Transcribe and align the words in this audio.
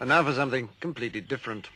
And 0.00 0.08
now 0.08 0.24
for 0.24 0.32
something 0.32 0.70
completely 0.80 1.20
different. 1.20 1.68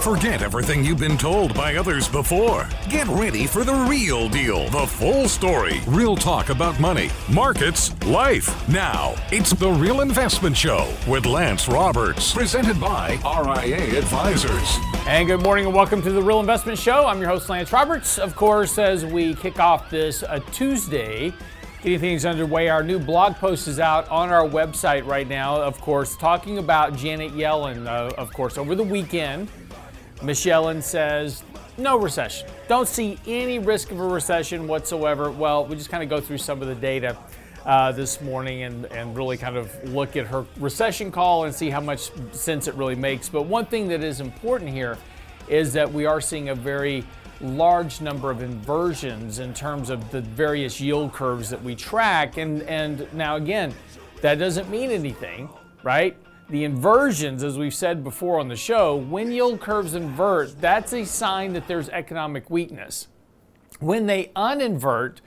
Forget 0.00 0.42
everything 0.42 0.84
you've 0.84 0.98
been 0.98 1.16
told 1.16 1.54
by 1.54 1.76
others 1.76 2.08
before. 2.08 2.68
Get 2.90 3.06
ready 3.08 3.46
for 3.46 3.64
the 3.64 3.72
real 3.72 4.28
deal, 4.28 4.68
the 4.68 4.86
full 4.86 5.28
story, 5.28 5.80
real 5.86 6.14
talk 6.14 6.50
about 6.50 6.78
money, 6.78 7.10
markets, 7.30 7.94
life. 8.04 8.68
Now, 8.68 9.14
it's 9.30 9.52
The 9.52 9.70
Real 9.70 10.00
Investment 10.02 10.56
Show 10.56 10.92
with 11.08 11.24
Lance 11.24 11.68
Roberts, 11.68 12.34
presented 12.34 12.78
by 12.78 13.18
RIA 13.24 13.98
Advisors. 13.98 14.78
And 15.06 15.26
good 15.26 15.42
morning 15.42 15.66
and 15.66 15.74
welcome 15.74 16.02
to 16.02 16.10
The 16.10 16.22
Real 16.22 16.40
Investment 16.40 16.78
Show. 16.78 17.06
I'm 17.06 17.18
your 17.20 17.28
host, 17.28 17.48
Lance 17.48 17.72
Roberts. 17.72 18.18
Of 18.18 18.36
course, 18.36 18.78
as 18.78 19.06
we 19.06 19.34
kick 19.34 19.58
off 19.58 19.88
this 19.90 20.22
uh, 20.22 20.40
Tuesday, 20.52 21.32
getting 21.82 21.98
things 21.98 22.26
underway. 22.26 22.68
Our 22.68 22.82
new 22.82 22.98
blog 22.98 23.36
post 23.36 23.66
is 23.66 23.80
out 23.80 24.08
on 24.10 24.30
our 24.30 24.46
website 24.46 25.06
right 25.06 25.26
now, 25.26 25.62
of 25.62 25.80
course, 25.80 26.14
talking 26.16 26.58
about 26.58 26.94
Janet 26.94 27.32
Yellen, 27.32 27.86
uh, 27.86 28.14
of 28.18 28.32
course, 28.32 28.58
over 28.58 28.74
the 28.74 28.82
weekend. 28.82 29.48
Miss 30.22 30.44
Yellen 30.44 30.82
says 30.82 31.42
no 31.78 31.98
recession. 31.98 32.48
Don't 32.68 32.86
see 32.86 33.18
any 33.26 33.58
risk 33.58 33.90
of 33.92 33.98
a 33.98 34.06
recession 34.06 34.68
whatsoever. 34.68 35.30
Well, 35.30 35.64
we 35.64 35.76
just 35.76 35.88
kind 35.88 36.02
of 36.02 36.10
go 36.10 36.20
through 36.20 36.38
some 36.38 36.60
of 36.60 36.68
the 36.68 36.74
data 36.74 37.16
uh, 37.64 37.92
this 37.92 38.20
morning 38.20 38.64
and, 38.64 38.84
and 38.86 39.16
really 39.16 39.38
kind 39.38 39.56
of 39.56 39.72
look 39.88 40.16
at 40.16 40.26
her 40.26 40.44
recession 40.58 41.10
call 41.10 41.44
and 41.44 41.54
see 41.54 41.70
how 41.70 41.80
much 41.80 42.10
sense 42.32 42.68
it 42.68 42.74
really 42.74 42.94
makes. 42.94 43.30
But 43.30 43.46
one 43.46 43.64
thing 43.64 43.88
that 43.88 44.04
is 44.04 44.20
important 44.20 44.70
here 44.70 44.98
is 45.48 45.72
that 45.72 45.90
we 45.90 46.04
are 46.04 46.20
seeing 46.20 46.50
a 46.50 46.54
very 46.54 47.04
large 47.40 48.00
number 48.00 48.30
of 48.30 48.42
inversions 48.42 49.38
in 49.38 49.54
terms 49.54 49.90
of 49.90 50.10
the 50.10 50.20
various 50.20 50.80
yield 50.80 51.12
curves 51.12 51.50
that 51.50 51.62
we 51.62 51.74
track. 51.74 52.36
And, 52.36 52.62
and 52.62 53.12
now, 53.12 53.36
again, 53.36 53.74
that 54.20 54.38
doesn't 54.38 54.68
mean 54.70 54.90
anything, 54.90 55.48
right? 55.82 56.16
The 56.50 56.64
inversions, 56.64 57.44
as 57.44 57.56
we've 57.56 57.74
said 57.74 58.02
before 58.02 58.40
on 58.40 58.48
the 58.48 58.56
show, 58.56 58.96
when 58.96 59.30
yield 59.30 59.60
curves 59.60 59.94
invert, 59.94 60.60
that's 60.60 60.92
a 60.92 61.04
sign 61.04 61.52
that 61.54 61.66
there's 61.68 61.88
economic 61.88 62.50
weakness. 62.50 63.08
When 63.78 64.06
they 64.06 64.32
uninvert, 64.36 65.18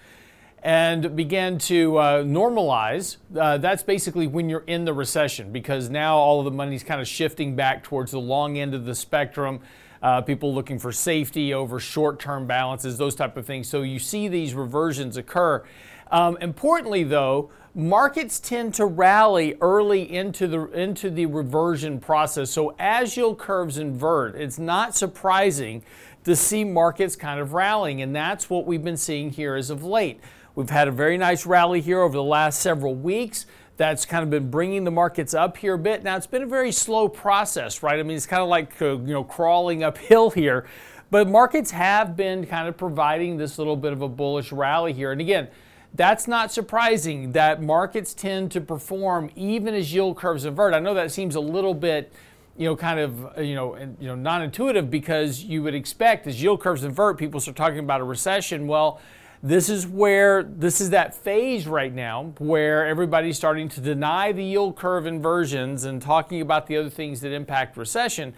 and 0.64 1.14
begin 1.14 1.58
to 1.58 1.98
uh, 1.98 2.24
normalize, 2.24 3.18
uh, 3.38 3.58
that's 3.58 3.84
basically 3.84 4.28
when 4.28 4.48
you're 4.48 4.64
in 4.66 4.86
the 4.86 4.94
recession 4.94 5.52
because 5.52 5.90
now 5.90 6.16
all 6.16 6.40
of 6.40 6.46
the 6.46 6.52
money's 6.52 6.84
kind 6.84 7.02
of 7.02 7.08
shifting 7.08 7.54
back 7.54 7.84
towards 7.84 8.12
the 8.12 8.20
long 8.20 8.58
end 8.58 8.74
of 8.74 8.86
the 8.86 8.96
spectrum 8.96 9.60
uh, 10.04 10.22
people 10.22 10.54
looking 10.54 10.78
for 10.78 10.92
safety 10.92 11.54
over 11.54 11.80
short-term 11.80 12.46
balances, 12.46 12.98
those 12.98 13.16
type 13.16 13.38
of 13.38 13.46
things. 13.46 13.70
So 13.70 13.82
you 13.82 13.98
see 13.98 14.28
these 14.28 14.54
reversions 14.54 15.18
occur. 15.18 15.64
Um, 16.12 16.38
importantly, 16.42 17.04
though, 17.06 17.50
markets 17.74 18.40
tend 18.40 18.74
to 18.76 18.86
rally 18.86 19.56
early 19.62 20.12
into 20.12 20.46
the 20.46 20.66
into 20.72 21.10
the 21.10 21.26
reversion 21.26 22.00
process. 22.00 22.52
So 22.52 22.76
as 22.78 23.18
yield 23.18 23.40
curves 23.40 23.78
invert, 23.78 24.36
it's 24.36 24.60
not 24.60 24.96
surprising 24.96 25.84
to 26.26 26.36
see 26.36 26.64
markets 26.64 27.16
kind 27.16 27.40
of 27.40 27.54
rallying, 27.54 28.02
and 28.02 28.16
that's 28.16 28.50
what 28.50 28.66
we've 28.66 28.84
been 28.84 28.98
seeing 28.98 29.32
here 29.32 29.56
as 29.56 29.70
of 29.70 29.84
late. 29.84 30.20
We've 30.56 30.70
had 30.70 30.88
a 30.88 30.92
very 30.92 31.18
nice 31.18 31.46
rally 31.46 31.82
here 31.82 32.02
over 32.02 32.14
the 32.14 32.24
last 32.24 32.60
several 32.60 32.94
weeks 32.94 33.46
that's 33.78 34.06
kind 34.06 34.24
of 34.24 34.30
been 34.30 34.52
bringing 34.52 34.84
the 34.84 34.92
markets 34.92 35.34
up 35.34 35.58
here 35.58 35.74
a 35.74 35.80
bit. 35.80 36.04
Now, 36.04 36.16
it's 36.16 36.28
been 36.28 36.44
a 36.44 36.48
very 36.48 36.72
slow 36.72 37.08
process, 37.08 37.82
right? 37.82 38.00
I 38.00 38.04
mean, 38.04 38.16
it's 38.16 38.26
kind 38.26 38.42
of 38.42 38.50
like, 38.50 38.80
uh, 38.82 38.98
you 38.98 39.14
know, 39.14 39.24
crawling 39.24 39.84
uphill 39.84 40.30
here. 40.32 40.66
But 41.10 41.28
markets 41.28 41.72
have 41.72 42.16
been 42.16 42.46
kind 42.46 42.68
of 42.68 42.78
providing 42.78 43.38
this 43.38 43.58
little 43.58 43.76
bit 43.76 43.94
of 43.94 44.02
a 44.02 44.10
bullish 44.10 44.52
rally 44.52 44.94
here. 44.94 45.12
And 45.12 45.22
again, 45.22 45.48
that's 45.94 46.28
not 46.28 46.52
surprising 46.52 47.34
that 47.34 47.62
markets 47.62 48.14
tend 48.14 48.52
to 48.54 48.62
perform 48.62 49.30
even 49.36 49.76
as 49.76 49.94
yield 49.94 50.18
curves 50.18 50.46
invert. 50.46 50.74
I 50.74 50.80
know 50.80 50.96
that 50.96 51.12
seems 51.12 51.36
a 51.36 51.40
little 51.40 51.76
bit, 51.76 52.12
you 52.58 52.66
know, 52.66 52.76
kind 52.76 53.00
of, 53.00 53.38
uh, 53.38 53.42
you 53.42 53.54
know, 53.54 53.76
you 53.78 54.08
know, 54.08 54.16
non-intuitive 54.16 54.90
because 54.90 55.44
you 55.44 55.62
would 55.62 55.76
expect 55.76 56.26
as 56.26 56.42
yield 56.42 56.62
curves 56.62 56.84
invert, 56.84 57.20
people 57.20 57.40
start 57.40 57.58
talking 57.58 57.80
about 57.80 58.02
a 58.02 58.06
recession. 58.06 58.66
Well, 58.66 59.00
this 59.44 59.68
is 59.68 59.86
where 59.86 60.42
this 60.42 60.80
is 60.80 60.92
that 60.92 61.14
phase 61.14 61.68
right 61.68 61.94
now 61.94 62.34
where 62.40 62.88
everybody's 62.88 63.36
starting 63.36 63.68
to 63.68 63.82
deny 63.82 64.32
the 64.32 64.44
yield 64.44 64.78
curve 64.78 65.06
inversions 65.06 65.84
and 65.84 66.02
talking 66.02 66.40
about 66.40 66.66
the 66.68 66.78
other 66.78 66.90
things 66.90 67.20
that 67.20 67.34
impact 67.34 67.76
recession. 67.76 68.34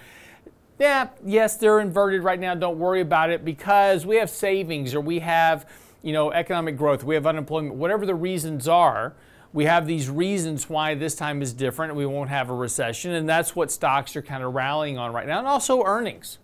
Yeah, 0.80 1.10
yes, 1.24 1.58
they're 1.58 1.80
inverted 1.80 2.24
right 2.24 2.40
now. 2.40 2.56
Don't 2.56 2.80
worry 2.80 3.02
about 3.02 3.30
it 3.30 3.46
because 3.46 4.04
we 4.04 4.16
have 4.16 4.32
savings 4.32 4.96
or 4.96 5.00
we 5.00 5.20
have, 5.20 5.70
you 6.02 6.12
know, 6.12 6.32
economic 6.32 6.76
growth, 6.76 7.04
we 7.04 7.14
have 7.14 7.28
unemployment, 7.28 7.76
whatever 7.76 8.08
the 8.08 8.16
reasons 8.16 8.68
are. 8.68 9.14
We 9.54 9.66
have 9.66 9.86
these 9.86 10.10
reasons 10.10 10.70
why 10.70 10.96
this 10.96 11.16
time 11.16 11.42
is 11.42 11.54
different 11.54 11.96
we 11.96 12.06
won't 12.08 12.30
have 12.30 12.50
a 12.50 12.54
recession. 12.54 13.12
And 13.12 13.30
that's 13.30 13.56
what 13.56 13.72
stocks 13.72 14.16
are 14.16 14.24
kind 14.24 14.44
of 14.44 14.56
rallying 14.56 14.98
on 14.98 15.14
right 15.14 15.28
now. 15.28 15.38
And 15.38 15.48
also 15.48 15.84
earnings, 15.84 16.40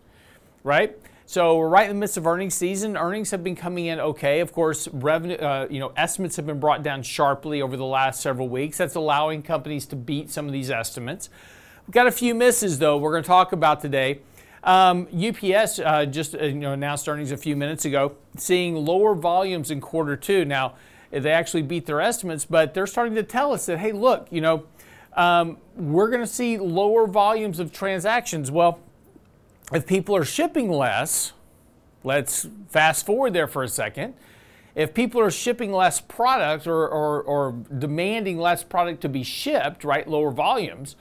right? 0.64 0.98
So 1.32 1.56
we're 1.56 1.70
right 1.70 1.90
in 1.90 1.96
the 1.96 2.00
midst 2.02 2.18
of 2.18 2.28
earnings 2.28 2.56
season. 2.56 2.98
Earnings 2.98 3.32
have 3.32 3.42
been 3.42 3.56
coming 3.56 3.86
in 3.86 4.02
okay. 4.02 4.42
Of 4.42 4.52
course, 4.52 4.90
revenue, 4.90 5.38
uh, 5.38 5.66
you 5.70 5.80
know, 5.80 5.94
estimates 5.96 6.36
have 6.36 6.46
been 6.46 6.60
brought 6.60 6.84
down 6.84 7.04
sharply 7.04 7.62
over 7.62 7.78
the 7.78 7.86
last 7.86 8.20
several 8.20 8.50
weeks. 8.50 8.78
That's 8.78 8.96
allowing 8.96 9.42
companies 9.42 9.86
to 9.86 9.96
beat 9.96 10.30
some 10.30 10.46
of 10.46 10.52
these 10.52 10.70
estimates. 10.70 11.30
We've 11.88 11.94
got 11.94 12.06
a 12.06 12.12
few 12.12 12.36
misses 12.36 12.80
though. 12.80 12.98
We're 12.98 13.14
going 13.14 13.24
to 13.24 13.28
talk 13.28 13.54
about 13.54 13.80
today. 13.80 14.20
Um, 14.66 15.08
UPS 15.08 15.80
uh, 15.80 16.06
just 16.06 16.36
uh, 16.36 16.44
you 16.44 16.56
know, 16.56 16.74
announced 16.74 17.08
earnings 17.08 17.32
a 17.32 17.38
few 17.38 17.56
minutes 17.56 17.86
ago, 17.86 18.18
seeing 18.36 18.76
lower 18.76 19.16
volumes 19.16 19.72
in 19.72 19.80
quarter 19.80 20.18
two. 20.18 20.44
Now, 20.44 20.76
they 21.12 21.32
actually 21.32 21.62
beat 21.62 21.86
their 21.86 22.02
estimates, 22.02 22.44
but 22.44 22.74
they're 22.74 22.86
starting 22.86 23.16
to 23.16 23.24
tell 23.24 23.54
us 23.54 23.68
that, 23.68 23.80
hey, 23.80 23.94
look, 23.94 24.28
you 24.32 24.42
know, 24.42 24.66
um, 25.14 25.60
we're 25.78 26.10
going 26.10 26.20
to 26.20 26.28
see 26.28 26.58
lower 26.58 27.08
volumes 27.08 27.62
of 27.62 27.72
transactions. 27.72 28.52
Well, 28.52 28.82
if 29.72 29.86
people 29.86 30.16
are 30.16 30.26
shipping 30.26 30.70
less, 30.70 31.34
let's 32.04 32.48
fast 32.70 33.06
forward 33.06 33.34
there 33.34 33.48
for 33.48 33.64
a 33.64 33.68
second. 33.68 34.14
If 34.74 34.94
people 34.94 35.20
are 35.22 35.32
shipping 35.32 35.72
less 35.72 36.00
product 36.00 36.66
or, 36.66 36.88
or, 36.88 37.22
or 37.22 37.52
demanding 37.78 38.38
less 38.38 38.64
product 38.64 39.02
to 39.02 39.10
be 39.10 39.24
shipped, 39.24 39.84
right, 39.84 40.08
lower 40.08 40.32
volumes, 40.32 40.96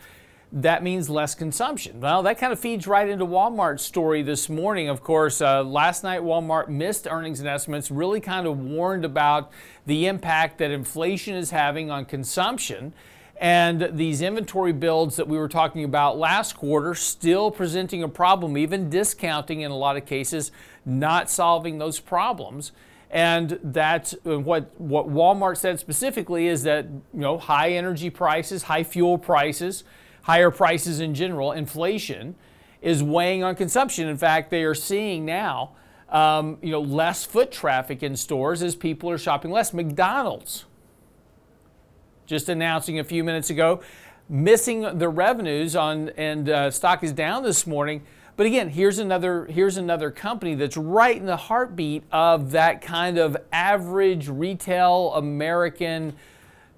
that 0.52 0.82
means 0.82 1.08
less 1.08 1.36
consumption. 1.36 2.00
Well, 2.00 2.24
that 2.24 2.38
kind 2.38 2.52
of 2.52 2.58
feeds 2.58 2.88
right 2.88 3.08
into 3.08 3.24
Walmart's 3.24 3.84
story 3.84 4.22
this 4.22 4.48
morning. 4.48 4.88
Of 4.88 5.00
course, 5.02 5.40
uh, 5.40 5.62
last 5.62 6.02
night 6.02 6.22
Walmart 6.22 6.68
missed 6.68 7.06
earnings 7.08 7.38
and 7.38 7.48
estimates, 7.48 7.90
really 7.90 8.20
kind 8.20 8.48
of 8.48 8.58
warned 8.58 9.04
about 9.04 9.52
the 9.86 10.06
impact 10.06 10.58
that 10.58 10.72
inflation 10.72 11.36
is 11.36 11.50
having 11.50 11.90
on 11.90 12.04
consumption. 12.04 12.92
And 13.40 13.88
these 13.94 14.20
inventory 14.20 14.72
builds 14.72 15.16
that 15.16 15.26
we 15.26 15.38
were 15.38 15.48
talking 15.48 15.82
about 15.82 16.18
last 16.18 16.58
quarter 16.58 16.94
still 16.94 17.50
presenting 17.50 18.02
a 18.02 18.08
problem, 18.08 18.58
even 18.58 18.90
discounting 18.90 19.62
in 19.62 19.70
a 19.70 19.76
lot 19.76 19.96
of 19.96 20.04
cases, 20.04 20.52
not 20.84 21.30
solving 21.30 21.78
those 21.78 21.98
problems. 22.00 22.72
And 23.10 23.58
that's 23.62 24.14
uh, 24.26 24.38
what, 24.38 24.78
what 24.78 25.08
Walmart 25.08 25.56
said 25.56 25.80
specifically 25.80 26.48
is 26.48 26.64
that 26.64 26.84
you 26.84 27.20
know 27.20 27.38
high 27.38 27.70
energy 27.70 28.10
prices, 28.10 28.64
high 28.64 28.84
fuel 28.84 29.16
prices, 29.16 29.84
higher 30.22 30.50
prices 30.50 31.00
in 31.00 31.14
general, 31.14 31.52
inflation 31.52 32.34
is 32.82 33.02
weighing 33.02 33.42
on 33.42 33.56
consumption. 33.56 34.06
In 34.06 34.18
fact, 34.18 34.50
they 34.50 34.64
are 34.64 34.74
seeing 34.74 35.24
now 35.24 35.72
um, 36.10 36.58
you 36.60 36.70
know 36.70 36.82
less 36.82 37.24
foot 37.24 37.50
traffic 37.50 38.02
in 38.02 38.16
stores 38.16 38.62
as 38.62 38.76
people 38.76 39.10
are 39.10 39.18
shopping 39.18 39.50
less. 39.50 39.72
McDonald's 39.72 40.66
just 42.30 42.48
announcing 42.48 43.00
a 43.00 43.04
few 43.04 43.24
minutes 43.24 43.50
ago, 43.50 43.82
missing 44.28 44.98
the 44.98 45.08
revenues 45.08 45.74
on, 45.74 46.10
and 46.10 46.48
uh, 46.48 46.70
stock 46.70 47.02
is 47.02 47.12
down 47.12 47.42
this 47.42 47.66
morning. 47.66 48.02
But 48.36 48.46
again, 48.46 48.70
here's 48.70 49.00
another 49.00 49.46
here's 49.46 49.76
another 49.76 50.12
company 50.12 50.54
that's 50.54 50.76
right 50.76 51.16
in 51.16 51.26
the 51.26 51.36
heartbeat 51.36 52.04
of 52.12 52.52
that 52.52 52.82
kind 52.82 53.18
of 53.18 53.36
average 53.52 54.28
retail 54.28 55.12
American, 55.16 56.14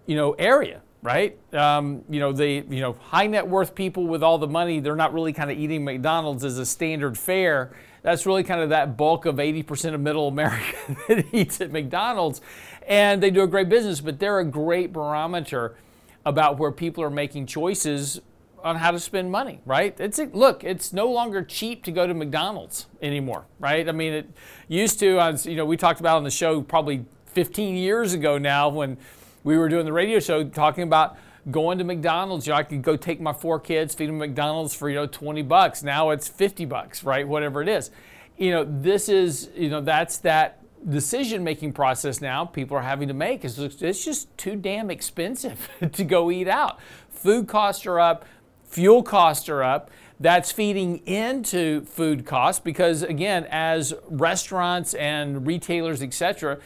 you 0.07 0.17
know, 0.17 0.33
area, 0.33 0.81
right? 1.03 1.39
Um, 1.53 2.03
you 2.09 2.19
know, 2.19 2.33
the 2.33 2.65
you 2.69 2.81
know 2.81 2.95
high 2.95 3.27
net 3.27 3.47
worth 3.47 3.75
people 3.75 4.07
with 4.07 4.23
all 4.23 4.39
the 4.39 4.49
money, 4.49 4.81
they're 4.81 4.97
not 4.97 5.13
really 5.13 5.35
kind 5.35 5.51
of 5.51 5.59
eating 5.59 5.85
McDonald's 5.85 6.45
as 6.45 6.59
a 6.59 6.65
standard 6.65 7.19
fare. 7.19 7.73
That's 8.03 8.27
really 8.27 8.43
kind 8.43 8.61
of 8.61 8.71
that 8.71 8.97
bulk 8.97 9.27
of 9.27 9.37
80% 9.37 9.95
of 9.95 10.01
middle 10.01 10.29
America 10.29 10.77
that 11.09 11.27
eats 11.33 11.61
at 11.61 11.71
McDonald's 11.71 12.41
and 12.87 13.23
they 13.23 13.31
do 13.31 13.43
a 13.43 13.47
great 13.47 13.69
business, 13.69 14.01
but 14.01 14.19
they're 14.19 14.41
a 14.41 14.45
great 14.45 14.93
barometer 14.93 15.77
about 16.25 16.59
where 16.59 16.73
people 16.73 17.03
are 17.03 17.11
making 17.11 17.47
choices 17.47 18.21
on 18.63 18.77
how 18.77 18.93
to 18.93 19.01
spend 19.01 19.31
money, 19.31 19.61
right? 19.67 19.99
It's 19.99 20.19
look, 20.33 20.63
it's 20.63 20.93
no 20.93 21.11
longer 21.11 21.43
cheap 21.43 21.83
to 21.85 21.91
go 21.91 22.07
to 22.07 22.15
McDonald's 22.15 22.87
anymore, 23.01 23.45
right? 23.59 23.89
I 23.89 23.93
mean, 23.93 24.13
it 24.13 24.31
used 24.69 25.01
to. 25.01 25.39
you 25.45 25.57
know, 25.57 25.65
we 25.65 25.77
talked 25.77 26.01
about 26.01 26.17
on 26.17 26.25
the 26.25 26.31
show 26.31 26.63
probably 26.63 27.05
15 27.27 27.75
years 27.77 28.15
ago 28.15 28.39
now 28.39 28.69
when 28.69 28.99
we 29.43 29.59
were 29.59 29.69
doing 29.69 29.85
the 29.85 29.93
radio 29.93 30.21
show 30.21 30.45
talking 30.45 30.85
about 30.85 31.17
going 31.51 31.79
to 31.79 31.85
McDonald's. 31.85 32.47
You 32.47 32.53
know, 32.53 32.59
I 32.59 32.63
could 32.63 32.83
go 32.83 32.97
take 32.97 33.21
my 33.21 33.33
four 33.33 33.59
kids, 33.59 33.95
feed 33.95 34.09
them 34.09 34.19
McDonald's 34.19 34.75
for 34.75 34.89
you 34.89 34.97
know 34.97 35.07
20 35.07 35.43
bucks. 35.43 35.83
Now 35.83 36.11
it's 36.11 36.29
50 36.29 36.65
bucks, 36.67 37.05
right? 37.05 37.27
Whatever 37.27 37.63
it 37.63 37.69
is. 37.69 37.91
You 38.37 38.51
know, 38.53 38.65
this 38.65 39.09
is 39.09 39.51
you 39.55 39.69
know 39.69 39.81
that's 39.81 40.19
that 40.19 40.59
decision 40.89 41.45
making 41.45 41.73
process 41.73 42.21
now 42.21 42.45
people 42.45 42.77
are 42.77 42.83
having 42.83 43.07
to 43.07 43.15
make 43.15 43.45
is 43.45 43.57
it's 43.57 44.05
just 44.05 44.37
too 44.37 44.57
damn 44.57 44.91
expensive 44.91 45.69
to 45.93 46.05
go 46.05 46.31
eat 46.31 46.49
out. 46.49 46.81
Food 47.11 47.47
costs 47.47 47.87
are 47.87 48.01
up, 48.01 48.25
fuel 48.65 49.03
costs 49.03 49.49
are 49.49 49.63
up. 49.63 49.91
That's 50.19 50.53
feeding 50.53 50.99
into 50.99 51.85
food 51.85 52.25
costs 52.25 52.61
because 52.61 53.03
again, 53.03 53.47
as 53.51 53.93
restaurants 54.09 54.95
and 54.95 55.45
retailers, 55.47 56.01
etc., 56.01 56.61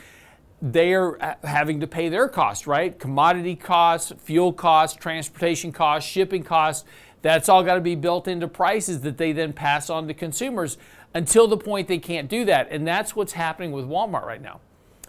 they 0.62 0.94
are 0.94 1.36
having 1.44 1.80
to 1.80 1.86
pay 1.86 2.08
their 2.08 2.28
costs, 2.28 2.66
right? 2.66 2.98
Commodity 2.98 3.56
costs, 3.56 4.12
fuel 4.18 4.52
costs, 4.52 4.96
transportation 4.96 5.70
costs, 5.70 6.08
shipping 6.10 6.42
costs. 6.42 6.84
That's 7.22 7.48
all 7.48 7.62
got 7.62 7.74
to 7.74 7.80
be 7.80 7.94
built 7.94 8.28
into 8.28 8.48
prices 8.48 9.00
that 9.00 9.18
they 9.18 9.32
then 9.32 9.52
pass 9.52 9.90
on 9.90 10.08
to 10.08 10.14
consumers 10.14 10.78
until 11.14 11.48
the 11.48 11.56
point 11.56 11.88
they 11.88 11.98
can't 11.98 12.28
do 12.28 12.44
that. 12.44 12.68
And 12.70 12.86
that's 12.86 13.14
what's 13.14 13.32
happening 13.32 13.72
with 13.72 13.86
Walmart 13.86 14.24
right 14.24 14.40
now. 14.40 14.60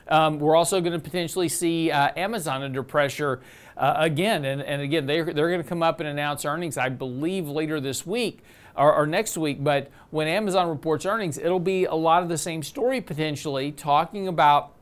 Um, 0.10 0.40
we're 0.40 0.56
also 0.56 0.80
going 0.80 0.94
to 0.94 1.00
potentially 1.00 1.50
see 1.50 1.92
uh, 1.92 2.12
Amazon 2.16 2.64
under 2.64 2.82
pressure 2.82 3.42
uh, 3.76 3.96
again. 3.98 4.46
And, 4.46 4.62
and 4.62 4.82
again, 4.82 5.06
they're, 5.06 5.26
they're 5.26 5.50
going 5.50 5.62
to 5.62 5.68
come 5.68 5.84
up 5.84 6.00
and 6.00 6.08
announce 6.08 6.46
earnings, 6.46 6.78
I 6.78 6.90
believe, 6.90 7.48
later 7.48 7.80
this 7.80 8.06
week 8.06 8.40
or, 8.76 8.94
or, 8.94 9.06
next 9.06 9.38
week. 9.38 9.64
But 9.64 9.92
when 10.10 10.28
Amazon 10.28 10.70
reports 10.70 11.06
earnings, 11.06 11.38
it'll 11.38 11.60
be 11.60 11.86
a 11.86 11.94
lot 11.94 12.24
of 12.24 12.30
the 12.30 12.38
same 12.38 12.64
story 12.64 13.02
potentially, 13.02 13.72
talking 13.72 14.28
about 14.28 14.77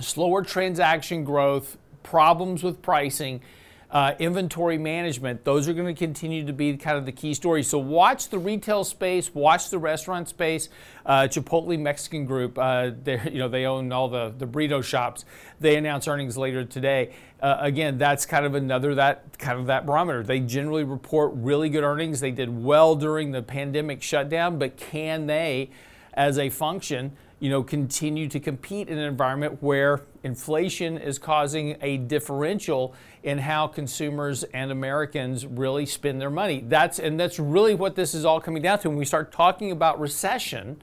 slower 0.00 0.42
transaction 0.42 1.24
growth, 1.24 1.76
problems 2.02 2.62
with 2.62 2.80
pricing 2.82 3.42
uh, 3.90 4.14
inventory 4.18 4.76
management. 4.76 5.44
Those 5.44 5.66
are 5.66 5.72
going 5.72 5.86
to 5.86 5.98
continue 5.98 6.44
to 6.44 6.52
be 6.52 6.76
kind 6.76 6.98
of 6.98 7.06
the 7.06 7.12
key 7.12 7.32
stories. 7.32 7.68
So 7.68 7.78
watch 7.78 8.28
the 8.28 8.38
retail 8.38 8.84
space, 8.84 9.34
watch 9.34 9.70
the 9.70 9.78
restaurant 9.78 10.28
space. 10.28 10.68
Uh, 11.06 11.22
Chipotle 11.22 11.78
Mexican 11.78 12.26
Group, 12.26 12.58
uh, 12.58 12.90
you 13.06 13.38
know 13.38 13.48
they 13.48 13.64
own 13.64 13.90
all 13.92 14.08
the 14.08 14.34
the 14.36 14.46
burrito 14.46 14.84
shops. 14.84 15.24
They 15.60 15.76
announce 15.76 16.06
earnings 16.06 16.36
later 16.36 16.64
today. 16.64 17.14
Uh, 17.40 17.56
again, 17.60 17.98
that's 17.98 18.26
kind 18.26 18.44
of 18.44 18.54
another 18.54 18.94
that 18.96 19.38
kind 19.38 19.58
of 19.58 19.66
that 19.66 19.86
barometer. 19.86 20.22
They 20.22 20.40
generally 20.40 20.84
report 20.84 21.32
really 21.34 21.70
good 21.70 21.84
earnings. 21.84 22.20
They 22.20 22.32
did 22.32 22.62
well 22.62 22.94
during 22.94 23.32
the 23.32 23.42
pandemic 23.42 24.02
shutdown, 24.02 24.58
but 24.58 24.76
can 24.76 25.26
they, 25.26 25.70
as 26.12 26.38
a 26.38 26.50
function? 26.50 27.16
You 27.40 27.50
know, 27.50 27.62
continue 27.62 28.28
to 28.28 28.40
compete 28.40 28.88
in 28.88 28.98
an 28.98 29.04
environment 29.04 29.62
where 29.62 30.02
inflation 30.24 30.98
is 30.98 31.18
causing 31.18 31.76
a 31.80 31.96
differential 31.98 32.94
in 33.22 33.38
how 33.38 33.66
consumers 33.68 34.42
and 34.44 34.72
Americans 34.72 35.46
really 35.46 35.86
spend 35.86 36.20
their 36.20 36.30
money. 36.30 36.64
That's 36.66 36.98
and 36.98 37.18
that's 37.18 37.38
really 37.38 37.74
what 37.74 37.94
this 37.94 38.14
is 38.14 38.24
all 38.24 38.40
coming 38.40 38.62
down 38.62 38.80
to. 38.80 38.88
When 38.88 38.98
we 38.98 39.04
start 39.04 39.30
talking 39.30 39.70
about 39.70 40.00
recession 40.00 40.82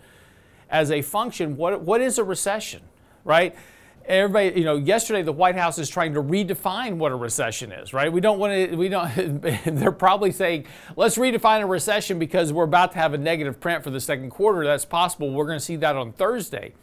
as 0.70 0.92
a 0.92 1.02
function, 1.02 1.58
what 1.58 1.82
what 1.82 2.00
is 2.00 2.18
a 2.18 2.24
recession, 2.24 2.82
right? 3.26 3.56
Everybody, 4.08 4.60
you 4.60 4.66
know, 4.66 4.76
yesterday 4.76 5.22
the 5.22 5.32
White 5.32 5.56
House 5.56 5.78
is 5.78 5.90
trying 5.90 6.14
to 6.14 6.22
redefine 6.22 6.98
what 6.98 7.12
a 7.12 7.16
recession 7.16 7.72
is, 7.72 7.94
right? 7.94 8.12
We 8.12 8.22
don't 8.22 8.40
want 8.40 8.54
to, 8.54 8.76
we 8.76 8.90
don't, 8.90 9.42
they're 9.66 9.92
probably 9.92 10.32
saying, 10.32 10.66
let's 10.96 11.18
redefine 11.18 11.62
a 11.62 11.66
recession 11.66 12.20
because 12.20 12.54
we're 12.54 12.64
about 12.64 12.92
to 12.94 12.98
have 12.98 13.14
a 13.14 13.18
negative 13.18 13.60
print 13.60 13.84
for 13.84 13.90
the 13.90 14.00
second 14.00 14.30
quarter. 14.30 14.64
That's 14.64 14.86
possible. 14.86 15.32
We're 15.32 15.46
going 15.46 15.60
to 15.60 15.66
see 15.66 15.76
that 15.78 15.96
on 15.96 16.14
Thursday. 16.14 16.74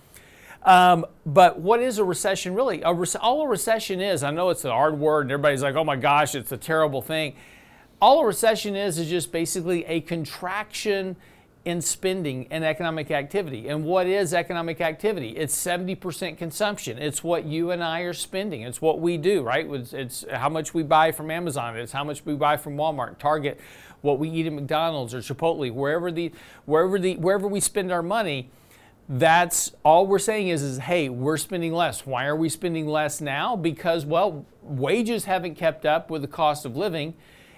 Um, 0.65 1.07
but 1.27 1.59
what 1.59 1.81
is 1.81 1.99
a 1.99 2.05
recession 2.05 2.55
really? 2.55 2.83
A 2.83 2.95
re- 2.95 3.07
all 3.21 3.43
a 3.43 3.49
recession 3.49 4.01
is, 4.01 4.23
I 4.23 4.31
know 4.31 4.51
it's 4.51 4.65
a 4.65 4.71
hard 4.71 4.99
word 4.99 5.23
and 5.23 5.33
everybody's 5.33 5.63
like, 5.63 5.75
oh 5.75 5.85
my 5.85 5.97
gosh, 5.97 6.35
it's 6.35 6.53
a 6.53 6.57
terrible 6.57 7.03
thing. 7.03 7.35
All 8.01 8.21
a 8.21 8.27
recession 8.27 8.77
is, 8.77 8.99
is 8.99 9.09
just 9.09 9.33
basically 9.33 9.85
a 9.87 10.01
contraction 10.01 11.17
in 11.65 11.81
spending 11.81 12.49
and 12.51 12.65
economic 12.65 13.11
activity. 13.11 13.69
And 13.69 13.85
what 13.85 14.07
is 14.07 14.35
economic 14.35 14.81
activity? 14.81 15.31
It's 15.31 15.57
70% 15.57 16.37
consumption. 16.37 16.99
It's 16.99 17.23
what 17.23 17.45
you 17.45 17.71
and 17.71 17.85
I 17.85 18.01
are 18.01 18.13
spending. 18.13 18.63
It's 18.63 18.83
what 18.83 19.01
we 19.01 19.17
do, 19.17 19.43
right? 19.43 19.67
It's, 19.71 19.93
it's, 19.93 20.25
how 20.31 20.49
much 20.49 20.75
we 20.75 20.83
buy 20.83 21.13
from 21.13 21.31
Amazon. 21.31 21.77
It's 21.77 21.93
how 21.93 22.03
much 22.03 22.25
we 22.25 22.35
buy 22.35 22.57
from 22.57 22.77
Walmart, 22.77 23.19
Target, 23.19 23.61
what 24.01 24.19
we 24.19 24.29
eat 24.29 24.47
at 24.47 24.53
McDonald's 24.53 25.15
or 25.15 25.19
Chipotle, 25.19 25.73
wherever 25.73 26.11
the 26.11 26.33
wherever 26.65 26.99
the 26.99 27.17
wherever 27.17 27.47
we 27.47 27.61
spend 27.61 27.93
our 27.93 28.03
money. 28.03 28.51
That's 29.09 29.73
all 29.85 30.07
we're 30.07 30.19
saying 30.19 30.49
is, 30.49 30.63
is 30.63 30.79
hey, 30.79 31.09
we're 31.09 31.37
spending 31.37 31.73
less. 31.73 32.07
Why 32.07 32.27
are 32.27 32.37
we 32.37 32.49
spending 32.49 32.89
less 32.89 33.21
now? 33.21 33.55
Because 33.55 34.05
well, 34.05 34.45
wages 34.63 35.27
haven't 35.27 35.55
kept 35.55 35.87
up 35.87 36.11
with 36.11 36.23
the 36.23 36.29
cost 36.29 36.65
of 36.65 36.77
living 36.77 37.15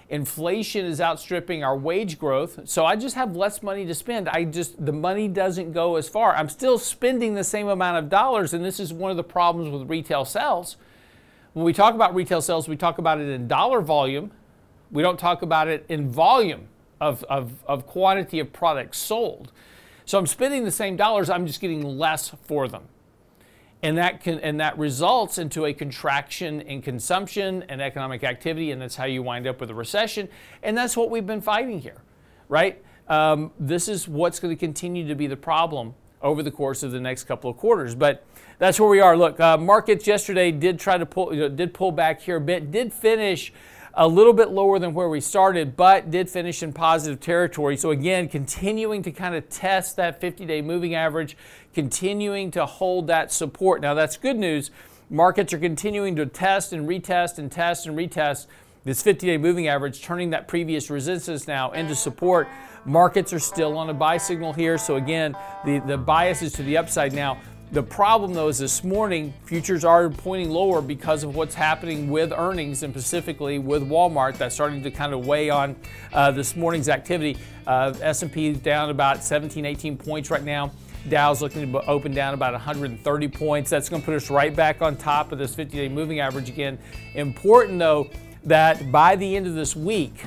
Inflation 0.09 0.85
is 0.85 1.01
outstripping 1.01 1.63
our 1.63 1.75
wage 1.75 2.19
growth. 2.19 2.59
So 2.65 2.85
I 2.85 2.95
just 2.95 3.15
have 3.15 3.35
less 3.35 3.63
money 3.63 3.85
to 3.85 3.95
spend. 3.95 4.29
I 4.29 4.43
just, 4.43 4.83
the 4.85 4.91
money 4.91 5.27
doesn't 5.27 5.71
go 5.71 5.95
as 5.95 6.07
far. 6.07 6.35
I'm 6.35 6.49
still 6.49 6.77
spending 6.77 7.33
the 7.33 7.43
same 7.43 7.67
amount 7.67 7.97
of 7.97 8.09
dollars. 8.09 8.53
And 8.53 8.63
this 8.63 8.79
is 8.79 8.93
one 8.93 9.09
of 9.09 9.17
the 9.17 9.23
problems 9.23 9.71
with 9.71 9.89
retail 9.89 10.23
sales. 10.23 10.77
When 11.53 11.65
we 11.65 11.73
talk 11.73 11.95
about 11.95 12.13
retail 12.13 12.41
sales, 12.41 12.67
we 12.67 12.77
talk 12.77 12.99
about 12.99 13.19
it 13.19 13.29
in 13.29 13.47
dollar 13.47 13.81
volume. 13.81 14.31
We 14.91 15.01
don't 15.01 15.19
talk 15.19 15.41
about 15.41 15.67
it 15.67 15.85
in 15.89 16.09
volume 16.09 16.67
of, 17.01 17.23
of, 17.23 17.63
of 17.65 17.87
quantity 17.87 18.39
of 18.39 18.53
products 18.53 18.99
sold. 18.99 19.51
So 20.05 20.19
I'm 20.19 20.27
spending 20.27 20.65
the 20.65 20.71
same 20.71 20.95
dollars, 20.95 21.31
I'm 21.31 21.47
just 21.47 21.59
getting 21.59 21.83
less 21.83 22.31
for 22.43 22.67
them 22.67 22.83
and 23.85 23.97
that 23.97 24.21
can 24.21 24.39
and 24.39 24.59
that 24.59 24.77
results 24.77 25.37
into 25.37 25.65
a 25.65 25.73
contraction 25.73 26.61
in 26.61 26.81
consumption 26.81 27.63
and 27.69 27.81
economic 27.81 28.23
activity 28.23 28.71
and 28.71 28.81
that's 28.81 28.95
how 28.95 29.05
you 29.05 29.21
wind 29.21 29.47
up 29.47 29.61
with 29.61 29.69
a 29.69 29.75
recession. 29.75 30.27
And 30.63 30.77
that's 30.77 30.97
what 30.97 31.09
we've 31.09 31.27
been 31.27 31.41
fighting 31.41 31.79
here 31.79 32.01
right? 32.49 32.81
Um, 33.07 33.51
this 33.59 33.87
is 33.87 34.07
what's 34.07 34.39
going 34.39 34.55
to 34.55 34.59
continue 34.59 35.07
to 35.07 35.15
be 35.15 35.27
the 35.27 35.37
problem 35.37 35.93
over 36.21 36.41
the 36.41 36.51
course 36.51 36.83
of 36.83 36.91
the 36.91 36.99
next 36.99 37.25
couple 37.25 37.49
of 37.49 37.57
quarters. 37.57 37.93
But 37.93 38.25
that's 38.57 38.79
where 38.79 38.89
we 38.89 38.99
are. 38.99 39.17
Look 39.17 39.39
uh, 39.39 39.57
markets 39.57 40.07
yesterday 40.07 40.51
did 40.51 40.79
try 40.79 40.97
to 40.97 41.05
pull 41.05 41.33
you 41.33 41.41
know, 41.41 41.49
did 41.49 41.73
pull 41.73 41.91
back 41.91 42.21
here 42.21 42.37
a 42.37 42.41
bit 42.41 42.71
did 42.71 42.93
finish 42.93 43.53
a 43.97 44.07
little 44.07 44.33
bit 44.33 44.49
lower 44.49 44.77
than 44.77 44.93
where 44.93 45.07
we 45.07 45.21
started, 45.21 45.77
but 45.77 46.11
did 46.11 46.29
finish 46.29 46.61
in 46.61 46.73
positive 46.73 47.19
territory. 47.19 47.77
So, 47.77 47.91
again, 47.91 48.27
continuing 48.27 49.01
to 49.03 49.11
kind 49.11 49.35
of 49.35 49.49
test 49.49 49.95
that 49.95 50.19
50 50.19 50.45
day 50.45 50.61
moving 50.61 50.95
average, 50.95 51.37
continuing 51.73 52.51
to 52.51 52.65
hold 52.65 53.07
that 53.07 53.31
support. 53.31 53.81
Now, 53.81 53.93
that's 53.93 54.17
good 54.17 54.37
news. 54.37 54.69
Markets 55.09 55.53
are 55.53 55.59
continuing 55.59 56.15
to 56.17 56.25
test 56.25 56.73
and 56.73 56.87
retest 56.87 57.37
and 57.37 57.51
test 57.51 57.85
and 57.85 57.97
retest 57.97 58.47
this 58.83 59.01
50 59.01 59.27
day 59.27 59.37
moving 59.37 59.67
average, 59.67 60.01
turning 60.01 60.31
that 60.31 60.47
previous 60.47 60.89
resistance 60.89 61.47
now 61.47 61.71
into 61.71 61.95
support. 61.95 62.49
Markets 62.83 63.33
are 63.33 63.39
still 63.39 63.77
on 63.77 63.89
a 63.89 63.93
buy 63.93 64.17
signal 64.17 64.51
here. 64.51 64.77
So, 64.77 64.97
again, 64.97 65.37
the, 65.63 65.79
the 65.79 65.97
bias 65.97 66.41
is 66.41 66.51
to 66.53 66.63
the 66.63 66.77
upside 66.77 67.13
now. 67.13 67.39
The 67.71 67.81
problem, 67.81 68.33
though, 68.33 68.47
is 68.47 68.59
this 68.59 68.83
morning 68.83 69.33
futures 69.43 69.83
are 69.83 70.09
pointing 70.09 70.51
lower 70.51 70.81
because 70.81 71.23
of 71.23 71.35
what's 71.35 71.55
happening 71.55 72.09
with 72.09 72.31
earnings 72.31 72.83
and 72.83 72.93
specifically 72.93 73.57
with 73.57 73.87
Walmart. 73.89 74.37
That's 74.37 74.53
starting 74.53 74.83
to 74.83 74.91
kind 74.91 75.13
of 75.13 75.25
weigh 75.25 75.49
on 75.49 75.75
uh, 76.13 76.31
this 76.31 76.55
morning's 76.55 76.89
activity. 76.89 77.37
Uh, 77.65 77.93
S&P 78.01 78.49
is 78.49 78.59
down 78.59 78.91
about 78.91 79.23
17, 79.23 79.65
18 79.65 79.97
points 79.97 80.29
right 80.29 80.43
now. 80.43 80.71
Dow's 81.09 81.41
looking 81.41 81.71
to 81.71 81.85
open 81.85 82.13
down 82.13 82.35
about 82.35 82.53
130 82.53 83.27
points. 83.29 83.71
That's 83.71 83.89
going 83.89 84.01
to 84.01 84.05
put 84.05 84.15
us 84.15 84.29
right 84.29 84.55
back 84.55 84.83
on 84.83 84.95
top 84.95 85.31
of 85.31 85.39
this 85.39 85.55
50-day 85.55 85.89
moving 85.89 86.19
average 86.19 86.49
again. 86.49 86.77
Important 87.15 87.79
though 87.79 88.09
that 88.43 88.91
by 88.91 89.15
the 89.15 89.35
end 89.35 89.47
of 89.47 89.55
this 89.55 89.75
week, 89.75 90.23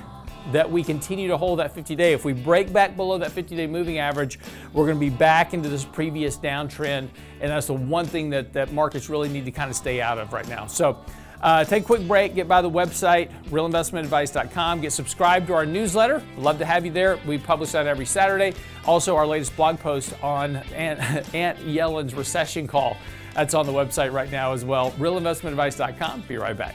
that 0.52 0.70
we 0.70 0.82
continue 0.82 1.28
to 1.28 1.36
hold 1.36 1.58
that 1.58 1.74
50 1.74 1.94
day. 1.94 2.12
If 2.12 2.24
we 2.24 2.32
break 2.32 2.72
back 2.72 2.96
below 2.96 3.18
that 3.18 3.32
50 3.32 3.56
day 3.56 3.66
moving 3.66 3.98
average, 3.98 4.38
we're 4.72 4.86
going 4.86 4.96
to 4.96 5.00
be 5.00 5.10
back 5.10 5.54
into 5.54 5.68
this 5.68 5.84
previous 5.84 6.36
downtrend. 6.36 7.08
And 7.40 7.50
that's 7.50 7.66
the 7.66 7.74
one 7.74 8.06
thing 8.06 8.30
that, 8.30 8.52
that 8.54 8.72
markets 8.72 9.08
really 9.08 9.28
need 9.28 9.44
to 9.44 9.50
kind 9.50 9.70
of 9.70 9.76
stay 9.76 10.00
out 10.00 10.18
of 10.18 10.32
right 10.32 10.48
now. 10.48 10.66
So 10.66 11.04
uh, 11.40 11.64
take 11.64 11.84
a 11.84 11.86
quick 11.86 12.06
break, 12.08 12.34
get 12.34 12.48
by 12.48 12.62
the 12.62 12.70
website, 12.70 13.30
realinvestmentadvice.com, 13.50 14.80
get 14.80 14.92
subscribed 14.92 15.46
to 15.48 15.54
our 15.54 15.66
newsletter. 15.66 16.22
Love 16.36 16.58
to 16.58 16.64
have 16.64 16.84
you 16.84 16.92
there. 16.92 17.18
We 17.26 17.38
publish 17.38 17.72
that 17.72 17.86
every 17.86 18.06
Saturday. 18.06 18.54
Also, 18.84 19.14
our 19.16 19.26
latest 19.26 19.54
blog 19.56 19.78
post 19.78 20.14
on 20.22 20.56
Aunt, 20.74 21.00
Aunt 21.34 21.58
Yellen's 21.60 22.14
recession 22.14 22.66
call. 22.66 22.96
That's 23.34 23.54
on 23.54 23.66
the 23.66 23.72
website 23.72 24.12
right 24.12 24.30
now 24.32 24.52
as 24.52 24.64
well. 24.64 24.90
Realinvestmentadvice.com. 24.92 26.22
Be 26.22 26.38
right 26.38 26.56
back. 26.56 26.74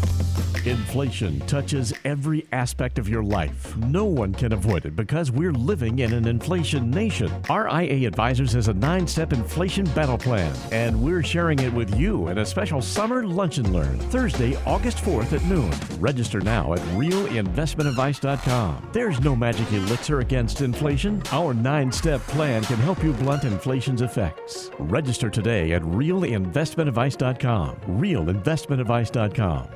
Inflation 0.65 1.39
touches 1.41 1.91
every 2.05 2.45
aspect 2.51 2.99
of 2.99 3.09
your 3.09 3.23
life. 3.23 3.75
No 3.77 4.05
one 4.05 4.31
can 4.31 4.53
avoid 4.53 4.85
it 4.85 4.95
because 4.95 5.31
we're 5.31 5.53
living 5.53 5.99
in 5.99 6.13
an 6.13 6.27
inflation 6.27 6.91
nation. 6.91 7.31
RIA 7.49 8.07
Advisors 8.07 8.53
has 8.53 8.67
a 8.67 8.73
nine 8.73 9.07
step 9.07 9.33
inflation 9.33 9.85
battle 9.95 10.19
plan, 10.19 10.55
and 10.71 11.01
we're 11.01 11.23
sharing 11.23 11.57
it 11.59 11.73
with 11.73 11.97
you 11.97 12.27
in 12.27 12.37
a 12.37 12.45
special 12.45 12.79
summer 12.79 13.25
lunch 13.25 13.57
and 13.57 13.73
learn 13.73 13.97
Thursday, 14.11 14.55
August 14.67 14.99
4th 14.99 15.33
at 15.33 15.43
noon. 15.45 15.71
Register 15.99 16.39
now 16.41 16.73
at 16.73 16.79
realinvestmentadvice.com. 16.95 18.89
There's 18.93 19.19
no 19.19 19.35
magic 19.35 19.71
elixir 19.73 20.19
against 20.19 20.61
inflation. 20.61 21.23
Our 21.31 21.55
nine 21.55 21.91
step 21.91 22.21
plan 22.27 22.63
can 22.63 22.77
help 22.77 23.03
you 23.03 23.13
blunt 23.13 23.45
inflation's 23.45 24.03
effects. 24.03 24.69
Register 24.77 25.31
today 25.31 25.71
at 25.73 25.81
realinvestmentadvice.com. 25.81 27.75
Realinvestmentadvice.com. 27.87 29.67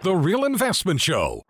The 0.00 0.14
Real 0.14 0.44
Investment 0.44 1.00
Show. 1.00 1.42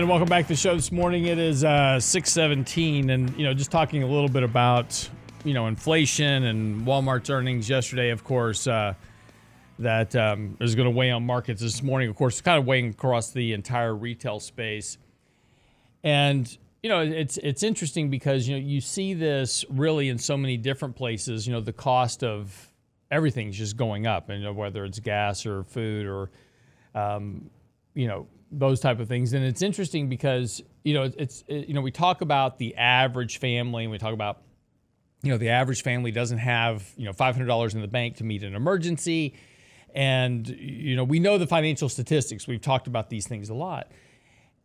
And 0.00 0.08
welcome 0.08 0.30
back 0.30 0.46
to 0.46 0.54
the 0.54 0.56
show 0.56 0.74
this 0.74 0.90
morning. 0.90 1.26
It 1.26 1.38
is 1.38 1.62
uh, 1.62 2.00
617 2.00 3.10
and, 3.10 3.36
you 3.36 3.44
know, 3.44 3.52
just 3.52 3.70
talking 3.70 4.02
a 4.02 4.06
little 4.06 4.30
bit 4.30 4.42
about, 4.42 5.06
you 5.44 5.52
know, 5.52 5.66
inflation 5.66 6.44
and 6.44 6.86
Walmart's 6.86 7.28
earnings 7.28 7.68
yesterday, 7.68 8.08
of 8.08 8.24
course, 8.24 8.66
uh, 8.66 8.94
that 9.78 10.16
um, 10.16 10.56
is 10.58 10.74
going 10.74 10.86
to 10.86 10.90
weigh 10.90 11.10
on 11.10 11.26
markets 11.26 11.60
this 11.60 11.82
morning. 11.82 12.08
Of 12.08 12.16
course, 12.16 12.40
kind 12.40 12.58
of 12.58 12.64
weighing 12.64 12.88
across 12.88 13.32
the 13.32 13.52
entire 13.52 13.94
retail 13.94 14.40
space. 14.40 14.96
And, 16.02 16.48
you 16.82 16.88
know, 16.88 17.00
it's 17.00 17.36
it's 17.36 17.62
interesting 17.62 18.08
because, 18.08 18.48
you 18.48 18.56
know, 18.56 18.66
you 18.66 18.80
see 18.80 19.12
this 19.12 19.66
really 19.68 20.08
in 20.08 20.16
so 20.16 20.34
many 20.34 20.56
different 20.56 20.96
places. 20.96 21.46
You 21.46 21.52
know, 21.52 21.60
the 21.60 21.74
cost 21.74 22.24
of 22.24 22.72
everything's 23.10 23.58
just 23.58 23.76
going 23.76 24.06
up, 24.06 24.30
and 24.30 24.38
you 24.38 24.46
know, 24.46 24.54
whether 24.54 24.82
it's 24.86 24.98
gas 24.98 25.44
or 25.44 25.62
food 25.62 26.06
or, 26.06 26.30
um, 26.94 27.50
you 27.92 28.08
know, 28.08 28.28
those 28.50 28.80
type 28.80 29.00
of 29.00 29.08
things. 29.08 29.32
And 29.32 29.44
it's 29.44 29.62
interesting 29.62 30.08
because 30.08 30.62
you 30.84 30.94
know 30.94 31.10
it's 31.16 31.44
it, 31.46 31.68
you 31.68 31.74
know 31.74 31.80
we 31.80 31.90
talk 31.90 32.20
about 32.20 32.58
the 32.58 32.76
average 32.76 33.38
family 33.38 33.84
and 33.84 33.90
we 33.90 33.98
talk 33.98 34.14
about 34.14 34.42
you 35.22 35.30
know 35.30 35.38
the 35.38 35.50
average 35.50 35.82
family 35.82 36.10
doesn't 36.10 36.38
have 36.38 36.88
you 36.96 37.04
know 37.04 37.12
five 37.12 37.34
hundred 37.34 37.46
dollars 37.46 37.74
in 37.74 37.80
the 37.80 37.88
bank 37.88 38.16
to 38.16 38.24
meet 38.24 38.42
an 38.42 38.54
emergency, 38.54 39.34
and 39.94 40.48
you 40.48 40.96
know 40.96 41.04
we 41.04 41.18
know 41.18 41.38
the 41.38 41.46
financial 41.46 41.88
statistics. 41.88 42.46
We've 42.46 42.60
talked 42.60 42.86
about 42.86 43.10
these 43.10 43.26
things 43.26 43.50
a 43.50 43.54
lot, 43.54 43.90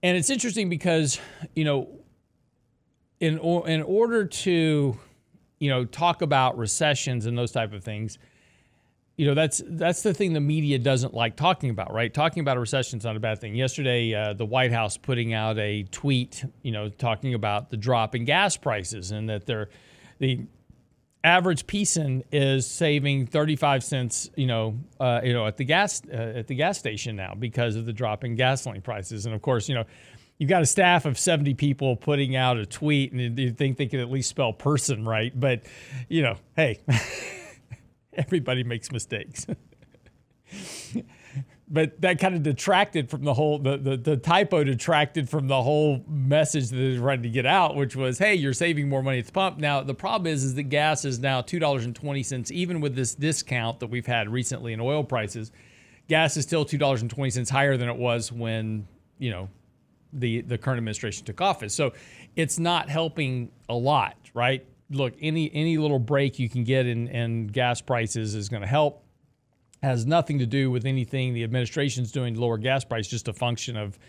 and 0.02 0.18
it's 0.18 0.30
interesting 0.30 0.70
because 0.70 1.20
you 1.56 1.66
know 1.66 1.90
in 3.20 3.38
or, 3.40 3.68
in 3.68 3.82
order 3.82 4.26
to 4.26 4.98
you 5.60 5.70
know 5.70 5.86
talk 5.86 6.22
about 6.22 6.58
recessions 6.58 7.26
and 7.26 7.38
those 7.38 7.52
type 7.52 7.74
of 7.74 7.84
things 7.84 8.18
you 9.18 9.26
know 9.26 9.34
that's 9.34 9.62
that's 9.66 10.02
the 10.04 10.14
thing 10.14 10.34
the 10.34 10.42
media 10.42 10.78
doesn't 10.78 11.14
like 11.14 11.36
talking 11.36 11.70
about 11.70 11.94
right? 11.94 12.14
Talking 12.14 12.42
about 12.42 12.58
a 12.58 12.60
recession 12.60 13.00
is 13.00 13.06
not 13.06 13.16
a 13.16 13.20
bad 13.20 13.40
thing. 13.40 13.56
Yesterday 13.56 14.14
uh, 14.14 14.34
the 14.34 14.46
white 14.46 14.72
house 14.72 14.98
putting 14.98 15.34
out 15.34 15.58
a 15.58 15.84
tweet 15.84 16.44
you 16.64 16.72
know 16.72 16.90
talking 16.90 17.34
about 17.34 17.70
the 17.70 17.78
drop 17.78 18.16
in 18.16 18.26
gas 18.26 18.58
prices 18.58 19.12
and 19.12 19.30
that 19.30 19.46
they're 19.46 19.70
the 20.20 20.42
average 21.24 21.66
person 21.66 22.24
is 22.32 22.68
saving 22.68 23.26
35 23.26 23.84
cents 23.84 24.30
you 24.36 24.46
know 24.46 24.78
uh, 25.00 25.22
you 25.24 25.34
know 25.34 25.48
at 25.48 25.58
the 25.58 25.66
gas 25.66 26.02
uh, 26.12 26.16
at 26.16 26.48
the 26.48 26.56
gas 26.56 26.78
station 26.78 27.16
now 27.16 27.34
because 27.38 27.76
of 27.76 27.86
the 27.86 27.94
drop 27.94 28.24
in 28.24 28.36
gasoline 28.36 28.82
prices. 28.82 29.26
And 29.26 29.34
of 29.34 29.42
course 29.42 29.70
you 29.70 29.76
know 29.76 29.86
you've 30.40 30.50
got 30.50 30.62
a 30.62 30.66
staff 30.66 31.06
of 31.06 31.18
70 31.18 31.54
people 31.54 31.96
putting 31.96 32.36
out 32.36 32.58
a 32.58 32.66
tweet 32.66 33.14
and 33.14 33.40
you 33.40 33.52
think 33.52 33.78
they 33.78 33.86
can 33.86 34.02
at 34.02 34.12
least 34.12 34.30
spell 34.30 34.52
person 34.52 35.06
right? 35.06 35.32
But 35.40 35.62
you 36.10 36.22
know 36.22 36.36
hey 36.58 36.82
everybody 38.18 38.64
makes 38.64 38.92
mistakes. 38.92 39.48
but 41.68 42.00
that 42.02 42.20
kind 42.20 42.36
of 42.36 42.44
detracted 42.44 43.10
from 43.10 43.24
the 43.24 43.34
whole 43.34 43.58
the, 43.58 43.78
the, 43.78 43.98
the 43.98 44.18
typo 44.18 44.64
detracted 44.64 45.28
from 45.28 45.48
the 45.48 45.62
whole 45.62 46.04
message 46.08 46.70
that 46.70 46.76
they 46.76 46.94
were 46.94 47.06
trying 47.06 47.24
to 47.24 47.30
get 47.30 47.48
out 47.48 47.76
which 47.76 47.96
was 47.96 48.20
hey 48.20 48.36
you're 48.36 48.54
saving 48.54 48.88
more 48.88 49.02
money 49.02 49.20
at 49.20 49.26
the 49.26 49.32
pump. 49.32 49.58
Now 49.58 49.82
the 49.82 49.96
problem 49.96 50.32
is 50.32 50.44
is 50.44 50.54
that 50.56 50.64
gas 50.64 51.04
is 51.04 51.20
now 51.20 51.42
$2.20 51.42 52.52
even 52.52 52.80
with 52.80 52.96
this 52.96 53.16
discount 53.16 53.80
that 53.80 53.88
we've 53.88 54.06
had 54.06 54.30
recently 54.30 54.74
in 54.74 54.80
oil 54.80 55.04
prices 55.04 55.52
gas 56.08 56.38
is 56.38 56.44
still 56.44 56.66
$2.20 56.66 57.50
higher 57.50 57.78
than 57.78 57.90
it 57.90 57.98
was 57.98 58.32
when 58.32 58.88
you 59.18 59.32
know 59.32 59.50
the 60.14 60.42
the 60.42 60.58
current 60.58 60.78
administration 60.78 61.26
took 61.26 61.42
office. 61.42 61.74
So 61.74 61.94
it's 62.36 62.58
not 62.58 62.90
helping 62.90 63.52
a 63.70 63.76
lot 63.76 64.16
right 64.34 64.66
look, 64.90 65.14
any 65.20 65.54
any 65.54 65.78
little 65.78 66.00
break 66.00 66.40
you 66.40 66.50
can 66.50 66.64
get 66.64 66.86
in, 66.86 67.08
in 67.08 67.48
gas 67.48 67.82
prices 67.82 68.36
is 68.36 68.50
going 68.50 68.62
to 68.62 68.68
help. 68.68 69.04
Has 69.84 70.06
nothing 70.06 70.40
to 70.40 70.46
do 70.46 70.72
with 70.72 70.86
anything 70.86 71.34
the 71.34 71.44
administration's 71.44 72.12
doing 72.12 72.34
to 72.34 72.40
lower 72.40 72.58
gas 72.58 72.84
price, 72.84 73.08
just 73.08 73.28
a 73.28 73.34
function 73.34 73.78
of 73.78 74.00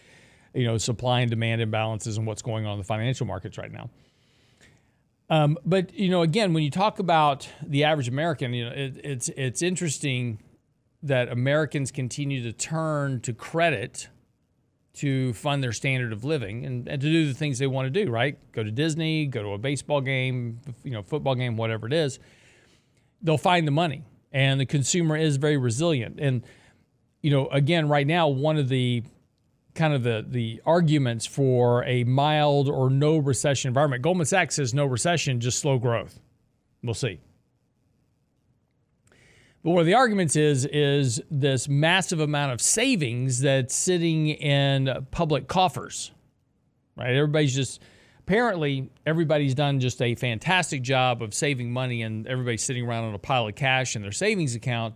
you 0.55 0.65
know 0.65 0.79
supply 0.79 1.21
and 1.21 1.31
demand 1.31 1.61
imbalances 1.61 2.17
and 2.17 2.27
what's 2.27 2.43
going 2.43 2.67
on 2.67 2.73
in 2.73 2.79
the 2.79 2.85
financial 2.85 3.27
markets 3.27 3.59
right 3.59 3.73
now. 3.73 3.91
Um, 5.29 5.59
but 5.65 5.93
you 5.95 6.09
know, 6.09 6.23
again, 6.23 6.55
when 6.55 6.63
you 6.63 6.71
talk 6.71 6.99
about 6.99 7.49
the 7.63 7.85
average 7.85 8.09
American, 8.09 8.55
you 8.55 8.65
know, 8.65 8.73
it, 8.73 9.01
it's 9.03 9.29
it's 9.31 9.63
interesting 9.63 10.39
that 11.03 11.29
Americans 11.29 11.91
continue 11.91 12.43
to 12.43 12.53
turn 12.53 13.21
to 13.21 13.33
credit 13.33 14.09
to 14.97 15.33
fund 15.35 15.63
their 15.63 15.73
standard 15.73 16.13
of 16.13 16.25
living 16.25 16.65
and, 16.65 16.89
and 16.89 17.01
to 17.01 17.09
do 17.11 17.27
the 17.27 17.35
things 17.35 17.59
they 17.59 17.67
want 17.67 17.87
to 17.93 18.05
do, 18.05 18.11
right? 18.11 18.39
Go 18.53 18.63
to 18.63 18.71
Disney, 18.71 19.27
go 19.27 19.43
to 19.43 19.49
a 19.51 19.59
baseball 19.59 20.01
game, 20.01 20.61
you 20.85 20.93
know, 20.93 21.03
football 21.03 21.35
game, 21.35 21.57
whatever 21.57 21.87
it 21.87 21.93
is. 21.93 22.19
They'll 23.23 23.39
find 23.39 23.67
the 23.67 23.73
money. 23.73 24.03
And 24.33 24.61
the 24.61 24.67
consumer 24.67 25.17
is 25.17 25.37
very 25.37 25.57
resilient. 25.57 26.19
And, 26.21 26.43
you 27.23 27.31
know, 27.31 27.49
again, 27.49 27.89
right 27.89 28.07
now, 28.07 28.29
one 28.29 28.59
of 28.59 28.69
the 28.69 29.03
kind 29.77 29.95
of 29.95 30.03
the 30.03 30.25
the 30.27 30.61
arguments 30.65 31.27
for 31.27 31.85
a 31.85 32.03
mild 32.05 32.69
or 32.69 32.91
no 32.91 33.19
recession 33.19 33.69
environment. 33.69 34.03
Goldman 34.03 34.27
Sachs 34.27 34.57
says 34.57 34.75
no 34.75 34.87
recession, 34.87 35.39
just 35.39 35.59
slow 35.59 35.79
growth. 35.79 36.19
We'll 36.83 36.95
see. 36.95 37.21
But 39.67 39.73
one 39.73 39.81
of 39.81 39.87
the 39.87 39.95
arguments 39.95 40.37
is 40.37 40.65
is 40.65 41.21
this 41.29 41.69
massive 41.69 42.21
amount 42.21 42.53
of 42.53 42.61
savings 42.61 43.41
that's 43.41 43.75
sitting 43.75 44.29
in 44.29 45.09
public 45.11 45.49
coffers. 45.49 46.13
Right? 46.97 47.17
Everybody's 47.17 47.53
just 47.53 47.83
apparently 48.21 48.91
everybody's 49.05 49.57
done 49.57 49.81
just 49.81 50.01
a 50.01 50.15
fantastic 50.15 50.83
job 50.83 51.21
of 51.21 51.35
saving 51.35 51.73
money 51.73 52.03
and 52.03 52.29
everybody's 52.29 52.63
sitting 52.63 52.87
around 52.87 53.07
on 53.07 53.15
a 53.15 53.19
pile 53.19 53.49
of 53.49 53.57
cash 53.57 53.97
in 53.97 54.03
their 54.03 54.13
savings 54.13 54.55
account, 54.55 54.95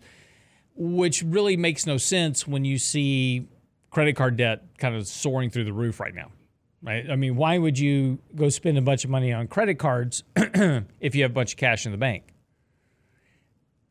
which 0.77 1.25
really 1.25 1.57
makes 1.57 1.85
no 1.85 1.97
sense 1.97 2.47
when 2.47 2.65
you 2.65 2.79
see 2.79 3.49
credit 3.91 4.15
card 4.15 4.37
debt 4.37 4.63
kind 4.79 4.95
of 4.95 5.05
soaring 5.09 5.51
through 5.51 5.65
the 5.65 5.73
roof 5.73 5.99
right 5.99 6.15
now. 6.15 6.31
Right? 6.81 7.11
I 7.11 7.17
mean, 7.17 7.35
why 7.35 7.59
would 7.59 7.77
you 7.77 8.21
go 8.37 8.49
spend 8.49 8.79
a 8.79 8.83
bunch 8.83 9.03
of 9.03 9.11
money 9.11 9.33
on 9.33 9.49
credit 9.49 9.81
cards 9.81 10.23
if 10.37 11.17
you 11.17 11.23
have 11.23 11.33
a 11.33 11.35
bunch 11.35 11.55
of 11.55 11.59
cash 11.59 11.87
in 11.87 11.91
the 11.91 11.99
bank? 11.99 12.23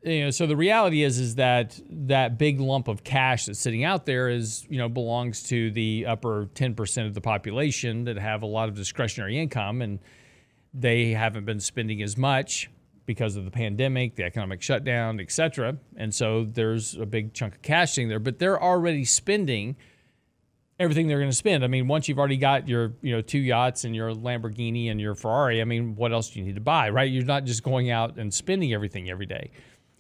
You 0.04 0.26
know, 0.26 0.30
so 0.30 0.48
the 0.48 0.56
reality 0.56 1.04
is 1.04 1.20
is 1.20 1.36
that 1.36 1.80
that 1.90 2.38
big 2.38 2.60
lump 2.60 2.88
of 2.88 3.04
cash 3.04 3.46
that's 3.46 3.60
sitting 3.60 3.84
out 3.84 4.06
there 4.06 4.30
is, 4.30 4.66
you 4.70 4.78
know, 4.78 4.88
belongs 4.88 5.44
to 5.44 5.72
the 5.72 6.06
upper 6.06 6.46
10% 6.56 7.06
of 7.06 7.14
the 7.14 7.22
population 7.22 8.06
that 8.06 8.18
have 8.18 8.42
a 8.42 8.46
lot 8.46 8.70
of 8.70 8.76
discretionary 8.76 9.38
income 9.38 9.82
and 9.82 10.00
they 10.74 11.12
haven't 11.12 11.46
been 11.46 11.60
spending 11.60 12.02
as 12.02 12.18
much 12.18 12.70
because 13.06 13.36
of 13.36 13.44
the 13.44 13.52
pandemic, 13.52 14.16
the 14.16 14.24
economic 14.24 14.62
shutdown, 14.62 15.20
et 15.20 15.32
cetera. 15.32 15.76
And 15.98 16.14
so 16.14 16.46
there's 16.46 16.96
a 16.96 17.06
big 17.06 17.34
chunk 17.34 17.56
of 17.56 17.62
cash 17.62 17.94
sitting 17.94 18.08
there, 18.08 18.20
but 18.20 18.40
they're 18.40 18.62
already 18.62 19.04
spending 19.04 19.76
everything 20.80 21.08
they're 21.08 21.20
going 21.20 21.30
to 21.30 21.36
spend. 21.36 21.64
I 21.64 21.68
mean, 21.68 21.88
once 21.88 22.08
you've 22.08 22.20
already 22.20 22.38
got 22.38 22.68
your, 22.70 22.94
you 23.02 23.12
know, 23.12 23.22
two 23.22 23.40
yachts 23.40 23.84
and 23.84 23.96
your 23.96 24.14
Lamborghini 24.14 24.92
and 24.92 25.02
your 25.02 25.16
Ferrari, 25.16 25.60
I 25.60 25.66
mean, 25.66 25.96
what 25.96 26.14
else 26.14 26.30
do 26.30 26.40
you 26.40 26.46
need 26.46 26.56
to 26.56 26.62
buy, 26.62 26.90
right? 26.90 27.12
You're 27.12 27.26
not 27.26 27.44
just 27.44 27.64
going 27.64 27.90
out 27.90 28.18
and 28.18 28.34
spending 28.34 28.74
everything 28.74 29.10
every 29.10 29.26
day. 29.26 29.52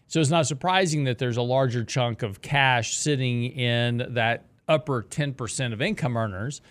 So 0.10 0.20
it's 0.20 0.32
not 0.32 0.48
surprising 0.48 1.04
that 1.04 1.20
there's 1.20 1.38
a 1.38 1.44
larger 1.44 1.84
chunk 1.84 2.24
of 2.24 2.42
cash 2.42 2.98
sitting 2.98 3.44
in 3.44 4.08
that 4.16 4.46
upper 4.68 5.04
10% 5.04 5.72
of 5.72 5.84
income 5.84 6.18
earners. 6.18 6.62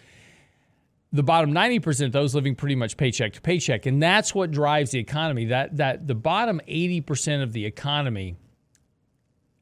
The 1.12 1.22
bottom 1.22 1.52
90%, 1.52 2.10
those 2.10 2.34
living 2.34 2.56
pretty 2.56 2.74
much 2.74 2.96
paycheck 2.96 3.34
to 3.34 3.40
paycheck. 3.40 3.86
And 3.86 4.02
that's 4.02 4.34
what 4.34 4.50
drives 4.50 4.90
the 4.90 4.98
economy. 4.98 5.46
That 5.46 5.76
that 5.76 6.08
the 6.08 6.16
bottom 6.16 6.60
80% 6.68 7.44
of 7.44 7.52
the 7.52 7.64
economy, 7.64 8.34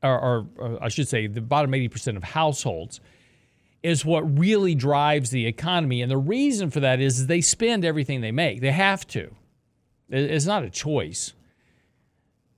or, 0.02 0.18
or, 0.18 0.46
or 0.56 0.82
I 0.82 0.88
should 0.88 1.06
say, 1.06 1.26
the 1.26 1.42
bottom 1.42 1.72
80% 1.72 2.16
of 2.16 2.24
households, 2.24 3.02
is 3.82 4.06
what 4.06 4.38
really 4.38 4.74
drives 4.74 5.28
the 5.28 5.46
economy. 5.46 6.00
And 6.00 6.10
the 6.10 6.16
reason 6.16 6.70
for 6.70 6.80
that 6.80 6.98
is 6.98 7.26
they 7.26 7.42
spend 7.42 7.84
everything 7.84 8.22
they 8.22 8.32
make. 8.32 8.62
They 8.62 8.72
have 8.72 9.06
to. 9.08 9.34
It's 10.08 10.46
not 10.46 10.64
a 10.64 10.70
choice 10.70 11.34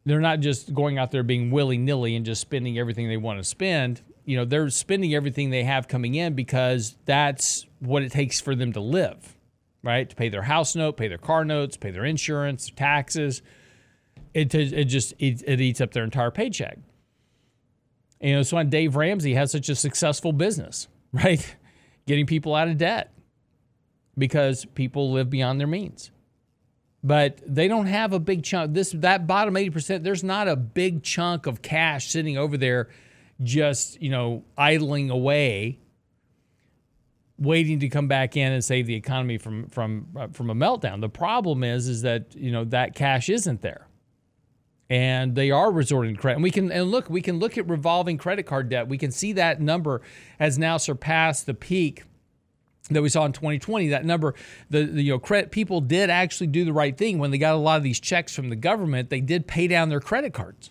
they're 0.09 0.21
not 0.21 0.41
just 0.41 0.73
going 0.73 0.99
out 0.99 1.11
there 1.11 1.23
being 1.23 1.50
willy 1.50 1.79
nilly 1.79 2.17
and 2.17 2.25
just 2.25 2.41
spending 2.41 2.79
everything 2.79 3.09
they 3.09 3.17
want 3.17 3.38
to 3.38 3.45
spend. 3.45 4.03
You 4.25 4.37
know, 4.37 4.45
they're 4.45 4.71
spending 4.71 5.15
everything 5.15 5.50
they 5.50 5.65
have 5.65 5.88
coming 5.88 6.15
in 6.15 6.35
because 6.35 6.97
that's 7.05 7.67
what 7.81 8.03
it 8.03 8.12
takes 8.12 8.41
for 8.41 8.55
them 8.55 8.73
to 8.75 8.81
live, 8.81 9.37
right? 9.83 10.09
To 10.09 10.15
pay 10.15 10.29
their 10.29 10.43
house 10.43 10.77
note, 10.77 10.97
pay 10.97 11.09
their 11.09 11.19
car 11.19 11.45
notes, 11.45 11.77
pay 11.77 11.91
their 11.91 12.05
insurance, 12.05 12.71
taxes. 12.75 13.43
It, 14.35 14.55
it 14.55 14.85
just 14.85 15.15
it, 15.19 15.43
it 15.47 15.61
eats 15.61 15.81
up 15.81 15.93
their 15.93 16.05
entire 16.05 16.31
paycheck. 16.31 16.79
And, 18.21 18.31
you 18.31 18.37
know, 18.37 18.43
so 18.43 18.57
why 18.57 18.65
Dave 18.65 18.97
Ramsey 18.97 19.35
has 19.35 19.53
such 19.53 19.69
a 19.69 19.75
successful 19.75 20.33
business, 20.33 20.88
right? 21.12 21.57
Getting 22.07 22.27
people 22.27 22.55
out 22.55 22.69
of 22.69 22.79
debt 22.79 23.12
because 24.17 24.65
people 24.75 25.12
live 25.12 25.31
beyond 25.31 25.61
their 25.61 25.67
means. 25.67 26.11
But 27.02 27.40
they 27.47 27.69
don't 27.69 27.87
have 27.87 28.12
a 28.12 28.19
big 28.19 28.43
chunk. 28.43 28.75
This 28.75 28.90
that 28.93 29.26
bottom 29.26 29.55
80%, 29.55 30.02
there's 30.02 30.25
not 30.25 30.49
a 30.49 30.57
big 30.57 31.02
chunk 31.02 31.47
of 31.47 31.62
cash 31.62 32.09
sitting 32.11 32.37
over 32.37 32.57
there 32.57 32.88
just, 33.43 34.02
you 34.02 34.11
know, 34.11 34.45
idling 34.57 35.11
away 35.11 35.78
waiting 37.38 37.78
to 37.78 37.88
come 37.88 38.09
back 38.09 38.37
in 38.37 38.52
and 38.52 38.64
save 38.64 38.87
the 38.87 38.95
economy 38.95 39.38
from 39.38 39.69
from 39.69 40.07
uh, 40.17 40.28
from 40.33 40.50
a 40.50 40.55
meltdown. 40.55 41.00
The 41.00 41.09
problem 41.09 41.62
is 41.62 41.88
is 41.88 42.02
that, 42.02 42.35
you 42.35 42.50
know, 42.50 42.64
that 42.64 42.95
cash 42.95 43.28
isn't 43.28 43.62
there. 43.62 43.87
And 44.90 45.35
they 45.35 45.50
are 45.50 45.71
resorting 45.71 46.14
to 46.14 46.21
credit. 46.21 46.37
And 46.37 46.43
we 46.43 46.50
can 46.50 46.73
and 46.73 46.90
look, 46.90 47.09
we 47.09 47.23
can 47.23 47.38
look 47.38 47.57
at 47.59 47.69
revolving 47.69 48.19
credit 48.19 48.45
card 48.45 48.69
debt. 48.71 48.88
We 48.88 48.99
can 48.99 49.11
see 49.11 49.35
that 49.35 49.61
number 49.61 50.00
has 50.38 50.59
now 50.59 50.78
surpassed 50.78 51.47
the 51.47 51.55
peak 51.55 52.05
that 52.90 53.02
we 53.02 53.09
saw 53.09 53.25
in 53.25 53.33
2020 53.33 53.88
that 53.88 54.04
number 54.04 54.35
the, 54.71 54.85
the, 54.85 55.02
you 55.02 55.12
know 55.12 55.18
credit 55.18 55.50
people 55.50 55.80
did 55.80 56.11
actually 56.11 56.47
do 56.47 56.64
the 56.64 56.73
right 56.73 56.97
thing. 56.97 57.18
When 57.18 57.30
they 57.30 57.38
got 57.38 57.54
a 57.54 57.59
lot 57.59 57.76
of 57.76 57.83
these 57.83 58.00
checks 58.00 58.35
from 58.35 58.49
the 58.49 58.57
government 58.57 59.11
they 59.11 59.21
did 59.21 59.47
pay 59.47 59.66
down 59.68 59.88
their 59.88 60.00
credit 60.00 60.33
cards 60.33 60.71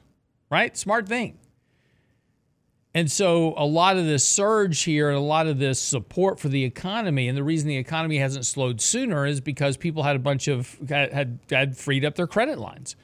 right? 0.50 0.78
Smart 0.78 1.08
thing. 1.08 1.38
And 2.94 3.12
so 3.12 3.54
a 3.58 3.66
lot 3.66 3.98
of 3.98 4.06
this 4.06 4.24
surge 4.24 4.82
here 4.84 5.10
and 5.10 5.18
a 5.18 5.22
lot 5.22 5.46
of 5.46 5.60
this 5.60 5.80
support 5.80 6.40
for 6.40 6.50
the 6.50 6.64
economy 6.64 7.28
and 7.28 7.38
the 7.38 7.44
reason 7.44 7.68
the 7.68 7.78
economy 7.78 8.18
hasn't 8.18 8.46
slowed 8.46 8.82
sooner 8.82 9.26
is 9.26 9.40
because 9.40 9.78
people 9.78 10.04
had 10.04 10.16
a 10.16 10.20
bunch 10.20 10.48
of 10.48 10.78
had 10.90 11.40
had 11.50 11.78
freed 11.78 12.04
up 12.04 12.16
their 12.16 12.28
credit 12.28 12.58
lines. 12.58 12.96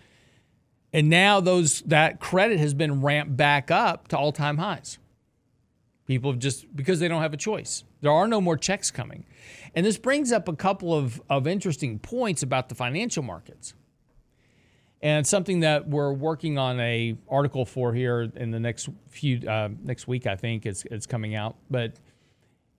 And 0.91 1.09
now 1.09 1.39
those 1.39 1.81
that 1.81 2.19
credit 2.19 2.59
has 2.59 2.73
been 2.73 3.01
ramped 3.01 3.37
back 3.37 3.69
up 3.69 4.07
to 4.09 4.17
all-time 4.17 4.57
highs 4.57 4.97
people 6.13 6.31
have 6.31 6.39
just 6.39 6.73
because 6.75 6.99
they 6.99 7.07
don't 7.07 7.21
have 7.21 7.33
a 7.33 7.37
choice 7.37 7.83
there 8.03 8.11
are 8.11 8.27
no 8.27 8.41
more 8.41 8.57
checks 8.57 8.91
coming. 8.91 9.23
And 9.73 9.85
this 9.85 9.97
brings 9.97 10.33
up 10.33 10.49
a 10.49 10.55
couple 10.55 10.93
of, 10.93 11.21
of 11.29 11.47
interesting 11.47 11.99
points 11.99 12.43
about 12.43 12.67
the 12.67 12.75
financial 12.75 13.23
markets. 13.23 13.73
And 15.01 15.25
something 15.25 15.61
that 15.61 15.87
we're 15.87 16.11
working 16.11 16.57
on 16.57 16.81
a 16.81 17.15
article 17.29 17.65
for 17.65 17.93
here 17.93 18.29
in 18.35 18.51
the 18.51 18.59
next 18.59 18.89
few 19.07 19.47
uh, 19.47 19.69
next 19.81 20.05
week, 20.07 20.27
I 20.27 20.35
think 20.35 20.65
it's 20.65 20.83
it's 20.91 21.05
coming 21.05 21.33
out. 21.33 21.55
But 21.71 21.95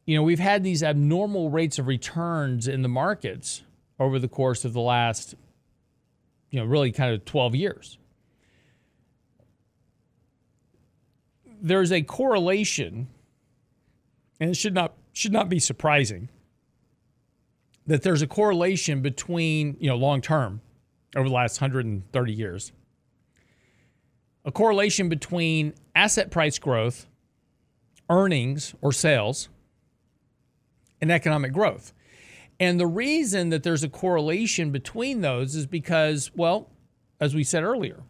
you 0.06 0.16
know, 0.16 0.22
we've 0.22 0.38
had 0.38 0.62
these 0.62 0.82
abnormal 0.82 1.50
rates 1.50 1.78
of 1.78 1.86
returns 1.86 2.68
in 2.68 2.82
the 2.82 2.88
markets 2.88 3.62
over 3.98 4.18
the 4.18 4.28
course 4.28 4.64
of 4.66 4.74
the 4.74 4.80
last, 4.80 5.34
you 6.50 6.60
know, 6.60 6.66
really 6.66 6.92
kind 6.92 7.14
of 7.14 7.24
12 7.24 7.54
years. 7.54 7.98
There's 11.60 11.92
a 11.92 12.02
correlation, 12.02 13.08
and 14.44 14.50
it 14.50 14.56
should 14.56 14.74
not 14.74 14.92
should 15.14 15.32
not 15.32 15.48
be 15.48 15.58
surprising 15.58 16.28
that 17.86 18.02
there's 18.02 18.20
a 18.20 18.26
correlation 18.26 19.00
between, 19.00 19.74
you 19.80 19.88
know, 19.88 19.96
long 19.96 20.20
term 20.20 20.60
over 21.16 21.26
the 21.26 21.34
last 21.34 21.62
130 21.62 22.32
years, 22.32 22.70
a 24.44 24.52
correlation 24.52 25.08
between 25.08 25.72
asset 25.94 26.30
price 26.30 26.58
growth, 26.58 27.06
earnings 28.10 28.74
or 28.82 28.92
sales, 28.92 29.48
and 31.00 31.10
economic 31.10 31.54
growth. 31.54 31.94
And 32.60 32.78
the 32.78 32.86
reason 32.86 33.48
that 33.48 33.62
there's 33.62 33.82
a 33.82 33.88
correlation 33.88 34.72
between 34.72 35.22
those 35.22 35.54
is 35.54 35.64
because, 35.64 36.30
well, 36.36 36.68
as 37.18 37.34
we 37.34 37.44
said 37.44 37.62
earlier, 37.62 38.02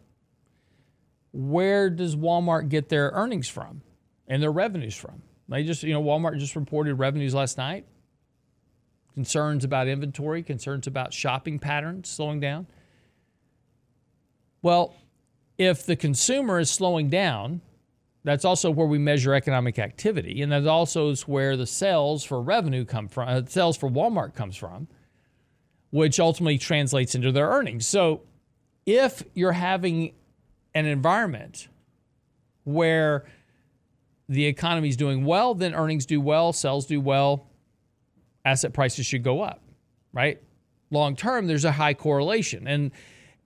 where 1.32 1.90
does 1.90 2.16
Walmart 2.16 2.70
get 2.70 2.88
their 2.88 3.10
earnings 3.14 3.48
from 3.48 3.82
and 4.26 4.42
their 4.42 4.50
revenues 4.50 4.96
from? 4.96 5.22
They 5.48 5.62
just, 5.62 5.82
you 5.82 5.92
know, 5.92 6.02
Walmart 6.02 6.38
just 6.38 6.56
reported 6.56 6.94
revenues 6.94 7.34
last 7.34 7.58
night. 7.58 7.84
Concerns 9.14 9.64
about 9.64 9.86
inventory, 9.86 10.42
concerns 10.42 10.86
about 10.86 11.12
shopping 11.12 11.58
patterns 11.58 12.08
slowing 12.08 12.40
down. 12.40 12.66
Well, 14.62 14.94
if 15.58 15.86
the 15.86 15.94
consumer 15.94 16.58
is 16.58 16.70
slowing 16.70 17.10
down, 17.10 17.60
that's 18.24 18.44
also 18.44 18.70
where 18.70 18.86
we 18.86 18.98
measure 18.98 19.34
economic 19.34 19.78
activity, 19.78 20.40
and 20.40 20.50
that 20.50 20.66
also 20.66 21.10
is 21.10 21.28
where 21.28 21.56
the 21.56 21.66
sales 21.66 22.24
for 22.24 22.40
revenue 22.40 22.84
come 22.86 23.06
from. 23.06 23.28
Uh, 23.28 23.42
sales 23.46 23.76
for 23.76 23.90
Walmart 23.90 24.34
comes 24.34 24.56
from, 24.56 24.88
which 25.90 26.18
ultimately 26.18 26.56
translates 26.56 27.14
into 27.14 27.30
their 27.30 27.48
earnings. 27.50 27.86
So, 27.86 28.22
if 28.86 29.22
you're 29.34 29.52
having 29.52 30.14
an 30.74 30.86
environment 30.86 31.68
where 32.64 33.26
the 34.28 34.46
economy 34.46 34.88
is 34.88 34.96
doing 34.96 35.24
well, 35.24 35.54
then 35.54 35.74
earnings 35.74 36.06
do 36.06 36.20
well, 36.20 36.52
sales 36.52 36.86
do 36.86 37.00
well, 37.00 37.46
asset 38.44 38.72
prices 38.72 39.06
should 39.06 39.22
go 39.22 39.42
up, 39.42 39.62
right? 40.12 40.40
Long 40.90 41.16
term, 41.16 41.46
there's 41.46 41.64
a 41.64 41.72
high 41.72 41.94
correlation. 41.94 42.66
And 42.66 42.92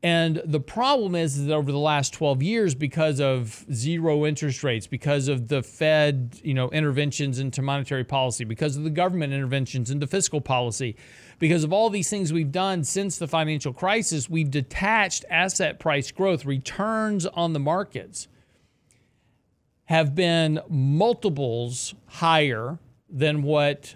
and 0.01 0.41
the 0.45 0.61
problem 0.61 1.17
is 1.17 1.45
that 1.45 1.53
over 1.53 1.73
the 1.73 1.79
last 1.79 2.12
12 2.12 2.41
years, 2.41 2.75
because 2.77 3.21
of 3.21 3.67
zero 3.73 4.27
interest 4.27 4.62
rates, 4.62 4.87
because 4.87 5.27
of 5.27 5.49
the 5.49 5.61
Fed, 5.61 6.38
you 6.45 6.55
know, 6.55 6.71
interventions 6.71 7.41
into 7.41 7.62
monetary 7.62 8.05
policy, 8.05 8.45
because 8.45 8.77
of 8.77 8.85
the 8.85 8.91
government 8.91 9.33
interventions 9.33 9.91
into 9.91 10.07
fiscal 10.07 10.41
policy, 10.41 10.95
because 11.41 11.64
of 11.64 11.73
all 11.73 11.91
these 11.91 12.09
things 12.09 12.33
we've 12.33 12.53
done 12.53 12.85
since 12.85 13.19
the 13.19 13.27
financial 13.27 13.73
crisis, 13.73 14.31
we've 14.31 14.53
detached 14.53 15.25
asset 15.31 15.81
price 15.81 16.12
growth, 16.12 16.45
returns 16.45 17.27
on 17.27 17.53
the 17.53 17.61
markets 17.61 18.29
have 19.88 20.14
been 20.14 20.61
multiples 20.68 21.94
higher 22.09 22.79
than 23.09 23.42
what 23.42 23.94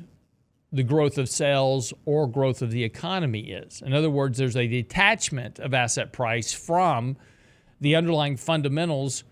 the 0.73 0.83
growth 0.83 1.19
of 1.19 1.29
sales 1.29 1.93
or 2.07 2.27
growth 2.27 2.63
of 2.63 2.71
the 2.71 2.83
economy 2.83 3.51
is. 3.51 3.83
In 3.83 3.93
other 3.93 4.09
words, 4.09 4.39
there's 4.39 4.57
a 4.57 4.67
detachment 4.67 5.59
of 5.59 5.75
asset 5.75 6.11
price 6.11 6.51
from 6.51 7.19
the 7.79 7.95
underlying 7.95 8.39
fundamentals 8.39 9.25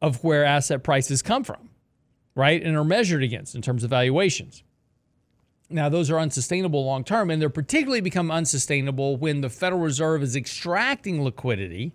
of 0.00 0.22
where 0.22 0.44
asset 0.44 0.84
prices 0.84 1.22
come 1.22 1.42
from, 1.42 1.70
right? 2.36 2.62
And 2.62 2.76
are 2.76 2.84
measured 2.84 3.24
against 3.24 3.56
in 3.56 3.62
terms 3.62 3.82
of 3.82 3.90
valuations. 3.90 4.62
Now, 5.68 5.88
those 5.88 6.08
are 6.08 6.20
unsustainable 6.20 6.84
long 6.84 7.02
term, 7.02 7.30
and 7.32 7.42
they're 7.42 7.50
particularly 7.50 8.00
become 8.00 8.30
unsustainable 8.30 9.16
when 9.16 9.40
the 9.40 9.50
Federal 9.50 9.80
Reserve 9.80 10.22
is 10.22 10.36
extracting 10.36 11.24
liquidity 11.24 11.94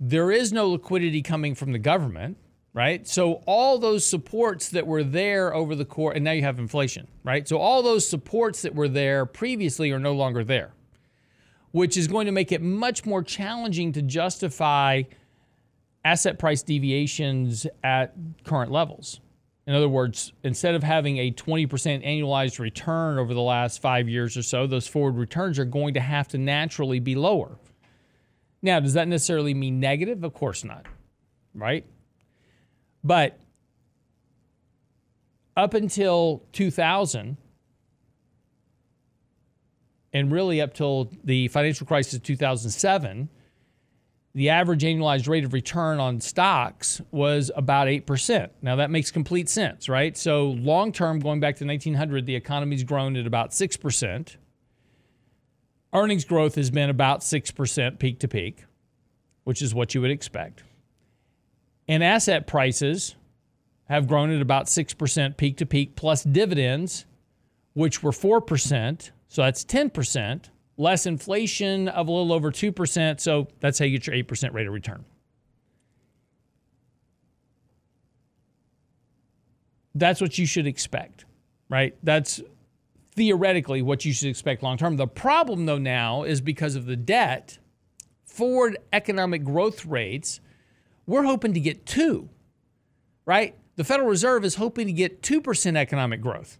there 0.00 0.30
is 0.30 0.50
no 0.52 0.70
liquidity 0.70 1.20
coming 1.20 1.54
from 1.54 1.72
the 1.72 1.78
government, 1.78 2.38
right? 2.72 3.06
So 3.06 3.42
all 3.46 3.78
those 3.78 4.06
supports 4.06 4.70
that 4.70 4.86
were 4.86 5.04
there 5.04 5.54
over 5.54 5.74
the 5.74 5.84
course, 5.84 6.16
and 6.16 6.24
now 6.24 6.32
you 6.32 6.42
have 6.42 6.58
inflation, 6.58 7.06
right? 7.22 7.46
So 7.46 7.58
all 7.58 7.82
those 7.82 8.08
supports 8.08 8.62
that 8.62 8.74
were 8.74 8.88
there 8.88 9.26
previously 9.26 9.92
are 9.92 9.98
no 9.98 10.12
longer 10.12 10.42
there, 10.42 10.72
which 11.72 11.98
is 11.98 12.08
going 12.08 12.26
to 12.26 12.32
make 12.32 12.50
it 12.50 12.62
much 12.62 13.04
more 13.04 13.22
challenging 13.22 13.92
to 13.92 14.02
justify 14.02 15.02
asset 16.02 16.38
price 16.38 16.62
deviations 16.62 17.66
at 17.84 18.14
current 18.44 18.72
levels. 18.72 19.20
In 19.66 19.74
other 19.74 19.88
words, 19.88 20.32
instead 20.42 20.74
of 20.74 20.82
having 20.82 21.18
a 21.18 21.30
20% 21.30 21.68
annualized 22.04 22.58
return 22.58 23.18
over 23.18 23.34
the 23.34 23.42
last 23.42 23.82
five 23.82 24.08
years 24.08 24.36
or 24.36 24.42
so, 24.42 24.66
those 24.66 24.88
forward 24.88 25.16
returns 25.16 25.58
are 25.58 25.66
going 25.66 25.92
to 25.94 26.00
have 26.00 26.26
to 26.28 26.38
naturally 26.38 27.00
be 27.00 27.14
lower. 27.14 27.58
Now, 28.62 28.80
does 28.80 28.94
that 28.94 29.08
necessarily 29.08 29.54
mean 29.54 29.80
negative? 29.80 30.22
Of 30.22 30.34
course 30.34 30.64
not, 30.64 30.86
right? 31.54 31.86
But 33.02 33.38
up 35.56 35.74
until 35.74 36.42
2000, 36.52 37.36
and 40.12 40.32
really 40.32 40.60
up 40.60 40.74
till 40.74 41.12
the 41.24 41.48
financial 41.48 41.86
crisis 41.86 42.14
of 42.14 42.22
2007, 42.22 43.28
the 44.34 44.50
average 44.50 44.82
annualized 44.82 45.28
rate 45.28 45.44
of 45.44 45.52
return 45.52 45.98
on 45.98 46.20
stocks 46.20 47.00
was 47.10 47.50
about 47.56 47.88
8%. 47.88 48.50
Now, 48.62 48.76
that 48.76 48.90
makes 48.90 49.10
complete 49.10 49.48
sense, 49.48 49.88
right? 49.88 50.16
So, 50.16 50.50
long 50.50 50.92
term, 50.92 51.18
going 51.18 51.40
back 51.40 51.56
to 51.56 51.66
1900, 51.66 52.26
the 52.26 52.36
economy's 52.36 52.84
grown 52.84 53.16
at 53.16 53.26
about 53.26 53.50
6% 53.50 54.36
earnings 55.92 56.24
growth 56.24 56.54
has 56.54 56.70
been 56.70 56.90
about 56.90 57.20
6% 57.20 57.98
peak 57.98 58.20
to 58.20 58.28
peak, 58.28 58.64
which 59.44 59.62
is 59.62 59.74
what 59.74 59.94
you 59.94 60.00
would 60.00 60.10
expect. 60.10 60.62
And 61.88 62.04
asset 62.04 62.46
prices 62.46 63.16
have 63.88 64.06
grown 64.06 64.30
at 64.30 64.40
about 64.40 64.66
6% 64.66 65.36
peak 65.36 65.56
to 65.56 65.66
peak 65.66 65.96
plus 65.96 66.22
dividends, 66.22 67.06
which 67.74 68.02
were 68.02 68.12
4%. 68.12 69.10
So 69.28 69.42
that's 69.42 69.64
10%, 69.64 70.44
less 70.76 71.06
inflation 71.06 71.88
of 71.88 72.06
a 72.06 72.12
little 72.12 72.32
over 72.32 72.52
2%. 72.52 73.20
So 73.20 73.48
that's 73.58 73.78
how 73.78 73.84
you 73.84 73.98
get 73.98 74.06
your 74.06 74.16
8% 74.16 74.52
rate 74.52 74.68
of 74.68 74.72
return. 74.72 75.04
That's 79.94 80.20
what 80.20 80.38
you 80.38 80.46
should 80.46 80.68
expect, 80.68 81.24
right? 81.68 81.96
That's 82.04 82.40
theoretically 83.14 83.82
what 83.82 84.04
you 84.04 84.12
should 84.12 84.28
expect 84.28 84.62
long 84.62 84.76
term. 84.76 84.96
The 84.96 85.06
problem, 85.06 85.66
though, 85.66 85.78
now 85.78 86.22
is 86.22 86.40
because 86.40 86.76
of 86.76 86.86
the 86.86 86.96
debt, 86.96 87.58
forward 88.24 88.78
economic 88.92 89.44
growth 89.44 89.84
rates, 89.84 90.40
we're 91.06 91.24
hoping 91.24 91.54
to 91.54 91.60
get 91.60 91.86
two, 91.86 92.28
right? 93.26 93.56
The 93.76 93.84
Federal 93.84 94.08
Reserve 94.08 94.44
is 94.44 94.56
hoping 94.56 94.86
to 94.86 94.92
get 94.92 95.22
2% 95.22 95.76
economic 95.76 96.20
growth, 96.20 96.58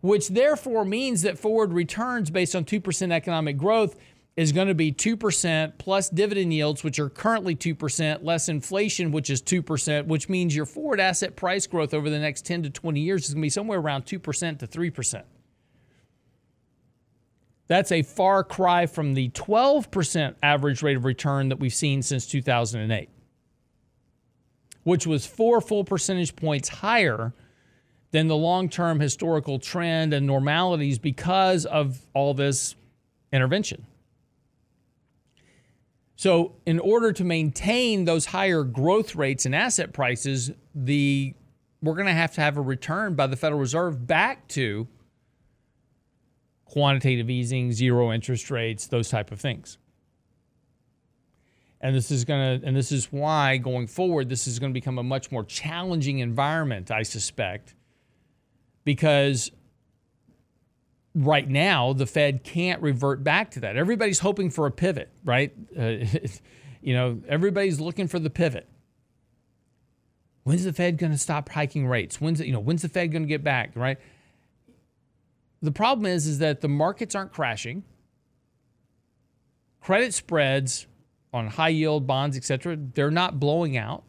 which 0.00 0.28
therefore 0.28 0.84
means 0.84 1.22
that 1.22 1.38
forward 1.38 1.72
returns 1.72 2.30
based 2.30 2.56
on 2.56 2.64
2% 2.64 3.12
economic 3.12 3.56
growth 3.56 3.96
is 4.36 4.52
going 4.52 4.68
to 4.68 4.74
be 4.74 4.92
2% 4.92 5.78
plus 5.78 6.08
dividend 6.08 6.54
yields, 6.54 6.84
which 6.84 6.98
are 6.98 7.08
currently 7.08 7.56
2%, 7.56 8.22
less 8.22 8.48
inflation, 8.48 9.10
which 9.10 9.30
is 9.30 9.42
2%, 9.42 10.06
which 10.06 10.28
means 10.28 10.54
your 10.54 10.64
forward 10.64 11.00
asset 11.00 11.34
price 11.34 11.66
growth 11.66 11.92
over 11.92 12.08
the 12.08 12.18
next 12.18 12.46
10 12.46 12.62
to 12.62 12.70
20 12.70 13.00
years 13.00 13.24
is 13.24 13.34
going 13.34 13.42
to 13.42 13.46
be 13.46 13.50
somewhere 13.50 13.80
around 13.80 14.06
2% 14.06 14.58
to 14.58 14.66
3%. 14.66 15.24
That's 17.68 17.92
a 17.92 18.02
far 18.02 18.42
cry 18.42 18.86
from 18.86 19.14
the 19.14 19.28
12% 19.30 20.34
average 20.42 20.82
rate 20.82 20.96
of 20.96 21.04
return 21.04 21.50
that 21.50 21.60
we've 21.60 21.74
seen 21.74 22.02
since 22.02 22.26
2008, 22.26 23.10
which 24.84 25.06
was 25.06 25.26
four 25.26 25.60
full 25.60 25.84
percentage 25.84 26.34
points 26.34 26.70
higher 26.70 27.34
than 28.10 28.26
the 28.26 28.36
long 28.36 28.70
term 28.70 29.00
historical 29.00 29.58
trend 29.58 30.14
and 30.14 30.26
normalities 30.26 30.98
because 30.98 31.66
of 31.66 32.00
all 32.14 32.32
this 32.32 32.74
intervention. 33.32 33.86
So, 36.16 36.56
in 36.66 36.80
order 36.80 37.12
to 37.12 37.22
maintain 37.22 38.04
those 38.04 38.26
higher 38.26 38.64
growth 38.64 39.14
rates 39.14 39.46
and 39.46 39.54
asset 39.54 39.92
prices, 39.92 40.50
the 40.74 41.34
we're 41.80 41.94
going 41.94 42.06
to 42.06 42.12
have 42.12 42.34
to 42.34 42.40
have 42.40 42.56
a 42.56 42.60
return 42.60 43.14
by 43.14 43.28
the 43.28 43.36
Federal 43.36 43.60
Reserve 43.60 44.06
back 44.06 44.48
to 44.48 44.88
quantitative 46.68 47.30
easing, 47.30 47.72
zero 47.72 48.12
interest 48.12 48.50
rates, 48.50 48.86
those 48.86 49.08
type 49.08 49.32
of 49.32 49.40
things. 49.40 49.78
And 51.80 51.94
this 51.94 52.10
is 52.10 52.24
going 52.24 52.60
to 52.60 52.66
and 52.66 52.76
this 52.76 52.92
is 52.92 53.06
why 53.12 53.56
going 53.56 53.86
forward 53.86 54.28
this 54.28 54.46
is 54.46 54.58
going 54.58 54.72
to 54.72 54.74
become 54.74 54.98
a 54.98 55.02
much 55.02 55.30
more 55.30 55.44
challenging 55.44 56.18
environment, 56.18 56.90
I 56.90 57.02
suspect. 57.02 57.74
Because 58.84 59.50
right 61.14 61.48
now 61.48 61.92
the 61.92 62.06
Fed 62.06 62.44
can't 62.44 62.82
revert 62.82 63.22
back 63.24 63.50
to 63.52 63.60
that. 63.60 63.76
Everybody's 63.76 64.18
hoping 64.18 64.50
for 64.50 64.66
a 64.66 64.70
pivot, 64.70 65.10
right? 65.24 65.52
Uh, 65.78 66.04
you 66.82 66.94
know, 66.94 67.20
everybody's 67.28 67.80
looking 67.80 68.08
for 68.08 68.18
the 68.18 68.30
pivot. 68.30 68.68
When's 70.42 70.64
the 70.64 70.72
Fed 70.72 70.96
going 70.98 71.12
to 71.12 71.18
stop 71.18 71.48
hiking 71.50 71.86
rates? 71.86 72.20
When's 72.20 72.40
it? 72.40 72.46
you 72.46 72.52
know, 72.52 72.60
when's 72.60 72.82
the 72.82 72.88
Fed 72.88 73.12
going 73.12 73.22
to 73.22 73.28
get 73.28 73.44
back, 73.44 73.72
right? 73.74 73.98
The 75.62 75.72
problem 75.72 76.06
is, 76.06 76.26
is 76.26 76.38
that 76.38 76.60
the 76.60 76.68
markets 76.68 77.14
aren't 77.14 77.32
crashing. 77.32 77.82
Credit 79.80 80.14
spreads 80.14 80.86
on 81.32 81.48
high 81.48 81.68
yield 81.68 82.06
bonds, 82.06 82.36
etc., 82.36 82.76
they're 82.76 83.10
not 83.10 83.40
blowing 83.40 83.76
out. 83.76 84.04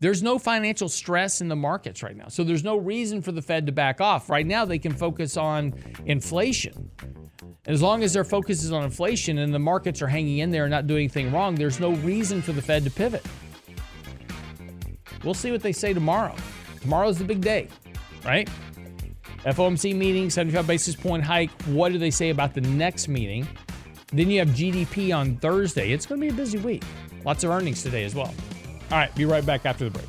There's 0.00 0.22
no 0.22 0.38
financial 0.38 0.88
stress 0.88 1.40
in 1.40 1.48
the 1.48 1.56
markets 1.56 2.02
right 2.02 2.16
now. 2.16 2.28
So 2.28 2.44
there's 2.44 2.62
no 2.62 2.76
reason 2.76 3.20
for 3.20 3.32
the 3.32 3.42
Fed 3.42 3.66
to 3.66 3.72
back 3.72 4.00
off. 4.00 4.30
Right 4.30 4.46
now, 4.46 4.64
they 4.64 4.78
can 4.78 4.94
focus 4.94 5.36
on 5.36 5.74
inflation. 6.06 6.90
As 7.66 7.82
long 7.82 8.02
as 8.02 8.12
their 8.12 8.24
focus 8.24 8.62
is 8.62 8.72
on 8.72 8.84
inflation 8.84 9.38
and 9.38 9.52
the 9.52 9.58
markets 9.58 10.00
are 10.00 10.06
hanging 10.06 10.38
in 10.38 10.50
there 10.50 10.64
and 10.64 10.70
not 10.70 10.86
doing 10.86 11.00
anything 11.00 11.32
wrong, 11.32 11.56
there's 11.56 11.80
no 11.80 11.92
reason 11.96 12.40
for 12.40 12.52
the 12.52 12.62
Fed 12.62 12.84
to 12.84 12.90
pivot. 12.90 13.26
We'll 15.24 15.34
see 15.34 15.50
what 15.50 15.62
they 15.62 15.72
say 15.72 15.92
tomorrow. 15.92 16.34
Tomorrow's 16.80 17.18
the 17.18 17.24
big 17.24 17.40
day, 17.40 17.68
right? 18.24 18.48
FOMC 19.44 19.94
meeting, 19.94 20.30
75 20.30 20.66
basis 20.66 20.96
point 20.96 21.24
hike. 21.24 21.50
What 21.62 21.92
do 21.92 21.98
they 21.98 22.10
say 22.10 22.30
about 22.30 22.54
the 22.54 22.60
next 22.60 23.08
meeting? 23.08 23.46
Then 24.12 24.30
you 24.30 24.38
have 24.38 24.48
GDP 24.48 25.16
on 25.16 25.36
Thursday. 25.36 25.92
It's 25.92 26.06
going 26.06 26.20
to 26.20 26.26
be 26.26 26.32
a 26.32 26.36
busy 26.36 26.58
week. 26.58 26.82
Lots 27.24 27.44
of 27.44 27.50
earnings 27.50 27.82
today 27.82 28.04
as 28.04 28.14
well. 28.14 28.34
All 28.90 28.98
right, 28.98 29.14
be 29.14 29.26
right 29.26 29.44
back 29.44 29.66
after 29.66 29.88
the 29.88 29.90
break. 29.90 30.08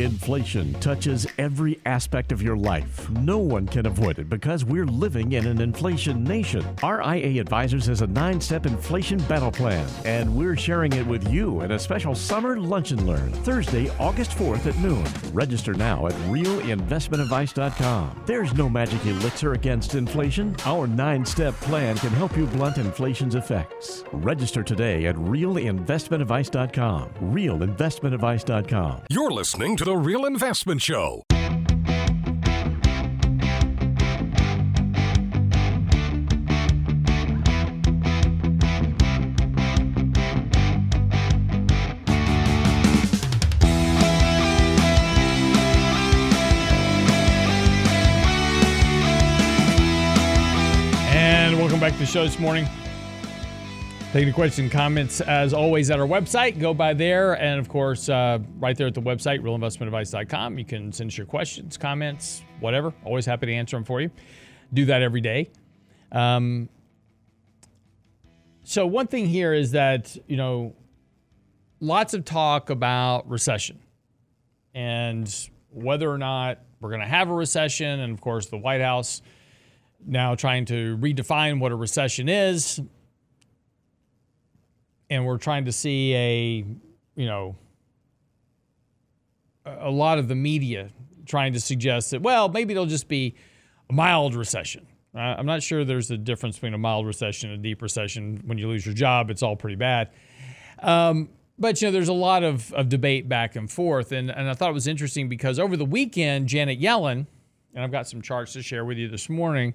Inflation 0.00 0.74
touches 0.80 1.24
every 1.38 1.80
aspect 1.86 2.32
of 2.32 2.42
your 2.42 2.56
life. 2.56 3.08
No 3.10 3.38
one 3.38 3.66
can 3.66 3.86
avoid 3.86 4.18
it 4.18 4.28
because 4.28 4.64
we're 4.64 4.86
living 4.86 5.32
in 5.32 5.46
an 5.46 5.60
inflation 5.60 6.24
nation. 6.24 6.64
RIA 6.82 7.40
Advisors 7.40 7.86
has 7.86 8.00
a 8.00 8.06
nine 8.08 8.40
step 8.40 8.66
inflation 8.66 9.18
battle 9.24 9.52
plan, 9.52 9.88
and 10.04 10.34
we're 10.34 10.56
sharing 10.56 10.92
it 10.94 11.06
with 11.06 11.30
you 11.30 11.60
in 11.60 11.70
a 11.72 11.78
special 11.78 12.14
summer 12.14 12.58
lunch 12.58 12.90
and 12.90 13.06
learn 13.06 13.32
Thursday, 13.44 13.88
August 14.00 14.32
4th 14.32 14.66
at 14.66 14.76
noon. 14.78 15.04
Register 15.32 15.74
now 15.74 16.08
at 16.08 16.12
realinvestmentadvice.com. 16.28 18.22
There's 18.26 18.52
no 18.54 18.68
magic 18.68 19.06
elixir 19.06 19.52
against 19.52 19.94
inflation. 19.94 20.56
Our 20.64 20.88
nine 20.88 21.24
step 21.24 21.54
plan 21.60 21.96
can 21.98 22.10
help 22.10 22.36
you 22.36 22.46
blunt 22.46 22.78
inflation's 22.78 23.36
effects. 23.36 24.02
Register 24.12 24.64
today 24.64 25.06
at 25.06 25.14
realinvestmentadvice.com. 25.14 27.10
Realinvestmentadvice.com. 27.20 29.02
You're 29.08 29.30
listening 29.30 29.76
to 29.76 29.83
The 29.84 29.94
Real 29.94 30.24
Investment 30.24 30.80
Show. 30.80 31.24
And 51.10 51.58
welcome 51.58 51.78
back 51.78 51.92
to 51.92 51.98
the 51.98 52.06
show 52.06 52.24
this 52.24 52.38
morning. 52.38 52.66
Taking 54.14 54.28
the 54.28 54.32
questions 54.32 54.70
comments 54.70 55.20
as 55.22 55.52
always 55.52 55.90
at 55.90 55.98
our 55.98 56.06
website. 56.06 56.60
Go 56.60 56.72
by 56.72 56.94
there. 56.94 57.32
And 57.32 57.58
of 57.58 57.68
course, 57.68 58.08
uh, 58.08 58.38
right 58.60 58.76
there 58.76 58.86
at 58.86 58.94
the 58.94 59.02
website, 59.02 59.40
realinvestmentadvice.com, 59.40 60.56
you 60.56 60.64
can 60.64 60.92
send 60.92 61.10
us 61.10 61.18
your 61.18 61.26
questions, 61.26 61.76
comments, 61.76 62.44
whatever. 62.60 62.94
Always 63.02 63.26
happy 63.26 63.46
to 63.46 63.52
answer 63.52 63.76
them 63.76 63.82
for 63.82 64.00
you. 64.00 64.12
Do 64.72 64.84
that 64.84 65.02
every 65.02 65.20
day. 65.20 65.50
Um, 66.12 66.68
so, 68.62 68.86
one 68.86 69.08
thing 69.08 69.26
here 69.26 69.52
is 69.52 69.72
that, 69.72 70.16
you 70.28 70.36
know, 70.36 70.76
lots 71.80 72.14
of 72.14 72.24
talk 72.24 72.70
about 72.70 73.28
recession 73.28 73.80
and 74.76 75.50
whether 75.72 76.08
or 76.08 76.18
not 76.18 76.60
we're 76.80 76.90
going 76.90 77.02
to 77.02 77.08
have 77.08 77.30
a 77.30 77.34
recession. 77.34 77.98
And 77.98 78.12
of 78.12 78.20
course, 78.20 78.46
the 78.46 78.58
White 78.58 78.80
House 78.80 79.22
now 80.06 80.36
trying 80.36 80.66
to 80.66 80.96
redefine 80.98 81.58
what 81.58 81.72
a 81.72 81.74
recession 81.74 82.28
is 82.28 82.80
and 85.14 85.24
we're 85.24 85.38
trying 85.38 85.64
to 85.64 85.72
see 85.72 86.14
a 86.14 86.64
you 87.14 87.26
know 87.26 87.56
a 89.64 89.90
lot 89.90 90.18
of 90.18 90.28
the 90.28 90.34
media 90.34 90.90
trying 91.24 91.52
to 91.52 91.60
suggest 91.60 92.10
that 92.10 92.20
well 92.20 92.48
maybe 92.48 92.72
it'll 92.72 92.84
just 92.84 93.08
be 93.08 93.34
a 93.88 93.92
mild 93.92 94.34
recession. 94.34 94.86
Uh, 95.14 95.20
i'm 95.20 95.46
not 95.46 95.62
sure 95.62 95.84
there's 95.84 96.10
a 96.10 96.18
difference 96.18 96.56
between 96.56 96.74
a 96.74 96.78
mild 96.78 97.06
recession 97.06 97.50
and 97.50 97.60
a 97.60 97.62
deep 97.62 97.80
recession. 97.80 98.42
When 98.44 98.58
you 98.58 98.68
lose 98.68 98.84
your 98.84 98.94
job 98.94 99.30
it's 99.30 99.42
all 99.42 99.56
pretty 99.56 99.76
bad. 99.76 100.10
Um, 100.80 101.30
but 101.58 101.80
you 101.80 101.88
know 101.88 101.92
there's 101.92 102.08
a 102.08 102.12
lot 102.12 102.42
of, 102.42 102.72
of 102.72 102.88
debate 102.88 103.28
back 103.28 103.54
and 103.54 103.70
forth. 103.70 104.10
And, 104.10 104.30
and 104.30 104.50
i 104.50 104.54
thought 104.54 104.70
it 104.70 104.74
was 104.74 104.88
interesting 104.88 105.28
because 105.28 105.60
over 105.60 105.76
the 105.76 105.84
weekend 105.84 106.48
janet 106.48 106.80
yellen 106.80 107.26
and 107.72 107.84
i've 107.84 107.92
got 107.92 108.08
some 108.08 108.20
charts 108.20 108.54
to 108.54 108.62
share 108.62 108.84
with 108.84 108.98
you 108.98 109.08
this 109.08 109.28
morning 109.28 109.74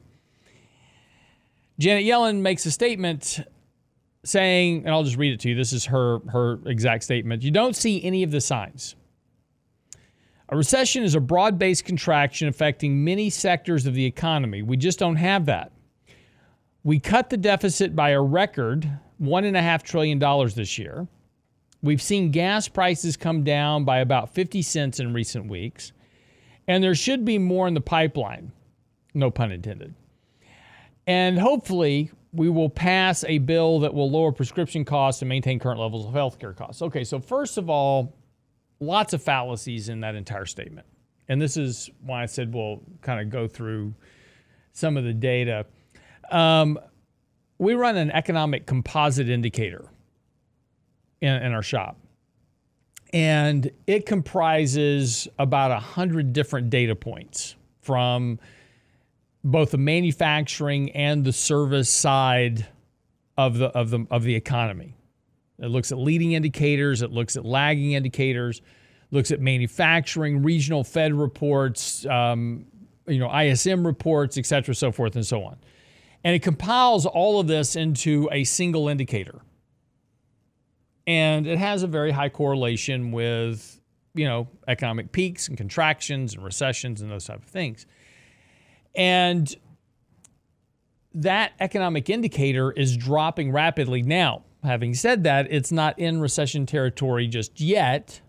Janet 1.79 2.03
Yellen 2.03 2.41
makes 2.41 2.65
a 2.65 2.71
statement 2.71 3.39
saying, 4.23 4.83
and 4.85 4.89
I'll 4.89 5.03
just 5.03 5.17
read 5.17 5.33
it 5.33 5.39
to 5.41 5.49
you. 5.49 5.55
This 5.55 5.73
is 5.73 5.85
her 5.85 6.19
her 6.29 6.59
exact 6.65 7.03
statement. 7.03 7.43
You 7.43 7.51
don't 7.51 7.75
see 7.75 8.03
any 8.03 8.23
of 8.23 8.31
the 8.31 8.41
signs. 8.41 8.95
A 10.49 10.57
recession 10.57 11.03
is 11.03 11.13
a 11.13 11.19
broad-based 11.19 11.85
contraction 11.85 12.47
affecting 12.47 13.03
many 13.03 13.29
sectors 13.29 13.85
of 13.85 13.93
the 13.93 14.05
economy. 14.05 14.63
We 14.63 14.77
just 14.77 14.97
don't 14.97 15.17
have 15.17 15.45
that. 15.45 15.71
We 16.83 16.99
cut 16.99 17.29
the 17.29 17.37
deficit 17.37 17.95
by 17.95 18.11
a 18.11 18.21
record 18.21 18.89
one 19.19 19.43
and 19.43 19.55
a 19.55 19.61
half 19.61 19.83
trillion 19.83 20.17
dollars 20.17 20.55
this 20.55 20.77
year. 20.77 21.07
We've 21.83 22.01
seen 22.01 22.31
gas 22.31 22.67
prices 22.67 23.15
come 23.15 23.43
down 23.43 23.85
by 23.85 23.99
about 23.99 24.33
50 24.33 24.61
cents 24.63 24.99
in 24.99 25.13
recent 25.13 25.47
weeks, 25.47 25.93
and 26.67 26.83
there 26.83 26.95
should 26.95 27.23
be 27.23 27.37
more 27.37 27.67
in 27.67 27.73
the 27.73 27.81
pipeline. 27.81 28.51
No 29.13 29.29
pun 29.29 29.51
intended. 29.51 29.93
And 31.05 31.39
hopefully, 31.39 32.11
we 32.31 32.49
will 32.49 32.69
pass 32.69 33.23
a 33.27 33.39
bill 33.39 33.79
that 33.79 33.93
will 33.93 34.09
lower 34.09 34.31
prescription 34.31 34.85
costs 34.85 35.21
and 35.21 35.29
maintain 35.29 35.59
current 35.59 35.79
levels 35.79 36.05
of 36.05 36.13
healthcare 36.13 36.55
costs. 36.55 36.81
Okay, 36.81 37.03
so 37.03 37.19
first 37.19 37.57
of 37.57 37.69
all, 37.69 38.15
lots 38.79 39.13
of 39.13 39.21
fallacies 39.21 39.89
in 39.89 40.01
that 40.01 40.15
entire 40.15 40.45
statement. 40.45 40.85
And 41.27 41.41
this 41.41 41.57
is 41.57 41.89
why 42.03 42.23
I 42.23 42.25
said 42.25 42.53
we'll 42.53 42.81
kind 43.01 43.19
of 43.19 43.29
go 43.29 43.47
through 43.47 43.93
some 44.73 44.97
of 44.97 45.03
the 45.03 45.13
data. 45.13 45.65
Um, 46.31 46.79
we 47.57 47.73
run 47.73 47.97
an 47.97 48.11
economic 48.11 48.65
composite 48.65 49.29
indicator 49.29 49.85
in, 51.21 51.33
in 51.33 51.51
our 51.51 51.63
shop. 51.63 51.97
And 53.11 53.69
it 53.87 54.05
comprises 54.05 55.27
about 55.39 55.71
100 55.71 56.31
different 56.31 56.69
data 56.69 56.95
points 56.95 57.55
from 57.81 58.39
both 59.43 59.71
the 59.71 59.77
manufacturing 59.77 60.91
and 60.91 61.23
the 61.23 61.33
service 61.33 61.89
side 61.89 62.67
of 63.37 63.57
the, 63.57 63.67
of 63.67 63.89
the, 63.89 64.05
of 64.11 64.23
the 64.23 64.35
economy. 64.35 64.95
It 65.59 65.67
looks 65.67 65.91
at 65.91 65.97
leading 65.97 66.33
indicators, 66.33 67.01
it 67.01 67.11
looks 67.11 67.35
at 67.35 67.45
lagging 67.45 67.93
indicators, 67.93 68.61
looks 69.11 69.31
at 69.31 69.39
manufacturing, 69.39 70.43
regional 70.43 70.83
Fed 70.83 71.13
reports, 71.13 72.05
um, 72.05 72.65
you 73.07 73.19
know, 73.19 73.29
ISM 73.33 73.85
reports, 73.85 74.37
et 74.37 74.45
cetera, 74.45 74.75
so 74.75 74.91
forth 74.91 75.15
and 75.15 75.25
so 75.25 75.43
on. 75.43 75.57
And 76.23 76.35
it 76.35 76.39
compiles 76.39 77.05
all 77.05 77.39
of 77.39 77.47
this 77.47 77.75
into 77.75 78.29
a 78.31 78.43
single 78.43 78.87
indicator. 78.87 79.41
And 81.07 81.47
it 81.47 81.57
has 81.57 81.81
a 81.81 81.87
very 81.87 82.11
high 82.11 82.29
correlation 82.29 83.11
with, 83.11 83.79
you 84.13 84.25
know, 84.25 84.47
economic 84.67 85.11
peaks 85.11 85.47
and 85.47 85.57
contractions 85.57 86.35
and 86.35 86.43
recessions 86.43 87.01
and 87.01 87.09
those 87.09 87.25
type 87.25 87.41
of 87.41 87.49
things. 87.49 87.85
And 88.95 89.53
that 91.13 91.53
economic 91.59 92.09
indicator 92.09 92.71
is 92.71 92.95
dropping 92.95 93.51
rapidly. 93.51 94.01
Now, 94.01 94.43
having 94.63 94.93
said 94.93 95.23
that, 95.23 95.47
it's 95.49 95.71
not 95.71 95.97
in 95.97 96.19
recession 96.19 96.65
territory 96.65 97.27
just 97.27 97.59
yet. 97.59 98.21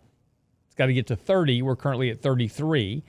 It's 0.66 0.74
got 0.76 0.86
to 0.86 0.94
get 0.94 1.06
to 1.08 1.16
30. 1.16 1.62
We're 1.62 1.76
currently 1.76 2.10
at 2.10 2.22
33. 2.22 3.02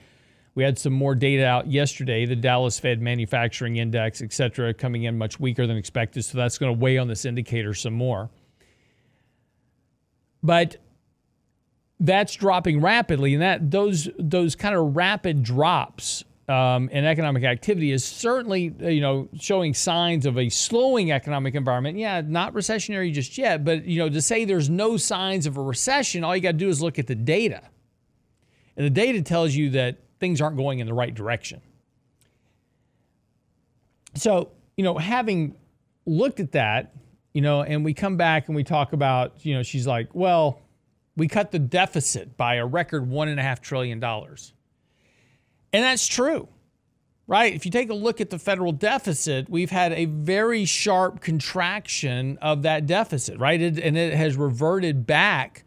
We 0.54 0.64
had 0.64 0.78
some 0.78 0.92
more 0.92 1.14
data 1.14 1.46
out 1.46 1.70
yesterday, 1.70 2.26
the 2.26 2.36
Dallas 2.36 2.78
Fed 2.78 3.00
Manufacturing 3.00 3.76
Index, 3.76 4.20
et 4.20 4.32
cetera, 4.34 4.74
coming 4.74 5.04
in 5.04 5.16
much 5.16 5.40
weaker 5.40 5.66
than 5.66 5.78
expected. 5.78 6.24
So 6.24 6.36
that's 6.36 6.58
going 6.58 6.74
to 6.74 6.78
weigh 6.78 6.98
on 6.98 7.08
this 7.08 7.24
indicator 7.24 7.72
some 7.72 7.94
more. 7.94 8.28
But 10.42 10.76
that's 12.00 12.34
dropping 12.34 12.80
rapidly, 12.80 13.32
and 13.32 13.42
that 13.42 13.70
those 13.70 14.08
those 14.18 14.56
kind 14.56 14.74
of 14.74 14.96
rapid 14.96 15.42
drops 15.42 16.24
um, 16.52 16.88
in 16.90 17.04
economic 17.04 17.44
activity 17.44 17.92
is 17.92 18.04
certainly 18.04 18.74
you 18.80 19.00
know 19.00 19.28
showing 19.38 19.72
signs 19.72 20.26
of 20.26 20.36
a 20.36 20.48
slowing 20.50 21.10
economic 21.10 21.54
environment. 21.54 21.96
Yeah, 21.96 22.20
not 22.20 22.52
recessionary 22.52 23.12
just 23.12 23.38
yet, 23.38 23.64
but 23.64 23.86
you 23.86 23.98
know 23.98 24.08
to 24.10 24.20
say 24.20 24.44
there's 24.44 24.68
no 24.68 24.96
signs 24.96 25.46
of 25.46 25.56
a 25.56 25.62
recession, 25.62 26.24
all 26.24 26.36
you 26.36 26.42
got 26.42 26.52
to 26.52 26.58
do 26.58 26.68
is 26.68 26.82
look 26.82 26.98
at 26.98 27.06
the 27.06 27.14
data, 27.14 27.62
and 28.76 28.84
the 28.84 28.90
data 28.90 29.22
tells 29.22 29.54
you 29.54 29.70
that 29.70 29.98
things 30.20 30.40
aren't 30.40 30.56
going 30.56 30.80
in 30.80 30.86
the 30.86 30.94
right 30.94 31.14
direction. 31.14 31.62
So 34.14 34.50
you 34.76 34.84
know, 34.84 34.98
having 34.98 35.56
looked 36.04 36.40
at 36.40 36.52
that, 36.52 36.94
you 37.32 37.40
know, 37.40 37.62
and 37.62 37.84
we 37.84 37.94
come 37.94 38.16
back 38.16 38.48
and 38.48 38.56
we 38.56 38.64
talk 38.64 38.92
about, 38.92 39.44
you 39.44 39.54
know, 39.54 39.62
she's 39.62 39.86
like, 39.86 40.14
well, 40.14 40.60
we 41.16 41.28
cut 41.28 41.50
the 41.50 41.58
deficit 41.58 42.36
by 42.36 42.56
a 42.56 42.66
record 42.66 43.08
one 43.08 43.28
and 43.28 43.38
a 43.40 43.42
half 43.42 43.60
trillion 43.60 44.00
dollars. 44.00 44.52
And 45.72 45.84
that's 45.84 46.06
true, 46.06 46.48
right? 47.26 47.54
If 47.54 47.64
you 47.64 47.70
take 47.70 47.90
a 47.90 47.94
look 47.94 48.20
at 48.20 48.30
the 48.30 48.38
federal 48.38 48.72
deficit, 48.72 49.48
we've 49.48 49.70
had 49.70 49.92
a 49.92 50.04
very 50.04 50.64
sharp 50.64 51.20
contraction 51.20 52.38
of 52.42 52.62
that 52.62 52.86
deficit, 52.86 53.38
right? 53.38 53.60
It, 53.60 53.78
and 53.78 53.96
it 53.96 54.14
has 54.14 54.36
reverted 54.36 55.06
back 55.06 55.64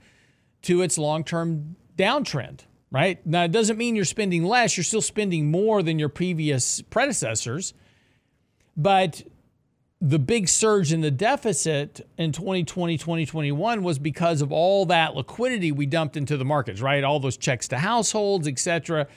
to 0.63 0.81
its 0.81 0.97
long 0.97 1.23
term 1.23 1.75
downtrend, 1.97 2.61
right? 2.91 3.25
Now, 3.25 3.43
it 3.43 3.51
doesn't 3.51 3.77
mean 3.77 3.95
you're 3.95 4.05
spending 4.05 4.43
less, 4.43 4.77
you're 4.77 4.83
still 4.83 5.01
spending 5.01 5.49
more 5.49 5.81
than 5.81 5.97
your 5.97 6.09
previous 6.09 6.81
predecessors. 6.81 7.73
But 8.77 9.23
the 10.01 10.19
big 10.19 10.47
surge 10.49 10.91
in 10.91 11.01
the 11.01 11.11
deficit 11.11 12.05
in 12.17 12.31
2020, 12.31 12.97
2021 12.97 13.81
was 13.81 13.97
because 13.97 14.41
of 14.41 14.51
all 14.51 14.85
that 14.87 15.15
liquidity 15.15 15.71
we 15.71 15.85
dumped 15.85 16.17
into 16.17 16.37
the 16.37 16.45
markets, 16.45 16.81
right? 16.81 17.03
All 17.03 17.19
those 17.19 17.37
checks 17.37 17.67
to 17.69 17.77
households, 17.77 18.47
et 18.47 18.59
cetera. 18.59 19.07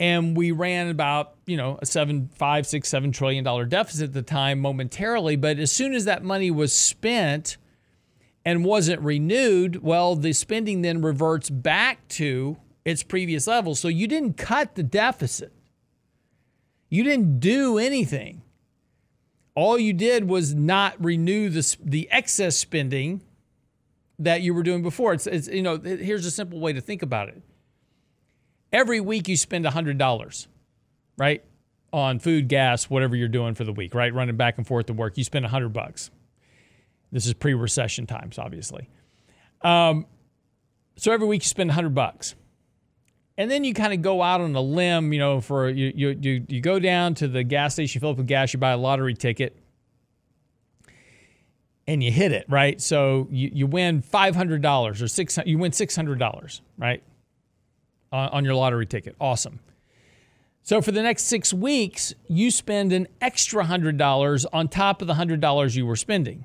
And 0.00 0.36
we 0.36 0.52
ran 0.52 0.88
about, 0.88 1.34
you 1.46 1.56
know, 1.56 1.78
a 1.82 1.86
seven, 1.86 2.30
five, 2.34 2.66
six, 2.66 2.88
seven 2.88 3.10
trillion 3.10 3.44
dollar 3.44 3.64
deficit 3.64 4.04
at 4.08 4.12
the 4.12 4.22
time 4.22 4.60
momentarily. 4.60 5.36
But 5.36 5.58
as 5.58 5.72
soon 5.72 5.94
as 5.94 6.04
that 6.04 6.22
money 6.22 6.50
was 6.50 6.72
spent 6.72 7.56
and 8.44 8.64
wasn't 8.64 9.00
renewed, 9.02 9.82
well, 9.82 10.14
the 10.14 10.32
spending 10.32 10.82
then 10.82 11.02
reverts 11.02 11.50
back 11.50 12.06
to 12.08 12.58
its 12.84 13.02
previous 13.02 13.46
level 13.46 13.74
So 13.74 13.88
you 13.88 14.06
didn't 14.06 14.34
cut 14.34 14.74
the 14.74 14.82
deficit. 14.82 15.52
You 16.88 17.02
didn't 17.02 17.40
do 17.40 17.76
anything 17.76 18.42
all 19.58 19.76
you 19.76 19.92
did 19.92 20.28
was 20.28 20.54
not 20.54 20.94
renew 21.04 21.48
the, 21.48 21.76
the 21.82 22.08
excess 22.12 22.56
spending 22.56 23.20
that 24.20 24.40
you 24.40 24.54
were 24.54 24.62
doing 24.62 24.82
before. 24.82 25.14
It's, 25.14 25.26
it's, 25.26 25.48
you 25.48 25.62
know, 25.62 25.78
here's 25.78 26.24
a 26.24 26.30
simple 26.30 26.60
way 26.60 26.72
to 26.72 26.80
think 26.80 27.02
about 27.02 27.28
it. 27.28 27.42
Every 28.72 29.00
week 29.00 29.28
you 29.28 29.36
spend 29.36 29.64
$100, 29.64 30.46
right? 31.16 31.44
On 31.92 32.18
food, 32.18 32.48
gas, 32.48 32.90
whatever 32.90 33.16
you're 33.16 33.28
doing 33.28 33.54
for 33.54 33.64
the 33.64 33.72
week, 33.72 33.94
right? 33.94 34.12
Running 34.12 34.36
back 34.36 34.58
and 34.58 34.66
forth 34.66 34.86
to 34.86 34.92
work, 34.92 35.16
you 35.16 35.24
spend 35.24 35.44
100 35.44 35.70
bucks. 35.70 36.10
This 37.10 37.26
is 37.26 37.32
pre-recession 37.34 38.06
times, 38.06 38.38
obviously. 38.38 38.90
Um, 39.62 40.06
so 40.96 41.12
every 41.12 41.26
week 41.26 41.42
you 41.42 41.48
spend 41.48 41.68
100 41.68 41.94
bucks 41.94 42.34
and 43.38 43.48
then 43.48 43.62
you 43.62 43.72
kind 43.72 43.92
of 43.92 44.02
go 44.02 44.20
out 44.20 44.40
on 44.40 44.54
a 44.56 44.60
limb, 44.60 45.12
you 45.12 45.20
know, 45.20 45.40
for 45.40 45.68
you, 45.68 45.92
you, 45.94 46.18
you, 46.20 46.44
you 46.48 46.60
go 46.60 46.80
down 46.80 47.14
to 47.14 47.28
the 47.28 47.44
gas 47.44 47.74
station, 47.74 48.00
fill 48.00 48.10
up 48.10 48.16
with 48.16 48.26
gas, 48.26 48.52
you 48.52 48.58
buy 48.58 48.72
a 48.72 48.76
lottery 48.76 49.14
ticket, 49.14 49.56
and 51.86 52.02
you 52.02 52.10
hit 52.10 52.32
it, 52.32 52.46
right? 52.48 52.80
So 52.80 53.28
you, 53.30 53.50
you 53.54 53.66
win 53.68 54.02
$500 54.02 55.02
or 55.02 55.08
six, 55.08 55.38
you 55.46 55.56
win 55.56 55.70
$600, 55.70 56.60
right? 56.76 57.02
On, 58.10 58.28
on 58.30 58.44
your 58.44 58.54
lottery 58.54 58.86
ticket. 58.86 59.16
Awesome. 59.20 59.60
So 60.62 60.82
for 60.82 60.92
the 60.92 61.02
next 61.02 61.24
six 61.24 61.52
weeks, 61.52 62.14
you 62.28 62.50
spend 62.50 62.92
an 62.92 63.08
extra 63.20 63.64
$100 63.64 64.46
on 64.52 64.68
top 64.68 65.00
of 65.00 65.08
the 65.08 65.14
$100 65.14 65.76
you 65.76 65.86
were 65.86 65.96
spending. 65.96 66.44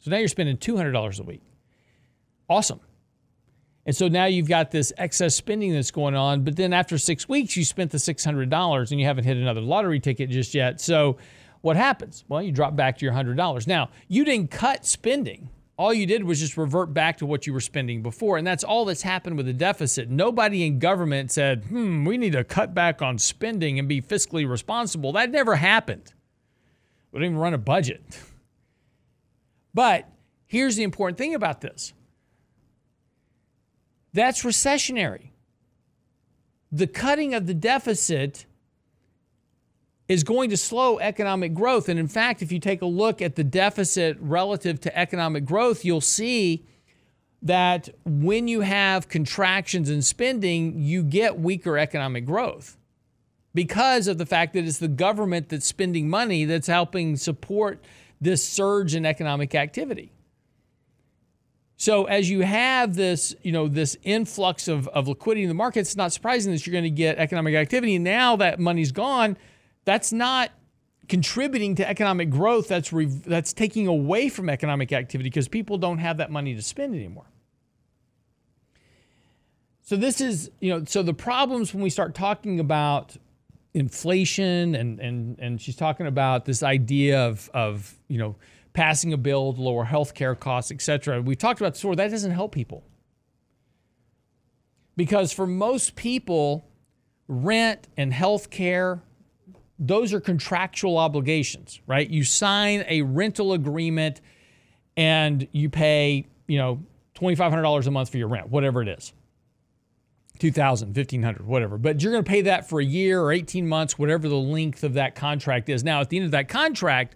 So 0.00 0.10
now 0.10 0.18
you're 0.18 0.28
spending 0.28 0.56
$200 0.56 1.20
a 1.20 1.22
week. 1.22 1.42
Awesome. 2.50 2.80
And 3.86 3.96
so 3.96 4.08
now 4.08 4.26
you've 4.26 4.48
got 4.48 4.70
this 4.70 4.92
excess 4.96 5.34
spending 5.34 5.72
that's 5.72 5.90
going 5.90 6.14
on. 6.14 6.44
But 6.44 6.56
then 6.56 6.72
after 6.72 6.98
six 6.98 7.28
weeks, 7.28 7.56
you 7.56 7.64
spent 7.64 7.90
the 7.90 7.98
$600 7.98 8.90
and 8.90 9.00
you 9.00 9.06
haven't 9.06 9.24
hit 9.24 9.36
another 9.36 9.60
lottery 9.60 9.98
ticket 9.98 10.30
just 10.30 10.54
yet. 10.54 10.80
So 10.80 11.16
what 11.62 11.76
happens? 11.76 12.24
Well, 12.28 12.42
you 12.42 12.52
drop 12.52 12.76
back 12.76 12.98
to 12.98 13.04
your 13.04 13.14
$100. 13.14 13.66
Now, 13.66 13.90
you 14.08 14.24
didn't 14.24 14.50
cut 14.50 14.84
spending. 14.84 15.48
All 15.82 15.92
you 15.92 16.06
did 16.06 16.22
was 16.22 16.38
just 16.38 16.56
revert 16.56 16.94
back 16.94 17.16
to 17.16 17.26
what 17.26 17.44
you 17.44 17.52
were 17.52 17.58
spending 17.58 18.04
before. 18.04 18.38
And 18.38 18.46
that's 18.46 18.62
all 18.62 18.84
that's 18.84 19.02
happened 19.02 19.36
with 19.36 19.46
the 19.46 19.52
deficit. 19.52 20.08
Nobody 20.08 20.64
in 20.64 20.78
government 20.78 21.32
said, 21.32 21.64
hmm, 21.64 22.04
we 22.04 22.16
need 22.16 22.34
to 22.34 22.44
cut 22.44 22.72
back 22.72 23.02
on 23.02 23.18
spending 23.18 23.80
and 23.80 23.88
be 23.88 24.00
fiscally 24.00 24.48
responsible. 24.48 25.10
That 25.10 25.32
never 25.32 25.56
happened. 25.56 26.14
We 27.10 27.18
didn't 27.18 27.32
even 27.32 27.42
run 27.42 27.54
a 27.54 27.58
budget. 27.58 28.02
But 29.74 30.06
here's 30.46 30.76
the 30.76 30.82
important 30.82 31.16
thing 31.16 31.34
about 31.34 31.62
this 31.62 31.94
that's 34.12 34.44
recessionary. 34.44 35.30
The 36.70 36.86
cutting 36.86 37.32
of 37.32 37.46
the 37.46 37.54
deficit 37.54 38.44
is 40.08 40.24
going 40.24 40.50
to 40.50 40.56
slow 40.56 40.98
economic 40.98 41.54
growth. 41.54 41.88
And 41.88 41.98
in 41.98 42.08
fact, 42.08 42.42
if 42.42 42.52
you 42.52 42.58
take 42.58 42.82
a 42.82 42.86
look 42.86 43.22
at 43.22 43.36
the 43.36 43.44
deficit 43.44 44.16
relative 44.20 44.80
to 44.80 44.98
economic 44.98 45.44
growth, 45.44 45.84
you'll 45.84 46.00
see 46.00 46.66
that 47.42 47.88
when 48.04 48.46
you 48.46 48.60
have 48.60 49.08
contractions 49.08 49.90
in 49.90 50.02
spending, 50.02 50.78
you 50.78 51.02
get 51.02 51.38
weaker 51.38 51.76
economic 51.76 52.24
growth 52.24 52.76
because 53.54 54.06
of 54.06 54.18
the 54.18 54.26
fact 54.26 54.54
that 54.54 54.64
it's 54.64 54.78
the 54.78 54.88
government 54.88 55.48
that's 55.48 55.66
spending 55.66 56.08
money 56.08 56.44
that's 56.44 56.68
helping 56.68 57.16
support 57.16 57.84
this 58.20 58.46
surge 58.46 58.94
in 58.94 59.04
economic 59.04 59.54
activity. 59.54 60.12
So 61.76 62.04
as 62.04 62.30
you 62.30 62.42
have 62.42 62.94
this, 62.94 63.34
you 63.42 63.50
know, 63.50 63.66
this 63.66 63.96
influx 64.04 64.68
of, 64.68 64.86
of 64.88 65.08
liquidity 65.08 65.42
in 65.42 65.48
the 65.48 65.54
market, 65.54 65.80
it's 65.80 65.96
not 65.96 66.12
surprising 66.12 66.52
that 66.52 66.64
you're 66.64 66.72
going 66.72 66.84
to 66.84 66.90
get 66.90 67.18
economic 67.18 67.56
activity. 67.56 67.96
And 67.96 68.04
now 68.04 68.36
that 68.36 68.60
money's 68.60 68.92
gone, 68.92 69.36
that's 69.84 70.12
not 70.12 70.50
contributing 71.08 71.74
to 71.76 71.88
economic 71.88 72.30
growth. 72.30 72.68
That's 72.68 72.92
re- 72.92 73.06
that's 73.06 73.52
taking 73.52 73.86
away 73.86 74.28
from 74.28 74.48
economic 74.48 74.92
activity 74.92 75.28
because 75.28 75.48
people 75.48 75.78
don't 75.78 75.98
have 75.98 76.18
that 76.18 76.30
money 76.30 76.54
to 76.54 76.62
spend 76.62 76.94
anymore. 76.94 77.26
So 79.82 79.96
this 79.96 80.20
is, 80.20 80.50
you 80.60 80.70
know, 80.70 80.84
so 80.84 81.02
the 81.02 81.12
problems 81.12 81.74
when 81.74 81.82
we 81.82 81.90
start 81.90 82.14
talking 82.14 82.60
about 82.60 83.16
inflation 83.74 84.74
and 84.74 85.00
and 85.00 85.38
and 85.38 85.60
she's 85.60 85.76
talking 85.76 86.06
about 86.06 86.44
this 86.44 86.62
idea 86.62 87.20
of 87.26 87.50
of 87.54 87.94
you 88.08 88.18
know 88.18 88.36
passing 88.74 89.12
a 89.12 89.16
bill 89.16 89.52
to 89.52 89.60
lower 89.60 89.84
healthcare 89.84 90.38
costs, 90.38 90.70
et 90.70 90.80
cetera. 90.80 91.20
We 91.20 91.36
talked 91.36 91.60
about 91.60 91.74
before. 91.74 91.96
That 91.96 92.10
doesn't 92.10 92.30
help 92.30 92.52
people 92.52 92.84
because 94.96 95.32
for 95.32 95.46
most 95.46 95.96
people, 95.96 96.68
rent 97.28 97.88
and 97.96 98.12
healthcare 98.12 99.00
those 99.82 100.12
are 100.14 100.20
contractual 100.20 100.96
obligations, 100.96 101.80
right? 101.88 102.08
You 102.08 102.22
sign 102.22 102.84
a 102.86 103.02
rental 103.02 103.52
agreement 103.52 104.20
and 104.96 105.48
you 105.50 105.68
pay, 105.68 106.28
you 106.46 106.56
know, 106.56 106.84
$2,500 107.16 107.86
a 107.86 107.90
month 107.90 108.10
for 108.10 108.16
your 108.16 108.28
rent, 108.28 108.48
whatever 108.48 108.80
it 108.80 108.88
is. 108.88 109.12
2000 110.38 110.88
1500 110.88 111.46
whatever. 111.46 111.78
But 111.78 112.02
you're 112.02 112.12
going 112.12 112.24
to 112.24 112.28
pay 112.28 112.42
that 112.42 112.68
for 112.68 112.80
a 112.80 112.84
year 112.84 113.20
or 113.20 113.32
18 113.32 113.68
months 113.68 113.98
whatever 113.98 114.28
the 114.28 114.34
length 114.34 114.82
of 114.82 114.94
that 114.94 115.14
contract 115.14 115.68
is. 115.68 115.84
Now 115.84 116.00
at 116.00 116.10
the 116.10 116.16
end 116.16 116.26
of 116.26 116.32
that 116.32 116.48
contract 116.48 117.14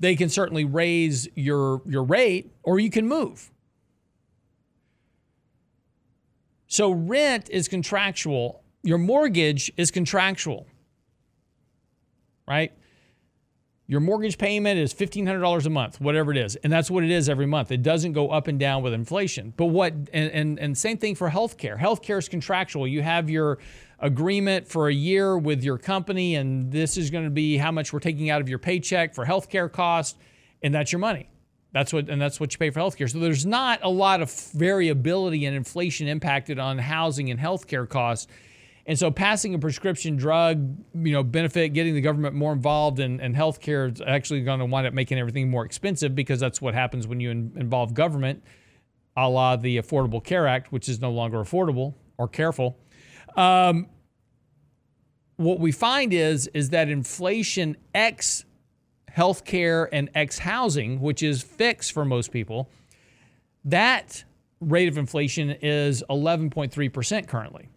they 0.00 0.16
can 0.16 0.28
certainly 0.28 0.64
raise 0.64 1.28
your 1.34 1.82
your 1.84 2.04
rate 2.04 2.52
or 2.62 2.78
you 2.78 2.90
can 2.90 3.06
move. 3.06 3.50
So 6.66 6.90
rent 6.90 7.50
is 7.50 7.68
contractual. 7.68 8.62
Your 8.82 8.98
mortgage 8.98 9.70
is 9.76 9.90
contractual 9.90 10.66
right? 12.46 12.72
Your 13.86 14.00
mortgage 14.00 14.38
payment 14.38 14.78
is 14.78 14.94
$1500 14.94 15.66
a 15.66 15.70
month 15.70 16.00
whatever 16.00 16.30
it 16.30 16.38
is 16.38 16.56
and 16.56 16.72
that's 16.72 16.90
what 16.90 17.04
it 17.04 17.10
is 17.10 17.28
every 17.28 17.44
month. 17.44 17.70
It 17.70 17.82
doesn't 17.82 18.12
go 18.12 18.30
up 18.30 18.48
and 18.48 18.58
down 18.58 18.82
with 18.82 18.94
inflation. 18.94 19.52
But 19.56 19.66
what 19.66 19.92
and 19.92 20.10
and, 20.12 20.58
and 20.58 20.78
same 20.78 20.96
thing 20.96 21.14
for 21.14 21.28
healthcare. 21.28 21.78
Healthcare 21.78 22.18
is 22.18 22.28
contractual. 22.28 22.88
You 22.88 23.02
have 23.02 23.28
your 23.28 23.58
agreement 23.98 24.66
for 24.66 24.88
a 24.88 24.94
year 24.94 25.36
with 25.36 25.62
your 25.62 25.76
company 25.76 26.36
and 26.36 26.72
this 26.72 26.96
is 26.96 27.10
going 27.10 27.24
to 27.24 27.30
be 27.30 27.58
how 27.58 27.70
much 27.70 27.92
we're 27.92 28.00
taking 28.00 28.30
out 28.30 28.40
of 28.40 28.48
your 28.48 28.58
paycheck 28.58 29.14
for 29.14 29.26
healthcare 29.26 29.70
costs 29.70 30.18
and 30.62 30.74
that's 30.74 30.90
your 30.90 30.98
money. 30.98 31.28
That's 31.72 31.92
what 31.92 32.08
and 32.08 32.22
that's 32.22 32.40
what 32.40 32.54
you 32.54 32.58
pay 32.58 32.70
for 32.70 32.80
healthcare. 32.80 33.10
So 33.10 33.18
there's 33.18 33.44
not 33.44 33.80
a 33.82 33.90
lot 33.90 34.22
of 34.22 34.32
variability 34.52 35.44
and 35.44 35.54
inflation 35.54 36.08
impacted 36.08 36.58
on 36.58 36.78
housing 36.78 37.30
and 37.30 37.38
healthcare 37.38 37.86
costs 37.86 38.28
and 38.86 38.98
so 38.98 39.10
passing 39.10 39.54
a 39.54 39.58
prescription 39.58 40.16
drug, 40.16 40.76
you 40.94 41.12
know, 41.12 41.22
benefit, 41.22 41.70
getting 41.70 41.94
the 41.94 42.02
government 42.02 42.34
more 42.34 42.52
involved 42.52 43.00
in, 43.00 43.18
in 43.20 43.34
healthcare 43.34 43.92
is 43.92 44.02
actually 44.06 44.42
going 44.42 44.58
to 44.58 44.66
wind 44.66 44.86
up 44.86 44.92
making 44.92 45.18
everything 45.18 45.50
more 45.50 45.64
expensive 45.64 46.14
because 46.14 46.38
that's 46.38 46.60
what 46.60 46.74
happens 46.74 47.06
when 47.06 47.18
you 47.18 47.30
in, 47.30 47.52
involve 47.56 47.94
government, 47.94 48.42
a 49.16 49.28
la 49.28 49.56
the 49.56 49.78
Affordable 49.78 50.22
Care 50.22 50.46
Act, 50.46 50.70
which 50.70 50.88
is 50.88 51.00
no 51.00 51.10
longer 51.10 51.38
affordable 51.38 51.94
or 52.18 52.28
careful. 52.28 52.76
Um, 53.36 53.88
what 55.36 55.58
we 55.58 55.72
find 55.72 56.12
is 56.12 56.46
is 56.48 56.70
that 56.70 56.88
inflation 56.88 57.76
x 57.94 58.44
healthcare 59.10 59.88
and 59.92 60.10
x 60.14 60.38
housing, 60.40 61.00
which 61.00 61.22
is 61.22 61.42
fixed 61.42 61.92
for 61.92 62.04
most 62.04 62.32
people, 62.32 62.68
that 63.64 64.24
rate 64.60 64.88
of 64.88 64.98
inflation 64.98 65.50
is 65.50 66.04
11.3% 66.10 67.26
currently 67.26 67.68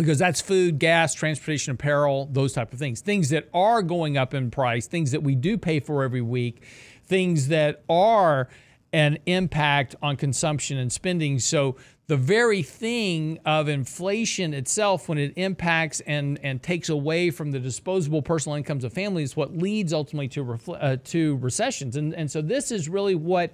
because 0.00 0.18
that's 0.18 0.40
food, 0.40 0.78
gas, 0.78 1.14
transportation, 1.14 1.72
apparel, 1.72 2.28
those 2.32 2.52
type 2.52 2.72
of 2.72 2.78
things. 2.78 3.00
Things 3.00 3.30
that 3.30 3.48
are 3.54 3.82
going 3.82 4.16
up 4.16 4.34
in 4.34 4.50
price, 4.50 4.86
things 4.86 5.12
that 5.12 5.22
we 5.22 5.34
do 5.34 5.58
pay 5.58 5.80
for 5.80 6.02
every 6.02 6.22
week, 6.22 6.62
things 7.04 7.48
that 7.48 7.82
are 7.88 8.48
an 8.92 9.18
impact 9.26 9.94
on 10.02 10.16
consumption 10.16 10.78
and 10.78 10.92
spending. 10.92 11.38
So 11.38 11.76
the 12.06 12.16
very 12.16 12.62
thing 12.62 13.38
of 13.44 13.68
inflation 13.68 14.52
itself, 14.52 15.08
when 15.08 15.16
it 15.16 15.32
impacts 15.36 16.00
and, 16.00 16.40
and 16.42 16.60
takes 16.60 16.88
away 16.88 17.30
from 17.30 17.52
the 17.52 17.60
disposable 17.60 18.20
personal 18.20 18.56
incomes 18.56 18.82
of 18.82 18.92
families, 18.92 19.36
what 19.36 19.56
leads 19.56 19.92
ultimately 19.92 20.26
to 20.28 20.44
refl- 20.44 20.78
uh, 20.80 20.96
to 21.04 21.36
recessions. 21.36 21.94
And 21.94 22.12
and 22.14 22.28
so 22.28 22.42
this 22.42 22.72
is 22.72 22.88
really 22.88 23.14
what 23.14 23.52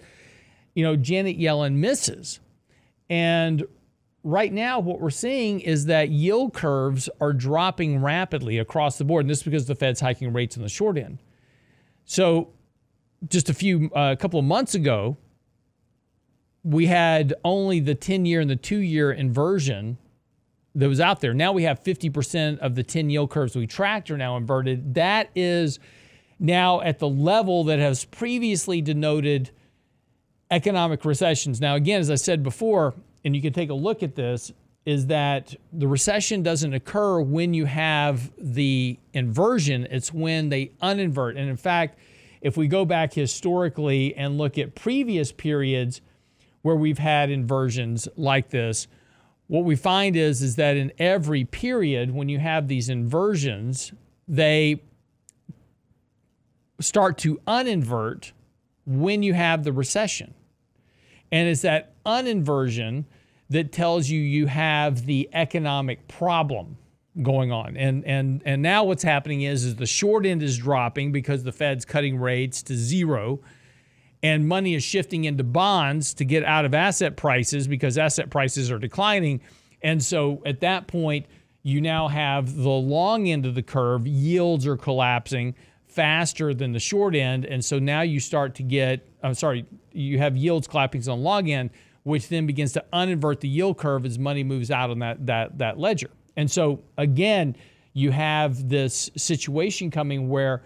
you 0.74 0.84
know 0.84 0.96
Janet 0.96 1.38
Yellen 1.38 1.74
misses. 1.74 2.40
And 3.10 3.66
right 4.26 4.52
now, 4.52 4.80
what 4.80 5.00
we're 5.00 5.08
seeing 5.08 5.60
is 5.60 5.86
that 5.86 6.10
yield 6.10 6.52
curves 6.52 7.08
are 7.20 7.32
dropping 7.32 8.02
rapidly 8.02 8.58
across 8.58 8.98
the 8.98 9.04
board. 9.04 9.24
And 9.24 9.30
this 9.30 9.38
is 9.38 9.44
because 9.44 9.66
the 9.66 9.76
Fed's 9.76 10.00
hiking 10.00 10.32
rates 10.32 10.56
in 10.56 10.62
the 10.62 10.68
short 10.68 10.98
end. 10.98 11.18
So, 12.04 12.48
just 13.28 13.48
a 13.48 13.54
few, 13.54 13.88
a 13.94 13.98
uh, 13.98 14.16
couple 14.16 14.40
of 14.40 14.44
months 14.44 14.74
ago, 14.74 15.16
we 16.64 16.86
had 16.86 17.34
only 17.44 17.78
the 17.78 17.94
10 17.94 18.26
year 18.26 18.40
and 18.40 18.50
the 18.50 18.56
two 18.56 18.78
year 18.78 19.12
inversion 19.12 19.96
that 20.74 20.88
was 20.88 21.00
out 21.00 21.20
there. 21.20 21.32
Now 21.32 21.52
we 21.52 21.62
have 21.62 21.82
50% 21.82 22.58
of 22.58 22.74
the 22.74 22.82
10 22.82 23.08
yield 23.08 23.30
curves 23.30 23.56
we 23.56 23.66
tracked 23.66 24.10
are 24.10 24.18
now 24.18 24.36
inverted. 24.36 24.94
That 24.94 25.30
is 25.34 25.78
now 26.38 26.80
at 26.82 26.98
the 26.98 27.08
level 27.08 27.64
that 27.64 27.78
has 27.78 28.04
previously 28.04 28.82
denoted 28.82 29.50
economic 30.50 31.04
recessions. 31.04 31.60
Now, 31.60 31.76
again, 31.76 32.00
as 32.00 32.10
I 32.10 32.16
said 32.16 32.42
before, 32.42 32.94
and 33.26 33.34
you 33.34 33.42
can 33.42 33.52
take 33.52 33.70
a 33.70 33.74
look 33.74 34.04
at 34.04 34.14
this, 34.14 34.52
is 34.86 35.08
that 35.08 35.52
the 35.72 35.88
recession 35.88 36.44
doesn't 36.44 36.72
occur 36.72 37.20
when 37.20 37.52
you 37.52 37.64
have 37.64 38.30
the 38.38 38.96
inversion, 39.12 39.84
it's 39.90 40.14
when 40.14 40.48
they 40.48 40.66
uninvert. 40.80 41.30
And 41.30 41.50
in 41.50 41.56
fact, 41.56 41.98
if 42.40 42.56
we 42.56 42.68
go 42.68 42.84
back 42.84 43.12
historically 43.12 44.14
and 44.14 44.38
look 44.38 44.58
at 44.58 44.76
previous 44.76 45.32
periods 45.32 46.00
where 46.62 46.76
we've 46.76 46.98
had 46.98 47.28
inversions 47.30 48.06
like 48.16 48.50
this, 48.50 48.86
what 49.48 49.64
we 49.64 49.74
find 49.74 50.14
is, 50.14 50.40
is 50.40 50.54
that 50.54 50.76
in 50.76 50.92
every 50.96 51.44
period, 51.44 52.14
when 52.14 52.28
you 52.28 52.38
have 52.38 52.68
these 52.68 52.88
inversions, 52.88 53.92
they 54.28 54.80
start 56.80 57.18
to 57.18 57.40
uninvert 57.48 58.30
when 58.86 59.24
you 59.24 59.34
have 59.34 59.64
the 59.64 59.72
recession. 59.72 60.32
And 61.32 61.48
it's 61.48 61.62
that 61.62 61.92
uninversion 62.04 63.04
that 63.50 63.72
tells 63.72 64.08
you 64.08 64.20
you 64.20 64.46
have 64.46 65.06
the 65.06 65.28
economic 65.32 66.08
problem 66.08 66.76
going 67.22 67.50
on. 67.50 67.76
And 67.76 68.04
and 68.04 68.42
and 68.44 68.60
now 68.62 68.84
what's 68.84 69.02
happening 69.02 69.42
is 69.42 69.64
is 69.64 69.76
the 69.76 69.86
short 69.86 70.26
end 70.26 70.42
is 70.42 70.58
dropping 70.58 71.12
because 71.12 71.44
the 71.44 71.52
Fed's 71.52 71.84
cutting 71.84 72.18
rates 72.18 72.62
to 72.64 72.74
zero 72.74 73.40
and 74.22 74.48
money 74.48 74.74
is 74.74 74.82
shifting 74.82 75.24
into 75.24 75.44
bonds 75.44 76.14
to 76.14 76.24
get 76.24 76.44
out 76.44 76.64
of 76.64 76.74
asset 76.74 77.16
prices 77.16 77.68
because 77.68 77.96
asset 77.96 78.30
prices 78.30 78.70
are 78.70 78.78
declining. 78.78 79.40
And 79.82 80.02
so 80.02 80.42
at 80.44 80.60
that 80.60 80.86
point 80.88 81.26
you 81.62 81.80
now 81.80 82.08
have 82.08 82.54
the 82.54 82.68
long 82.68 83.28
end 83.28 83.46
of 83.46 83.54
the 83.54 83.62
curve 83.62 84.06
yields 84.06 84.66
are 84.66 84.76
collapsing 84.76 85.54
faster 85.96 86.54
than 86.54 86.72
the 86.72 86.78
short 86.78 87.16
end 87.16 87.44
and 87.44 87.64
so 87.64 87.78
now 87.78 88.02
you 88.02 88.20
start 88.20 88.54
to 88.54 88.62
get 88.62 89.08
I'm 89.22 89.34
sorry 89.34 89.66
you 89.92 90.18
have 90.18 90.36
yields 90.36 90.68
collapsing 90.68 91.08
on 91.08 91.22
long 91.22 91.50
end 91.50 91.70
which 92.06 92.28
then 92.28 92.46
begins 92.46 92.72
to 92.72 92.84
uninvert 92.92 93.40
the 93.40 93.48
yield 93.48 93.78
curve 93.78 94.06
as 94.06 94.16
money 94.16 94.44
moves 94.44 94.70
out 94.70 94.90
on 94.90 95.00
that, 95.00 95.26
that, 95.26 95.58
that 95.58 95.76
ledger. 95.76 96.08
And 96.36 96.48
so, 96.48 96.84
again, 96.96 97.56
you 97.94 98.12
have 98.12 98.68
this 98.68 99.10
situation 99.16 99.90
coming 99.90 100.28
where 100.28 100.62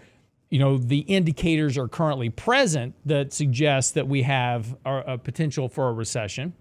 you 0.51 0.59
know 0.59 0.77
the 0.77 0.99
indicators 0.99 1.79
are 1.79 1.87
currently 1.87 2.29
present 2.29 2.93
that 3.07 3.33
suggest 3.33 3.95
that 3.95 4.07
we 4.07 4.21
have 4.21 4.77
a 4.85 5.17
potential 5.17 5.67
for 5.67 5.89
a 5.89 5.93
recession. 5.93 6.53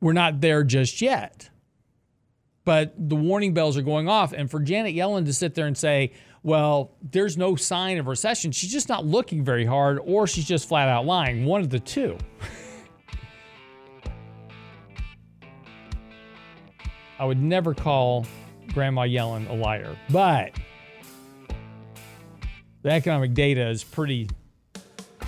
We're 0.00 0.12
not 0.12 0.40
there 0.40 0.64
just 0.64 1.00
yet, 1.00 1.50
but 2.64 2.94
the 2.98 3.14
warning 3.14 3.54
bells 3.54 3.76
are 3.76 3.82
going 3.82 4.08
off. 4.08 4.32
And 4.32 4.50
for 4.50 4.58
Janet 4.58 4.96
Yellen 4.96 5.24
to 5.26 5.32
sit 5.32 5.54
there 5.54 5.66
and 5.68 5.78
say, 5.78 6.10
"Well, 6.48 6.92
there's 7.02 7.36
no 7.36 7.56
sign 7.56 7.98
of 7.98 8.06
recession," 8.06 8.52
she's 8.52 8.72
just 8.72 8.88
not 8.88 9.04
looking 9.04 9.44
very 9.44 9.66
hard, 9.66 9.98
or 10.02 10.26
she's 10.26 10.46
just 10.46 10.66
flat 10.66 10.88
out 10.88 11.04
lying. 11.04 11.44
One 11.44 11.60
of 11.60 11.68
the 11.68 11.78
two. 11.78 12.16
I 17.18 17.26
would 17.26 17.42
never 17.42 17.74
call 17.74 18.24
Grandma 18.72 19.02
Yellen 19.02 19.50
a 19.50 19.52
liar, 19.52 19.94
but 20.08 20.52
the 22.80 22.92
economic 22.92 23.34
data 23.34 23.68
is 23.68 23.84
pretty 23.84 24.30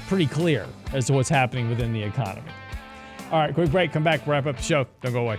pretty 0.06 0.26
clear 0.26 0.66
as 0.94 1.06
to 1.08 1.12
what's 1.12 1.28
happening 1.28 1.68
within 1.68 1.92
the 1.92 2.02
economy. 2.02 2.50
All 3.30 3.40
right, 3.40 3.52
quick 3.52 3.70
break. 3.70 3.92
Come 3.92 4.04
back. 4.04 4.26
Wrap 4.26 4.46
up 4.46 4.56
the 4.56 4.62
show. 4.62 4.86
Don't 5.02 5.12
go 5.12 5.20
away. 5.20 5.38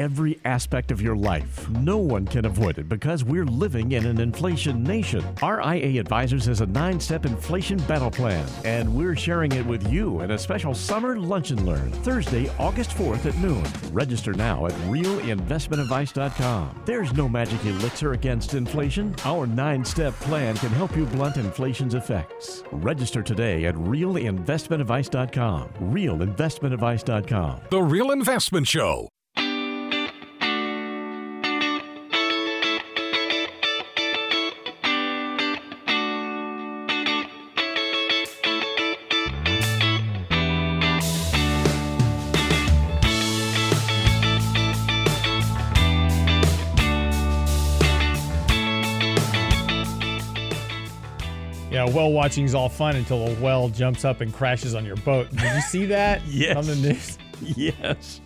every 0.00 0.40
aspect 0.46 0.90
of 0.90 1.02
your 1.02 1.14
life. 1.14 1.68
No 1.68 1.98
one 1.98 2.26
can 2.26 2.46
avoid 2.46 2.78
it 2.78 2.88
because 2.88 3.22
we're 3.22 3.44
living 3.44 3.92
in 3.92 4.06
an 4.06 4.18
inflation 4.18 4.82
nation. 4.82 5.22
RIA 5.42 6.00
Advisors 6.00 6.46
has 6.46 6.62
a 6.62 6.66
nine 6.66 6.98
step 6.98 7.26
inflation 7.26 7.78
battle 7.80 8.10
plan, 8.10 8.48
and 8.64 8.92
we're 8.92 9.14
sharing 9.14 9.52
it 9.52 9.66
with 9.66 9.86
you 9.92 10.20
in 10.22 10.30
a 10.30 10.38
special 10.38 10.74
summer 10.74 11.18
lunch 11.18 11.50
and 11.50 11.66
learn 11.66 11.92
Thursday, 12.02 12.48
August 12.58 12.90
4th 12.92 13.26
at 13.26 13.36
noon. 13.36 13.62
Register 13.92 14.32
now 14.32 14.64
at 14.66 14.72
realinvestmentadvice.com. 14.88 16.82
There's 16.86 17.12
no 17.12 17.28
magic 17.28 17.62
elixir 17.66 18.12
against 18.14 18.54
inflation. 18.54 19.14
Our 19.24 19.46
nine 19.46 19.84
step 19.84 20.14
plan 20.20 20.56
can 20.56 20.70
help 20.70 20.96
you 20.96 21.04
blunt 21.04 21.36
inflation's 21.36 21.94
effects. 21.94 22.64
Register 22.72 23.22
today 23.22 23.66
at 23.66 23.74
realinvestmentadvice.com. 23.74 25.68
Realinvestmentadvice.com. 25.68 27.60
The 27.70 27.82
Real 27.82 28.10
Investment 28.12 28.66
Show. 28.66 29.10
Yeah, 51.70 51.88
well 51.88 52.10
watching 52.10 52.44
is 52.44 52.54
all 52.54 52.68
fun 52.68 52.96
until 52.96 53.28
a 53.28 53.34
whale 53.36 53.68
jumps 53.68 54.04
up 54.04 54.20
and 54.20 54.32
crashes 54.34 54.74
on 54.74 54.84
your 54.84 54.96
boat. 54.96 55.30
Did 55.30 55.54
you 55.54 55.60
see 55.60 55.86
that 55.86 56.20
Yes. 56.26 56.56
on 56.56 56.66
the 56.66 56.74
news? 56.76 57.18
Yes. 57.56 58.20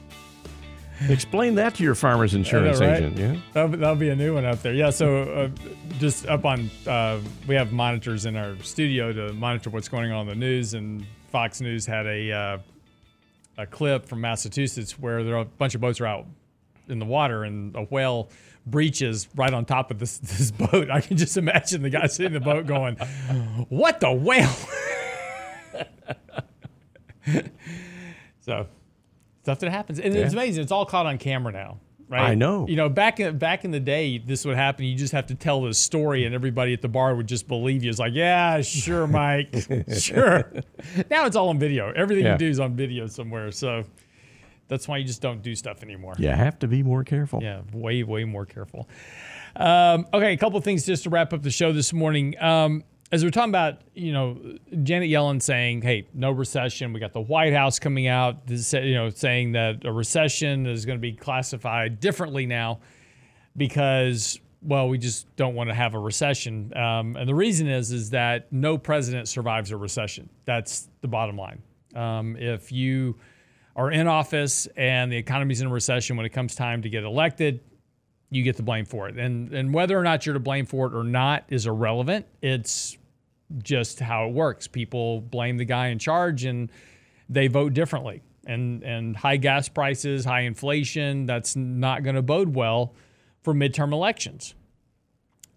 Explain 1.09 1.57
that 1.57 1.75
to 1.75 1.83
your 1.83 1.95
farmer's 1.95 2.35
insurance 2.35 2.81
right? 2.81 2.97
agent. 3.03 3.19
Yeah. 3.19 3.37
That'll, 3.53 3.69
be- 3.69 3.77
that'll 3.79 3.97
be 3.97 4.09
a 4.11 4.17
new 4.17 4.35
one 4.35 4.45
up 4.47 4.63
there. 4.63 4.73
Yeah, 4.73 4.91
so 4.91 5.23
uh, 5.25 5.49
just 5.99 6.27
up 6.27 6.45
on, 6.47 6.71
uh, 6.87 7.19
we 7.47 7.55
have 7.57 7.73
monitors 7.73 8.25
in 8.27 8.37
our 8.37 8.57
studio 8.63 9.13
to 9.13 9.33
monitor 9.35 9.71
what's 9.71 9.89
going 9.89 10.13
on 10.13 10.23
in 10.23 10.29
the 10.29 10.47
news, 10.47 10.73
and 10.75 11.05
Fox 11.31 11.61
News 11.61 11.85
had 11.85 12.07
a 12.07 12.33
uh, 12.33 12.59
a 13.59 13.67
clip 13.67 14.07
from 14.07 14.21
Massachusetts 14.21 14.99
where 14.99 15.23
there 15.25 15.35
are 15.37 15.41
a 15.41 15.45
bunch 15.45 15.75
of 15.75 15.81
boats 15.81 16.01
are 16.01 16.07
out 16.07 16.27
in 16.89 16.99
the 17.01 17.05
water, 17.07 17.43
and 17.45 17.75
a 17.77 17.83
whale 17.83 18.31
breaches 18.67 19.29
right 19.35 19.53
on 19.53 19.65
top 19.65 19.91
of 19.91 19.99
this 19.99 20.19
this 20.19 20.51
boat. 20.51 20.91
I 20.91 21.01
can 21.01 21.17
just 21.17 21.37
imagine 21.37 21.83
the 21.83 21.91
guy 21.91 22.07
sitting 22.07 22.35
in 22.35 22.41
the 22.43 22.45
boat 22.45 22.67
going, 22.67 22.97
"What 23.69 24.01
the 24.01 24.13
whale?" 24.13 24.51
so 28.41 28.67
stuff 29.43 29.59
that 29.61 29.71
happens, 29.71 29.99
and 30.01 30.15
it's 30.15 30.33
amazing. 30.33 30.63
It's 30.63 30.73
all 30.73 30.87
caught 30.87 31.07
on 31.07 31.19
camera 31.19 31.53
now, 31.53 31.79
right? 32.09 32.31
I 32.31 32.35
know. 32.35 32.67
You 32.69 32.77
know, 32.77 32.89
back 32.89 33.21
in 33.21 33.39
back 33.39 33.65
in 33.65 33.71
the 33.71 33.81
day, 33.81 34.19
this 34.19 34.45
would 34.45 34.57
happen. 34.57 34.85
You 34.85 34.97
just 34.97 35.13
have 35.13 35.27
to 35.27 35.35
tell 35.35 35.63
the 35.63 35.75
story, 35.75 36.25
and 36.27 36.35
everybody 36.35 36.73
at 36.73 36.83
the 36.83 36.89
bar 36.89 37.15
would 37.15 37.27
just 37.27 37.49
believe 37.49 37.83
you. 37.85 37.91
It's 37.91 37.99
like, 37.99 38.13
yeah, 38.15 38.61
sure, 38.63 39.07
Mike, 39.07 39.55
sure. 39.99 40.53
Now 41.11 41.27
it's 41.27 41.37
all 41.37 41.49
on 41.49 41.59
video. 41.59 41.93
Everything 41.93 42.25
Yeah. 42.25 42.33
you 42.33 42.39
do 42.39 42.49
is 42.49 42.61
on 42.61 42.75
video 42.77 43.07
somewhere. 43.07 43.51
So 43.51 43.85
that's 44.69 44.89
why 44.89 44.99
you 44.99 45.05
just 45.05 45.21
don't 45.21 45.43
do 45.43 45.55
stuff 45.55 45.83
anymore. 45.83 46.15
You 46.19 46.29
have 46.29 46.59
to 46.61 46.69
be 46.69 46.83
more 46.83 47.05
careful. 47.05 47.43
Yeah, 47.43 47.63
way, 47.73 48.03
way 48.03 48.25
more 48.25 48.47
careful. 48.47 48.89
Um, 49.57 50.07
okay, 50.13 50.33
a 50.33 50.37
couple 50.37 50.59
of 50.59 50.65
things 50.65 50.85
just 50.87 51.05
to 51.05 51.11
wrap 51.11 51.33
up 51.33 51.43
the 51.43 51.51
show 51.51 51.73
this 51.73 51.93
morning. 51.93 52.35
Um, 52.41 52.85
as 53.13 53.23
we're 53.23 53.31
talking 53.31 53.51
about, 53.51 53.83
you 53.95 54.13
know, 54.13 54.39
Janet 54.83 55.09
Yellen 55.09 55.41
saying, 55.41 55.83
"Hey, 55.83 56.09
no 56.15 56.31
recession." 56.33 56.93
We 56.93 56.99
got 56.99 57.13
the 57.13 57.21
White 57.21 57.53
House 57.53 57.79
coming 57.79 58.09
out, 58.09 58.39
you 58.49 58.95
know, 58.95 59.11
saying 59.11 59.53
that 59.53 59.85
a 59.85 59.93
recession 59.93 60.67
is 60.67 60.85
going 60.85 60.99
to 60.99 61.03
be 61.03 61.13
classified 61.13 62.01
differently 62.01 62.47
now 62.47 62.81
because, 63.57 64.41
well, 64.63 64.89
we 64.89 64.99
just 64.99 65.35
don't 65.37 65.55
want 65.55 65.71
to 65.71 65.75
have 65.75 65.95
a 65.95 65.99
recession. 65.99 66.77
Um, 66.77 67.17
and 67.17 67.29
the 67.29 67.35
reason 67.35 67.69
is, 67.69 67.93
is 67.93 68.11
that 68.11 68.53
no 68.53 68.79
president 68.79 69.29
survives 69.29 69.71
a 69.71 69.77
recession. 69.77 70.29
That's 70.45 70.89
the 71.01 71.09
bottom 71.09 71.37
line. 71.37 71.63
Um, 71.95 72.37
if 72.37 72.73
you 72.73 73.17
are 73.77 73.91
in 73.91 74.07
office 74.07 74.67
and 74.77 75.11
the 75.11 75.17
economy's 75.17 75.61
in 75.61 75.67
a 75.67 75.71
recession, 75.71 76.17
when 76.17 76.27
it 76.27 76.31
comes 76.31 76.55
time 76.55 76.83
to 76.83 76.89
get 76.89 77.05
elected, 77.05 77.61
you 78.31 78.43
get 78.43 78.57
the 78.57 78.63
blame 78.63 78.85
for 78.85 79.09
it. 79.09 79.19
And 79.19 79.53
and 79.53 79.73
whether 79.73 79.99
or 79.99 80.03
not 80.03 80.27
you're 80.27 80.35
to 80.35 80.41
blame 80.41 80.67
for 80.67 80.87
it 80.87 80.95
or 80.95 81.05
not 81.05 81.45
is 81.49 81.67
irrelevant. 81.67 82.27
It's 82.43 82.97
just 83.63 84.01
how 84.01 84.29
it 84.29 84.33
works. 84.33 84.67
People 84.67 85.21
blame 85.21 85.57
the 85.57 85.65
guy 85.65 85.89
in 85.89 85.99
charge 85.99 86.45
and 86.45 86.71
they 87.29 87.47
vote 87.47 87.75
differently. 87.75 88.23
And 88.47 88.83
and 88.83 89.17
high 89.17 89.37
gas 89.37 89.69
prices, 89.69 90.25
high 90.25 90.43
inflation, 90.43 91.27
that's 91.27 91.57
not 91.57 92.03
going 92.03 92.17
to 92.17 92.23
bode 92.23 92.55
well 92.55 92.95
for 93.43 93.55
midterm 93.55 93.93
elections. 93.93 94.55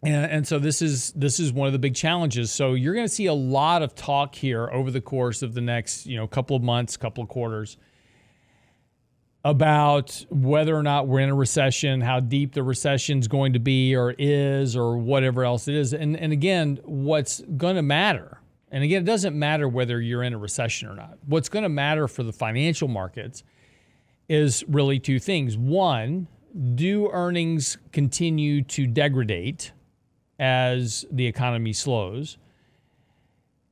And, 0.03 0.32
and 0.32 0.47
so 0.47 0.59
this 0.59 0.82
is 0.82 1.11
this 1.13 1.39
is 1.39 1.51
one 1.51 1.68
of 1.68 1.74
the 1.74 1.80
big 1.80 1.95
challenges. 1.95 2.51
So 2.51 2.74
you're 2.74 2.93
going 2.93 3.07
to 3.07 3.13
see 3.13 3.26
a 3.26 3.34
lot 3.34 3.82
of 3.82 3.95
talk 3.95 4.36
here 4.36 4.70
over 4.72 4.91
the 4.91 5.01
course 5.01 5.41
of 5.41 5.53
the 5.53 5.61
next 5.61 6.05
you 6.05 6.15
know 6.15 6.28
couple 6.28 6.55
of 6.55 6.63
months, 6.63 6.95
couple 6.97 7.24
of 7.24 7.30
quarters 7.30 7.78
about 9.47 10.25
whether 10.29 10.75
or 10.75 10.83
not 10.83 11.07
we're 11.07 11.21
in 11.21 11.29
a 11.29 11.33
recession, 11.33 12.01
how 12.01 12.19
deep 12.19 12.53
the 12.53 12.61
recession's 12.61 13.29
going 13.29 13.53
to 13.53 13.59
be 13.59 13.95
or 13.95 14.13
is 14.17 14.75
or 14.75 14.97
whatever 14.97 15.45
else 15.45 15.69
it 15.69 15.75
is. 15.75 15.93
And 15.93 16.17
and 16.17 16.33
again, 16.33 16.79
what's 16.83 17.41
going 17.55 17.77
to 17.77 17.81
matter. 17.81 18.41
And 18.69 18.83
again, 18.83 19.03
it 19.03 19.05
doesn't 19.05 19.39
matter 19.39 19.69
whether 19.69 20.01
you're 20.01 20.23
in 20.23 20.33
a 20.33 20.37
recession 20.37 20.89
or 20.89 20.95
not. 20.95 21.17
What's 21.25 21.47
going 21.47 21.63
to 21.63 21.69
matter 21.69 22.09
for 22.09 22.23
the 22.23 22.33
financial 22.33 22.89
markets 22.89 23.43
is 24.27 24.65
really 24.67 24.99
two 24.99 25.17
things. 25.17 25.57
One, 25.57 26.27
do 26.75 27.09
earnings 27.13 27.77
continue 27.93 28.63
to 28.63 28.85
degrade 28.85 29.71
as 30.37 31.05
the 31.09 31.25
economy 31.25 31.71
slows? 31.71 32.37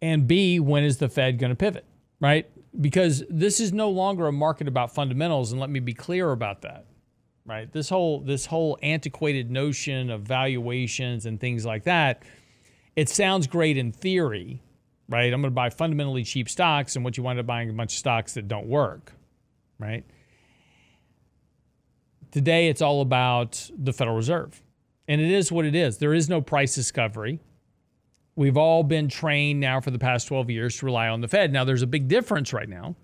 And 0.02 0.26
B, 0.26 0.62
when 0.62 0.86
is 0.86 1.00
the 1.00 1.10
Fed 1.10 1.38
going 1.38 1.50
to 1.50 1.56
pivot, 1.58 1.84
right? 2.22 2.50
Because 2.80 3.24
this 3.30 3.60
is 3.60 3.72
no 3.72 3.90
longer 3.90 4.28
a 4.28 4.32
market 4.32 4.68
about 4.68 4.94
fundamentals, 4.94 5.52
and 5.52 5.62
let 5.62 5.70
me 5.70 5.80
be 5.80 5.94
clear 5.94 6.32
about 6.32 6.62
that, 6.64 6.86
right? 7.46 7.72
This 7.72 7.90
whole 7.90 8.22
this 8.22 8.46
whole 8.46 8.78
antiquated 8.82 9.50
notion 9.50 10.10
of 10.10 10.22
valuations 10.24 11.26
and 11.26 11.40
things 11.40 11.66
like 11.66 11.84
that, 11.84 12.24
it 12.96 13.08
sounds 13.08 13.48
great 13.48 13.78
in 13.78 13.92
theory, 13.92 14.62
right? 15.08 15.32
I'm 15.34 15.42
going 15.42 15.52
to 15.52 15.56
buy 15.56 15.70
fundamentally 15.70 16.24
cheap 16.24 16.50
stocks, 16.50 16.96
and 16.96 17.06
what 17.06 17.18
you 17.18 17.24
wind 17.24 17.40
up 17.40 17.46
buying 17.46 17.70
a 17.70 17.74
bunch 17.74 17.94
of 17.94 18.00
stocks 18.00 18.34
that 18.34 18.48
don't 18.48 18.68
work, 18.68 19.14
right? 19.80 20.04
Today, 22.32 22.68
it's 22.68 22.82
all 22.82 23.00
about 23.00 23.70
the 23.78 23.94
Federal 23.94 24.18
Reserve. 24.18 24.62
And 25.08 25.22
it 25.22 25.32
is 25.32 25.52
what 25.52 25.66
it 25.66 25.76
is. 25.76 26.00
There 26.00 26.14
is 26.14 26.28
no 26.28 26.42
price 26.42 26.76
discovery. 26.76 27.40
We've 28.36 28.58
all 28.58 28.84
been 28.84 29.08
trained 29.08 29.60
now 29.60 29.80
for 29.80 29.92
the 29.92 30.00
past 30.00 30.28
12 30.28 30.50
years 30.50 30.78
to 30.78 30.86
rely 30.86 31.08
on 31.08 31.22
the 31.22 31.28
Fed. 31.28 31.54
Now, 31.54 31.64
there's 31.64 31.82
a 31.82 31.88
big 31.88 32.08
difference 32.08 32.52
right 32.52 32.68
now. 32.68 32.96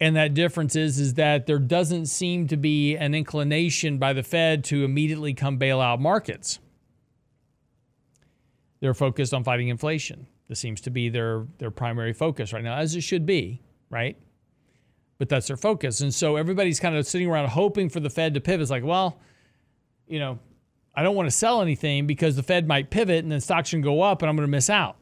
And 0.00 0.16
that 0.16 0.34
difference 0.34 0.76
is, 0.76 0.98
is 0.98 1.14
that 1.14 1.46
there 1.46 1.58
doesn't 1.58 2.06
seem 2.06 2.46
to 2.48 2.56
be 2.56 2.96
an 2.96 3.14
inclination 3.14 3.98
by 3.98 4.12
the 4.12 4.22
Fed 4.22 4.64
to 4.64 4.84
immediately 4.84 5.34
come 5.34 5.56
bail 5.56 5.80
out 5.80 6.00
markets. 6.00 6.58
They're 8.80 8.94
focused 8.94 9.32
on 9.32 9.44
fighting 9.44 9.68
inflation. 9.68 10.26
This 10.48 10.60
seems 10.60 10.80
to 10.82 10.90
be 10.90 11.08
their, 11.08 11.46
their 11.58 11.70
primary 11.70 12.12
focus 12.12 12.52
right 12.52 12.62
now, 12.62 12.76
as 12.76 12.94
it 12.94 13.00
should 13.00 13.24
be, 13.24 13.62
right? 13.88 14.16
but 15.18 15.28
that's 15.28 15.46
their 15.46 15.56
focus. 15.56 16.00
And 16.00 16.12
so 16.12 16.36
everybody's 16.36 16.80
kind 16.80 16.96
of 16.96 17.06
sitting 17.06 17.30
around 17.30 17.48
hoping 17.48 17.88
for 17.88 18.00
the 18.00 18.10
Fed 18.10 18.34
to 18.34 18.40
pivot. 18.40 18.62
It's 18.62 18.70
like, 18.70 18.84
well, 18.84 19.20
you 20.06 20.18
know, 20.18 20.38
I 20.96 21.02
don't 21.02 21.16
want 21.16 21.26
to 21.26 21.34
sell 21.34 21.60
anything 21.60 22.06
because 22.06 22.36
the 22.36 22.42
Fed 22.42 22.68
might 22.68 22.90
pivot 22.90 23.24
and 23.24 23.32
then 23.32 23.40
stocks 23.40 23.70
can 23.70 23.80
go 23.80 24.02
up 24.02 24.22
and 24.22 24.28
I'm 24.28 24.36
going 24.36 24.46
to 24.46 24.50
miss 24.50 24.70
out. 24.70 24.96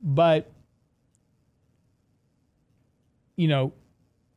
But, 0.00 0.50
you 3.34 3.48
know, 3.48 3.72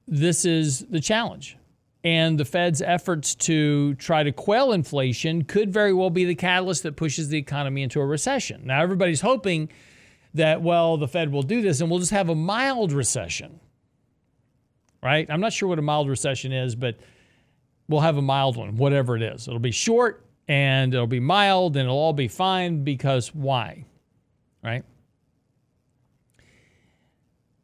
this 0.08 0.44
is 0.44 0.80
the 0.90 1.00
challenge. 1.00 1.56
And 2.04 2.40
the 2.40 2.46
Fed's 2.46 2.82
efforts 2.82 3.36
to 3.36 3.94
try 3.96 4.24
to 4.24 4.32
quell 4.32 4.72
inflation 4.72 5.44
could 5.44 5.72
very 5.72 5.94
well 5.94 6.10
be 6.10 6.26
the 6.26 6.34
catalyst 6.34 6.84
that 6.84 6.96
pushes 6.96 7.28
the 7.28 7.38
economy 7.38 7.84
into 7.84 8.00
a 8.00 8.06
recession. 8.06 8.62
Now, 8.66 8.82
everybody's 8.82 9.22
hoping 9.22 9.70
that, 10.34 10.62
well, 10.62 10.98
the 10.98 11.08
Fed 11.08 11.32
will 11.32 11.44
do 11.44 11.62
this 11.62 11.82
and 11.82 11.90
we'll 11.90 12.00
just 12.00 12.12
have 12.12 12.30
a 12.30 12.36
mild 12.36 12.94
recession, 12.94 13.60
right? 15.04 15.30
I'm 15.30 15.42
not 15.42 15.54
sure 15.54 15.68
what 15.68 15.78
a 15.78 15.84
mild 15.84 16.08
recession 16.08 16.52
is, 16.54 16.74
but 16.74 16.96
we'll 17.90 18.02
have 18.02 18.16
a 18.16 18.22
mild 18.22 18.56
one, 18.56 18.78
whatever 18.78 19.18
it 19.18 19.22
is. 19.22 19.48
It'll 19.48 19.60
be 19.60 19.72
short 19.72 20.24
and 20.48 20.94
it'll 20.94 21.08
be 21.08 21.20
mild 21.20 21.76
and 21.76 21.86
it'll 21.86 21.98
all 21.98 22.14
be 22.14 22.30
fine 22.30 22.84
because 22.84 23.34
why? 23.34 23.86
Right? 24.64 24.86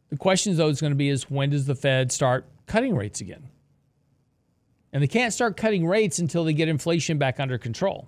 The 0.09 0.17
question, 0.17 0.55
though, 0.57 0.69
is 0.69 0.81
going 0.81 0.91
to 0.91 0.97
be 0.97 1.09
is 1.09 1.29
when 1.29 1.51
does 1.51 1.65
the 1.65 1.75
Fed 1.75 2.11
start 2.11 2.45
cutting 2.67 2.95
rates 2.95 3.21
again? 3.21 3.49
And 4.91 5.03
they 5.03 5.07
can't 5.07 5.33
start 5.33 5.57
cutting 5.57 5.85
rates 5.85 6.19
until 6.19 6.43
they 6.43 6.53
get 6.53 6.69
inflation 6.69 7.17
back 7.17 7.39
under 7.39 7.57
control. 7.57 8.07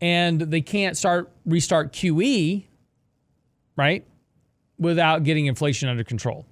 And 0.00 0.40
they 0.40 0.60
can't 0.60 0.96
start 0.96 1.30
restart 1.44 1.92
QE, 1.92 2.64
right? 3.76 4.06
Without 4.78 5.24
getting 5.24 5.46
inflation 5.46 5.88
under 5.88 6.04
control. 6.04 6.46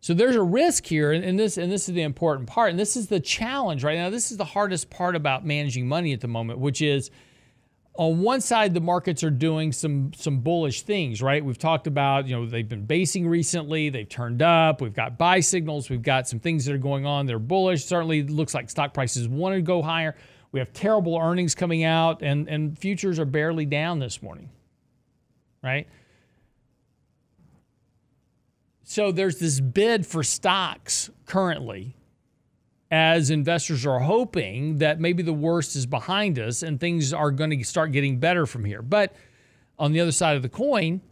So 0.00 0.14
there's 0.14 0.36
a 0.36 0.42
risk 0.42 0.86
here, 0.86 1.12
and 1.12 1.38
this 1.38 1.58
and 1.58 1.70
this 1.70 1.88
is 1.88 1.94
the 1.94 2.02
important 2.02 2.48
part, 2.48 2.70
and 2.70 2.78
this 2.78 2.96
is 2.96 3.08
the 3.08 3.20
challenge 3.20 3.84
right 3.84 3.98
now. 3.98 4.08
This 4.08 4.30
is 4.30 4.38
the 4.38 4.46
hardest 4.46 4.88
part 4.88 5.14
about 5.14 5.44
managing 5.44 5.86
money 5.86 6.14
at 6.14 6.20
the 6.20 6.28
moment, 6.28 6.58
which 6.58 6.80
is 6.80 7.10
on 7.94 8.22
one 8.22 8.40
side 8.40 8.72
the 8.72 8.80
markets 8.80 9.22
are 9.22 9.30
doing 9.30 9.72
some 9.72 10.12
some 10.14 10.40
bullish 10.40 10.82
things, 10.82 11.20
right? 11.20 11.44
We've 11.44 11.58
talked 11.58 11.86
about, 11.86 12.26
you 12.26 12.34
know, 12.34 12.46
they've 12.46 12.68
been 12.68 12.86
basing 12.86 13.28
recently, 13.28 13.90
they've 13.90 14.08
turned 14.08 14.40
up, 14.40 14.80
we've 14.80 14.94
got 14.94 15.18
buy 15.18 15.40
signals, 15.40 15.90
we've 15.90 16.02
got 16.02 16.26
some 16.26 16.38
things 16.38 16.64
that 16.64 16.74
are 16.74 16.78
going 16.78 17.04
on, 17.04 17.26
they're 17.26 17.38
bullish. 17.38 17.84
Certainly 17.84 18.22
looks 18.22 18.54
like 18.54 18.70
stock 18.70 18.94
prices 18.94 19.28
want 19.28 19.54
to 19.54 19.60
go 19.60 19.82
higher. 19.82 20.16
We 20.52 20.60
have 20.60 20.72
terrible 20.72 21.18
earnings 21.18 21.54
coming 21.54 21.84
out 21.84 22.22
and 22.22 22.48
and 22.48 22.78
futures 22.78 23.18
are 23.18 23.26
barely 23.26 23.66
down 23.66 23.98
this 23.98 24.22
morning. 24.22 24.48
Right? 25.62 25.88
So 28.90 29.12
there's 29.12 29.38
this 29.38 29.60
bid 29.60 30.04
for 30.04 30.24
stocks 30.24 31.10
currently 31.24 31.94
as 32.90 33.30
investors 33.30 33.86
are 33.86 34.00
hoping 34.00 34.78
that 34.78 34.98
maybe 34.98 35.22
the 35.22 35.32
worst 35.32 35.76
is 35.76 35.86
behind 35.86 36.40
us 36.40 36.64
and 36.64 36.80
things 36.80 37.12
are 37.12 37.30
going 37.30 37.56
to 37.56 37.62
start 37.62 37.92
getting 37.92 38.18
better 38.18 38.46
from 38.46 38.64
here. 38.64 38.82
But 38.82 39.14
on 39.78 39.92
the 39.92 40.00
other 40.00 40.10
side 40.10 40.34
of 40.34 40.42
the 40.42 40.48
coin, 40.48 41.02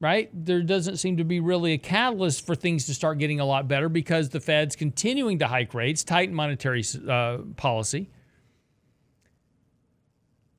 right, 0.00 0.30
there 0.34 0.62
doesn't 0.62 0.96
seem 0.96 1.16
to 1.18 1.22
be 1.22 1.38
really 1.38 1.74
a 1.74 1.78
catalyst 1.78 2.44
for 2.44 2.56
things 2.56 2.86
to 2.86 2.92
start 2.92 3.18
getting 3.18 3.38
a 3.38 3.44
lot 3.44 3.68
better 3.68 3.88
because 3.88 4.30
the 4.30 4.40
Fed's 4.40 4.74
continuing 4.74 5.38
to 5.38 5.46
hike 5.46 5.74
rates, 5.74 6.02
tighten 6.02 6.34
monetary 6.34 6.82
uh, 7.08 7.38
policy 7.54 8.10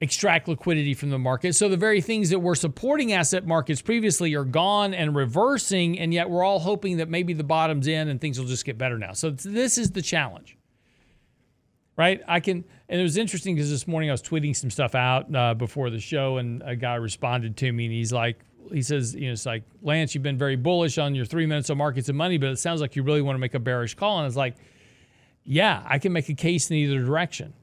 extract 0.02 0.48
liquidity 0.48 0.94
from 0.94 1.10
the 1.10 1.20
market. 1.20 1.54
So 1.56 1.68
the 1.68 1.78
very 1.78 2.00
things 2.00 2.30
that 2.30 2.40
were 2.40 2.56
supporting 2.56 3.12
asset 3.12 3.46
markets 3.46 3.82
previously 3.82 4.34
are 4.34 4.46
gone 4.46 4.94
and 4.94 5.14
reversing, 5.14 6.00
and 6.00 6.14
yet 6.14 6.30
we're 6.30 6.44
all 6.44 6.60
hoping 6.60 6.98
that 6.98 7.10
maybe 7.10 7.34
the 7.34 7.44
bottom's 7.44 7.88
in 7.88 8.08
and 8.08 8.22
things 8.22 8.40
will 8.40 8.48
just 8.48 8.64
get 8.64 8.78
better 8.78 8.98
now. 8.98 9.12
So 9.12 9.30
this 9.30 9.78
is 9.78 9.92
the 9.92 10.02
challenge. 10.02 10.58
Right? 11.98 12.22
I 12.30 12.40
can, 12.40 12.64
and 12.88 13.02
it 13.02 13.04
was 13.04 13.18
interesting 13.18 13.56
because 13.56 13.70
this 13.70 13.86
morning 13.86 14.10
I 14.10 14.14
was 14.14 14.22
tweeting 14.22 14.56
some 14.56 14.72
stuff 14.72 14.96
out 14.96 15.36
uh, 15.36 15.54
before 15.54 15.90
the 15.90 16.00
show, 16.00 16.38
and 16.38 16.64
a 16.66 16.78
guy 16.78 16.96
responded 16.96 17.58
to 17.58 17.74
me, 17.74 17.86
and 17.86 17.94
he's 17.94 18.14
like, 18.14 18.40
he 18.72 18.82
says, 18.82 19.14
you 19.14 19.28
know, 19.28 19.34
it's 19.34 19.46
like, 19.46 19.64
Lance, 19.82 20.16
you've 20.16 20.24
been 20.24 20.38
very 20.38 20.56
bullish 20.56 20.98
on 20.98 21.14
your 21.14 21.26
three 21.26 21.46
minutes 21.46 21.70
of 21.70 21.76
markets 21.76 22.08
and 22.08 22.18
money, 22.18 22.38
but 22.38 22.50
it 22.50 22.60
sounds 22.60 22.80
like 22.80 22.96
you 22.96 23.04
really 23.04 23.22
want 23.22 23.36
to 23.36 23.40
make 23.40 23.54
a 23.54 23.60
bearish 23.60 23.96
call. 23.96 24.20
And 24.20 24.28
it's 24.28 24.38
like, 24.38 24.56
yeah, 25.44 25.84
I 25.86 26.00
can 26.00 26.14
make 26.14 26.30
a 26.30 26.34
case 26.34 26.70
in 26.70 26.78
either 26.78 27.04
direction. 27.04 27.54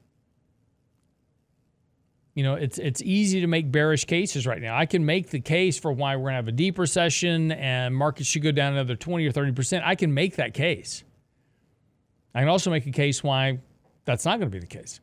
You 2.37 2.43
know, 2.43 2.55
it's 2.55 2.77
it's 2.77 3.01
easy 3.01 3.41
to 3.41 3.47
make 3.47 3.73
bearish 3.73 4.05
cases 4.05 4.47
right 4.47 4.61
now. 4.61 4.77
I 4.77 4.85
can 4.85 5.07
make 5.07 5.31
the 5.31 5.41
case 5.41 5.79
for 5.79 5.91
why 5.91 6.17
we're 6.17 6.25
going 6.25 6.33
to 6.33 6.37
have 6.37 6.49
a 6.49 6.53
deep 6.53 6.79
recession 6.79 7.51
and 7.51 7.97
markets 7.97 8.29
should 8.29 8.43
go 8.43 8.53
down 8.53 8.75
another 8.75 8.95
20 8.95 9.25
or 9.25 9.33
30%. 9.33 9.83
I 9.83 9.95
can 9.95 10.13
make 10.13 10.37
that 10.37 10.53
case. 10.53 11.03
I 12.35 12.41
can 12.41 12.49
also 12.49 12.71
make 12.71 12.87
a 12.87 12.91
case 12.91 13.25
why 13.25 13.61
that's 14.05 14.27
not 14.27 14.39
going 14.39 14.51
to 14.51 14.55
be 14.55 14.59
the 14.59 14.67
case. 14.67 15.01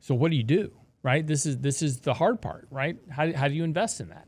So 0.00 0.14
what 0.14 0.30
do 0.30 0.38
you 0.38 0.42
do? 0.42 0.72
Right? 1.02 1.26
This 1.26 1.44
is 1.44 1.58
this 1.58 1.82
is 1.82 2.00
the 2.00 2.14
hard 2.14 2.40
part, 2.40 2.66
right? 2.70 2.96
How, 3.10 3.30
how 3.34 3.48
do 3.48 3.52
you 3.54 3.62
invest 3.62 4.00
in 4.00 4.08
that? 4.08 4.26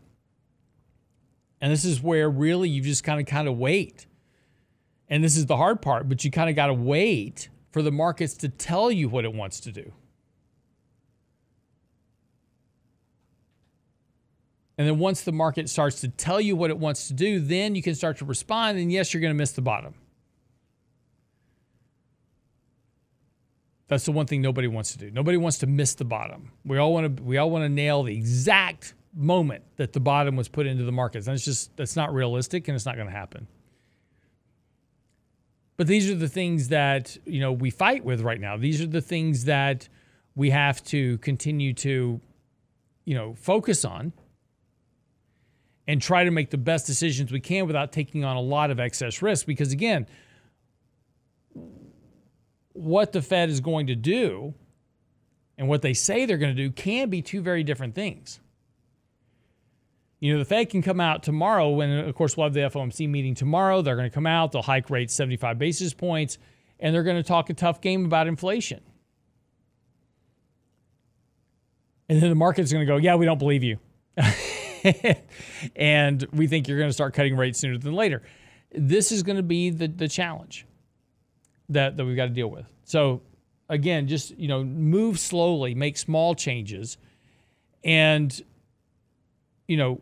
And 1.62 1.72
this 1.72 1.86
is 1.86 2.02
where 2.02 2.28
really 2.28 2.68
you 2.68 2.82
just 2.82 3.02
kind 3.02 3.18
of 3.18 3.24
kind 3.24 3.48
of 3.48 3.56
wait. 3.56 4.06
And 5.08 5.24
this 5.24 5.38
is 5.38 5.46
the 5.46 5.56
hard 5.56 5.80
part, 5.80 6.06
but 6.06 6.22
you 6.22 6.30
kind 6.30 6.50
of 6.50 6.56
got 6.56 6.66
to 6.66 6.74
wait 6.74 7.48
for 7.76 7.82
the 7.82 7.92
markets 7.92 8.32
to 8.32 8.48
tell 8.48 8.90
you 8.90 9.06
what 9.06 9.26
it 9.26 9.34
wants 9.34 9.60
to 9.60 9.70
do. 9.70 9.92
And 14.78 14.88
then 14.88 14.98
once 14.98 15.20
the 15.20 15.32
market 15.32 15.68
starts 15.68 16.00
to 16.00 16.08
tell 16.08 16.40
you 16.40 16.56
what 16.56 16.70
it 16.70 16.78
wants 16.78 17.08
to 17.08 17.12
do, 17.12 17.38
then 17.38 17.74
you 17.74 17.82
can 17.82 17.94
start 17.94 18.16
to 18.16 18.24
respond. 18.24 18.78
And 18.78 18.90
yes, 18.90 19.12
you're 19.12 19.20
going 19.20 19.34
to 19.34 19.36
miss 19.36 19.52
the 19.52 19.60
bottom. 19.60 19.92
That's 23.88 24.06
the 24.06 24.12
one 24.12 24.24
thing 24.24 24.40
nobody 24.40 24.68
wants 24.68 24.92
to 24.92 24.98
do. 24.98 25.10
Nobody 25.10 25.36
wants 25.36 25.58
to 25.58 25.66
miss 25.66 25.96
the 25.96 26.06
bottom. 26.06 26.52
We 26.64 26.78
all 26.78 26.94
want 26.94 27.18
to 27.18 27.22
we 27.22 27.36
all 27.36 27.50
want 27.50 27.64
to 27.66 27.68
nail 27.68 28.04
the 28.04 28.16
exact 28.16 28.94
moment 29.14 29.64
that 29.76 29.92
the 29.92 30.00
bottom 30.00 30.34
was 30.34 30.48
put 30.48 30.66
into 30.66 30.84
the 30.84 30.92
markets. 30.92 31.26
And 31.26 31.34
it's 31.34 31.44
just 31.44 31.76
that's 31.76 31.94
not 31.94 32.14
realistic 32.14 32.68
and 32.68 32.74
it's 32.74 32.86
not 32.86 32.94
going 32.94 33.08
to 33.08 33.12
happen. 33.12 33.46
But 35.76 35.86
these 35.86 36.10
are 36.10 36.14
the 36.14 36.28
things 36.28 36.68
that, 36.68 37.16
you 37.26 37.40
know, 37.40 37.52
we 37.52 37.70
fight 37.70 38.04
with 38.04 38.22
right 38.22 38.40
now. 38.40 38.56
These 38.56 38.80
are 38.80 38.86
the 38.86 39.00
things 39.00 39.44
that 39.44 39.88
we 40.34 40.50
have 40.50 40.82
to 40.84 41.18
continue 41.18 41.72
to, 41.74 42.20
you 43.04 43.14
know, 43.14 43.34
focus 43.34 43.84
on 43.84 44.12
and 45.86 46.00
try 46.00 46.24
to 46.24 46.30
make 46.30 46.50
the 46.50 46.58
best 46.58 46.86
decisions 46.86 47.30
we 47.30 47.40
can 47.40 47.66
without 47.66 47.92
taking 47.92 48.24
on 48.24 48.36
a 48.36 48.40
lot 48.40 48.70
of 48.70 48.80
excess 48.80 49.22
risk. 49.22 49.46
Because 49.46 49.72
again, 49.72 50.06
what 52.72 53.12
the 53.12 53.22
Fed 53.22 53.48
is 53.48 53.60
going 53.60 53.86
to 53.86 53.94
do 53.94 54.54
and 55.58 55.68
what 55.68 55.82
they 55.82 55.94
say 55.94 56.26
they're 56.26 56.38
going 56.38 56.54
to 56.54 56.62
do 56.62 56.70
can 56.70 57.08
be 57.10 57.22
two 57.22 57.40
very 57.40 57.62
different 57.62 57.94
things. 57.94 58.40
You 60.18 60.32
know, 60.32 60.38
the 60.38 60.44
Fed 60.46 60.70
can 60.70 60.80
come 60.80 61.00
out 61.00 61.22
tomorrow 61.22 61.68
when, 61.70 61.90
of 61.90 62.14
course, 62.14 62.36
we'll 62.36 62.46
have 62.46 62.54
the 62.54 62.60
FOMC 62.60 63.08
meeting 63.08 63.34
tomorrow. 63.34 63.82
They're 63.82 63.96
going 63.96 64.08
to 64.08 64.14
come 64.14 64.26
out, 64.26 64.52
they'll 64.52 64.62
hike 64.62 64.88
rates 64.88 65.12
75 65.14 65.58
basis 65.58 65.92
points, 65.92 66.38
and 66.80 66.94
they're 66.94 67.02
going 67.02 67.16
to 67.16 67.22
talk 67.22 67.50
a 67.50 67.54
tough 67.54 67.80
game 67.80 68.06
about 68.06 68.26
inflation. 68.26 68.80
And 72.08 72.22
then 72.22 72.30
the 72.30 72.36
market's 72.36 72.72
going 72.72 72.86
to 72.86 72.90
go, 72.90 72.96
yeah, 72.96 73.16
we 73.16 73.26
don't 73.26 73.38
believe 73.38 73.62
you. 73.62 73.78
and 75.76 76.26
we 76.32 76.46
think 76.46 76.68
you're 76.68 76.78
going 76.78 76.88
to 76.88 76.94
start 76.94 77.12
cutting 77.12 77.36
rates 77.36 77.58
sooner 77.58 77.76
than 77.76 77.92
later. 77.92 78.22
This 78.72 79.12
is 79.12 79.22
going 79.22 79.36
to 79.36 79.42
be 79.42 79.70
the, 79.70 79.88
the 79.88 80.08
challenge 80.08 80.64
that, 81.68 81.96
that 81.96 82.04
we've 82.04 82.16
got 82.16 82.26
to 82.26 82.30
deal 82.30 82.48
with. 82.48 82.64
So, 82.84 83.20
again, 83.68 84.06
just, 84.06 84.38
you 84.38 84.48
know, 84.48 84.64
move 84.64 85.18
slowly, 85.18 85.74
make 85.74 85.98
small 85.98 86.34
changes, 86.34 86.96
and 87.84 88.40
you 89.68 89.76
know, 89.76 90.00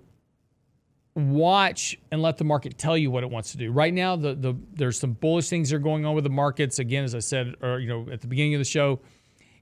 watch 1.15 1.97
and 2.11 2.23
let 2.23 2.39
the 2.39 2.45
market 2.45 2.77
tell 2.77 2.99
you 2.99 3.11
what 3.11 3.23
it 3.23 3.31
wants 3.31 3.53
to 3.53 3.57
do. 3.57 3.71
Right 3.71 3.95
now, 3.95 4.17
the 4.17 4.35
the 4.35 4.55
there's 4.73 4.99
some 4.99 5.13
bullish 5.13 5.49
things 5.49 5.71
that 5.71 5.77
are 5.77 5.81
going 5.81 6.05
on 6.05 6.15
with 6.15 6.25
the 6.25 6.31
markets. 6.31 6.79
Again, 6.79 7.05
as 7.05 7.15
I 7.15 7.21
said, 7.21 7.55
or 7.63 7.79
you 7.79 7.89
know, 7.89 8.09
at 8.13 8.21
the 8.21 8.27
beginning 8.27 8.55
of 8.55 8.61
the 8.61 8.65
show, 8.65 9.01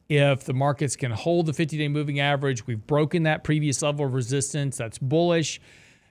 if 0.09 0.45
the 0.45 0.55
markets 0.55 0.97
can 0.97 1.11
hold 1.11 1.47
the 1.47 1.53
50-day 1.53 1.89
moving 1.89 2.21
average, 2.21 2.67
we've 2.67 2.87
broken 2.87 3.25
that 3.25 3.45
previous 3.45 3.83
level 3.83 4.07
of 4.07 4.15
resistance. 4.15 4.77
That's 4.77 4.99
bullish. 4.99 5.61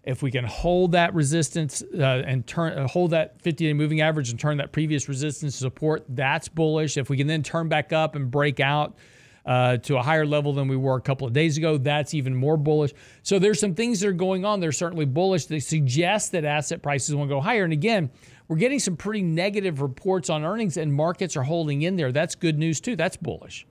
If 0.03 0.23
we 0.23 0.31
can 0.31 0.45
hold 0.45 0.93
that 0.93 1.13
resistance 1.13 1.83
uh, 1.93 2.23
and 2.25 2.45
turn 2.47 2.77
uh, 2.77 2.87
hold 2.87 3.11
that 3.11 3.41
50-day 3.43 3.73
moving 3.73 4.01
average 4.01 4.29
and 4.29 4.39
turn 4.39 4.57
that 4.57 4.71
previous 4.71 5.07
resistance 5.07 5.53
to 5.53 5.59
support, 5.59 6.05
that's 6.09 6.47
bullish. 6.47 6.97
If 6.97 7.09
we 7.09 7.17
can 7.17 7.27
then 7.27 7.43
turn 7.43 7.67
back 7.67 7.93
up 7.93 8.15
and 8.15 8.29
break 8.29 8.59
out 8.59 8.95
uh, 9.45 9.77
to 9.77 9.97
a 9.97 10.01
higher 10.01 10.25
level 10.25 10.53
than 10.53 10.67
we 10.67 10.75
were 10.75 10.95
a 10.95 11.01
couple 11.01 11.25
of 11.25 11.33
days 11.33 11.57
ago. 11.57 11.77
That's 11.77 12.13
even 12.13 12.35
more 12.35 12.57
bullish. 12.57 12.91
So 13.23 13.39
there's 13.39 13.59
some 13.59 13.73
things 13.73 13.99
that 13.99 14.07
are 14.07 14.13
going 14.13 14.45
on. 14.45 14.59
They're 14.59 14.71
certainly 14.71 15.05
bullish. 15.05 15.45
They 15.45 15.59
suggest 15.59 16.31
that 16.33 16.45
asset 16.45 16.81
prices 16.81 17.15
will 17.15 17.25
go 17.25 17.41
higher. 17.41 17.63
And 17.63 17.73
again, 17.73 18.11
we're 18.47 18.57
getting 18.57 18.79
some 18.79 18.97
pretty 18.97 19.21
negative 19.21 19.81
reports 19.81 20.29
on 20.29 20.43
earnings, 20.43 20.77
and 20.77 20.93
markets 20.93 21.37
are 21.37 21.43
holding 21.43 21.81
in 21.83 21.95
there. 21.95 22.11
That's 22.11 22.35
good 22.35 22.57
news 22.57 22.81
too. 22.81 22.95
That's 22.95 23.17
bullish. 23.17 23.65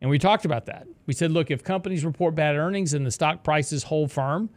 And 0.00 0.10
we 0.10 0.18
talked 0.18 0.44
about 0.44 0.66
that. 0.66 0.86
We 1.06 1.14
said, 1.14 1.30
look, 1.30 1.50
if 1.50 1.62
companies 1.62 2.04
report 2.04 2.34
bad 2.34 2.56
earnings 2.56 2.92
and 2.92 3.06
the 3.06 3.10
stock 3.10 3.44
prices 3.44 3.84
hold 3.84 4.10
firm, 4.10 4.50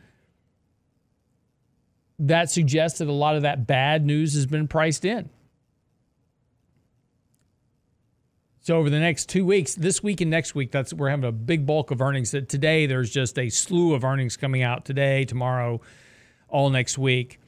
that 2.18 2.50
suggests 2.50 3.00
that 3.00 3.08
a 3.08 3.12
lot 3.12 3.36
of 3.36 3.44
that 3.44 3.68
bad 3.68 4.06
news 4.06 4.34
has 4.34 4.46
been 4.46 4.68
priced 4.68 5.06
in. 5.06 5.30
So 8.66 8.78
over 8.78 8.90
the 8.90 9.00
next 9.00 9.30
two 9.30 9.46
weeks, 9.46 9.76
this 9.76 10.02
week 10.02 10.22
and 10.22 10.32
next 10.32 10.56
week, 10.56 10.72
that's 10.72 10.92
we're 10.92 11.12
having 11.12 11.26
a 11.26 11.32
big 11.32 11.68
bulk 11.68 11.92
of 11.92 12.02
earnings. 12.02 12.32
That 12.32 12.50
today 12.50 12.88
there's 12.88 13.12
just 13.12 13.38
a 13.38 13.48
slew 13.48 13.94
of 13.94 14.04
earnings 14.04 14.38
coming 14.38 14.64
out 14.64 14.86
today, 14.86 15.24
tomorrow, 15.24 15.82
all 16.50 16.72
next 16.72 16.98
week. 16.98 17.40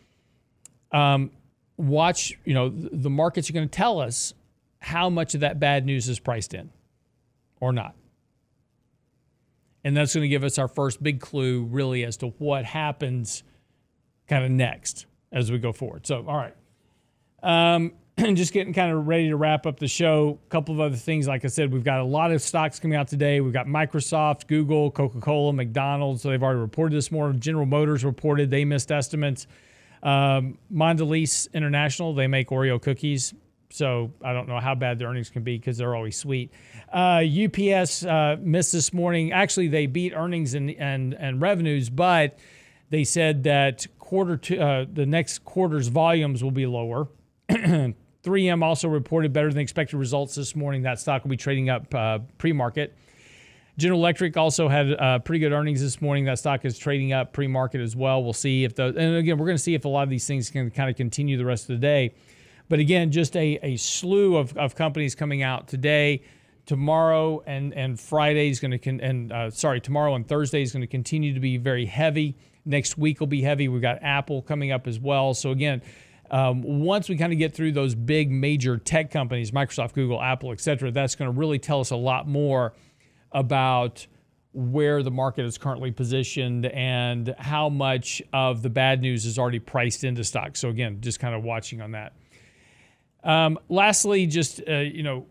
Um, 0.91 1.31
watch, 1.75 2.37
you 2.45 2.53
know, 2.53 2.69
the 2.69 3.09
markets 3.09 3.49
are 3.49 3.53
going 3.53 3.67
to 3.67 3.75
tell 3.75 3.99
us 3.99 4.35
how 4.77 5.09
much 5.09 5.33
of 5.33 5.39
that 5.41 5.59
bad 5.59 5.87
news 5.87 6.07
is 6.07 6.19
priced 6.19 6.53
in, 6.53 6.69
or 7.59 7.73
not. 7.73 7.95
And 9.83 9.97
that's 9.97 10.13
going 10.13 10.21
to 10.21 10.29
give 10.29 10.43
us 10.43 10.59
our 10.59 10.67
first 10.67 11.01
big 11.01 11.19
clue, 11.19 11.63
really, 11.63 12.03
as 12.03 12.17
to 12.17 12.27
what 12.37 12.63
happens 12.63 13.41
kind 14.27 14.45
of 14.45 14.51
next 14.51 15.07
as 15.31 15.51
we 15.51 15.57
go 15.57 15.73
forward. 15.73 16.05
So, 16.05 16.23
all 16.27 16.37
right. 16.37 16.53
Um, 17.41 17.93
just 18.33 18.51
getting 18.51 18.73
kind 18.73 18.91
of 18.91 19.05
ready 19.05 19.29
to 19.29 19.35
wrap 19.35 19.67
up 19.67 19.79
the 19.79 19.87
show. 19.87 20.39
A 20.47 20.49
couple 20.49 20.73
of 20.73 20.81
other 20.81 20.95
things, 20.95 21.27
like 21.27 21.45
I 21.45 21.49
said, 21.49 21.71
we've 21.71 21.83
got 21.83 21.99
a 21.99 22.03
lot 22.03 22.31
of 22.31 22.41
stocks 22.41 22.79
coming 22.79 22.97
out 22.97 23.07
today. 23.07 23.41
We've 23.41 23.53
got 23.53 23.67
Microsoft, 23.67 24.47
Google, 24.47 24.89
Coca 24.89 25.19
Cola, 25.19 25.53
McDonald's. 25.53 26.23
So 26.23 26.29
they've 26.29 26.41
already 26.41 26.59
reported 26.59 26.95
this 26.95 27.11
morning. 27.11 27.39
General 27.39 27.67
Motors 27.67 28.03
reported 28.03 28.49
they 28.49 28.65
missed 28.65 28.91
estimates. 28.91 29.45
Um, 30.01 30.57
Mondelez 30.73 31.51
International, 31.53 32.15
they 32.15 32.25
make 32.25 32.49
Oreo 32.49 32.81
cookies. 32.81 33.35
So 33.69 34.11
I 34.23 34.33
don't 34.33 34.47
know 34.47 34.59
how 34.59 34.73
bad 34.73 34.97
the 34.97 35.05
earnings 35.05 35.29
can 35.29 35.43
be 35.43 35.57
because 35.57 35.77
they're 35.77 35.95
always 35.95 36.17
sweet. 36.17 36.51
Uh, 36.91 37.21
UPS 37.21 38.03
uh, 38.03 38.37
missed 38.39 38.71
this 38.71 38.93
morning. 38.93 39.31
Actually, 39.31 39.67
they 39.67 39.85
beat 39.85 40.13
earnings 40.15 40.53
and 40.55 40.71
and 40.71 41.13
and 41.13 41.41
revenues, 41.41 41.89
but 41.89 42.39
they 42.89 43.03
said 43.03 43.43
that 43.43 43.85
quarter 43.99 44.37
two, 44.37 44.59
uh, 44.59 44.85
the 44.91 45.05
next 45.05 45.43
quarter's 45.43 45.89
volumes 45.89 46.43
will 46.43 46.51
be 46.51 46.65
lower. 46.65 47.09
3M 48.23 48.63
also 48.63 48.87
reported 48.87 49.33
better 49.33 49.49
than 49.49 49.59
expected 49.59 49.97
results 49.97 50.35
this 50.35 50.55
morning. 50.55 50.81
That 50.83 50.99
stock 50.99 51.23
will 51.23 51.29
be 51.29 51.37
trading 51.37 51.69
up 51.69 51.93
uh, 51.93 52.19
pre-market. 52.37 52.95
General 53.77 53.99
Electric 53.99 54.35
also 54.35 54.67
had 54.67 54.91
uh, 54.93 55.19
pretty 55.19 55.39
good 55.39 55.51
earnings 55.51 55.81
this 55.81 56.01
morning. 56.01 56.25
That 56.25 56.39
stock 56.39 56.65
is 56.65 56.79
trading 56.79 57.13
up 57.13 57.31
pre-market 57.31 57.79
as 57.79 57.95
well. 57.95 58.23
We'll 58.23 58.33
see 58.33 58.63
if 58.63 58.73
the 58.75 58.85
and 58.85 59.15
again 59.15 59.37
we're 59.37 59.45
going 59.45 59.57
to 59.57 59.61
see 59.61 59.75
if 59.75 59.85
a 59.85 59.89
lot 59.89 60.01
of 60.03 60.09
these 60.09 60.25
things 60.25 60.49
can 60.49 60.71
kind 60.71 60.89
of 60.89 60.95
continue 60.95 61.37
the 61.37 61.45
rest 61.45 61.63
of 61.69 61.79
the 61.79 61.81
day. 61.81 62.15
But 62.69 62.79
again, 62.79 63.11
just 63.11 63.37
a, 63.37 63.59
a 63.61 63.77
slew 63.77 64.35
of, 64.35 64.57
of 64.57 64.75
companies 64.75 65.15
coming 65.15 65.43
out 65.43 65.67
today, 65.67 66.23
tomorrow, 66.65 67.43
and 67.45 67.71
and 67.75 67.99
Friday 67.99 68.49
is 68.49 68.59
going 68.59 68.71
to 68.71 68.79
con- 68.79 68.99
and 68.99 69.31
uh, 69.31 69.51
sorry 69.51 69.79
tomorrow 69.79 70.15
and 70.15 70.27
Thursday 70.27 70.63
is 70.63 70.71
going 70.71 70.81
to 70.81 70.87
continue 70.87 71.35
to 71.35 71.39
be 71.39 71.57
very 71.57 71.85
heavy. 71.85 72.35
Next 72.65 72.97
week 72.97 73.19
will 73.19 73.27
be 73.27 73.43
heavy. 73.43 73.67
We've 73.67 73.81
got 73.81 73.99
Apple 74.01 74.41
coming 74.41 74.71
up 74.71 74.87
as 74.87 74.99
well. 74.99 75.35
So 75.35 75.51
again. 75.51 75.83
Um, 76.29 76.61
once 76.61 77.09
we 77.09 77.17
kind 77.17 77.31
of 77.31 77.39
get 77.39 77.53
through 77.53 77.71
those 77.71 77.95
big 77.95 78.29
major 78.31 78.77
tech 78.77 79.11
companies, 79.11 79.51
Microsoft, 79.51 79.93
Google, 79.93 80.21
Apple, 80.21 80.51
et 80.51 80.59
cetera, 80.59 80.91
that's 80.91 81.15
going 81.15 81.31
to 81.31 81.37
really 81.37 81.59
tell 81.59 81.79
us 81.79 81.91
a 81.91 81.95
lot 81.95 82.27
more 82.27 82.73
about 83.31 84.05
where 84.53 85.03
the 85.03 85.11
market 85.11 85.45
is 85.45 85.57
currently 85.57 85.91
positioned 85.91 86.65
and 86.65 87.35
how 87.37 87.69
much 87.69 88.21
of 88.33 88.63
the 88.63 88.69
bad 88.69 89.01
news 89.01 89.25
is 89.25 89.37
already 89.37 89.59
priced 89.59 90.03
into 90.03 90.23
stock. 90.23 90.55
So 90.55 90.69
again, 90.69 90.99
just 90.99 91.19
kind 91.19 91.35
of 91.35 91.43
watching 91.43 91.81
on 91.81 91.91
that. 91.91 92.13
Um, 93.23 93.59
lastly, 93.69 94.25
just 94.25 94.61
uh, 94.67 94.77
you 94.77 95.03
know, 95.03 95.27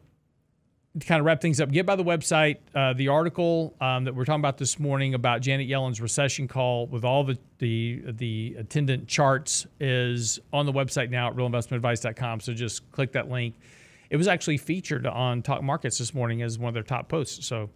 kind 1.05 1.21
of 1.21 1.27
wrap 1.27 1.41
things 1.41 1.61
up, 1.61 1.71
get 1.71 1.85
by 1.85 1.97
the 1.97 2.05
website. 2.05 2.59
Uh, 2.75 2.93
the 2.95 3.09
article 3.09 3.75
um, 3.81 4.05
that 4.05 4.15
we're 4.15 4.25
talking 4.25 4.41
about 4.41 4.59
this 4.59 4.79
morning 4.79 5.15
about 5.15 5.41
Janet 5.43 5.67
Yellen's 5.67 6.01
recession 6.01 6.49
call 6.49 6.87
with 6.87 7.05
all 7.05 7.25
the 7.25 7.39
the 7.59 8.03
the 8.07 8.57
attendant 8.59 9.09
charts 9.09 9.67
is 9.81 10.39
on 10.53 10.67
the 10.67 10.73
website 10.73 11.11
now 11.11 11.29
at 11.29 11.37
realinvestmentadvice.com. 11.37 12.41
So 12.41 12.53
just 12.55 12.91
click 12.93 13.13
that 13.13 13.29
link. 13.29 13.57
It 14.09 14.17
was 14.17 14.29
actually 14.29 14.59
featured 14.59 15.07
on 15.07 15.43
Talk 15.43 15.63
Markets 15.63 15.99
this 15.99 16.15
morning 16.15 16.43
as 16.43 16.59
one 16.59 16.69
of 16.69 16.75
their 16.75 16.83
top 16.83 17.09
posts. 17.09 17.47
So 17.47 17.69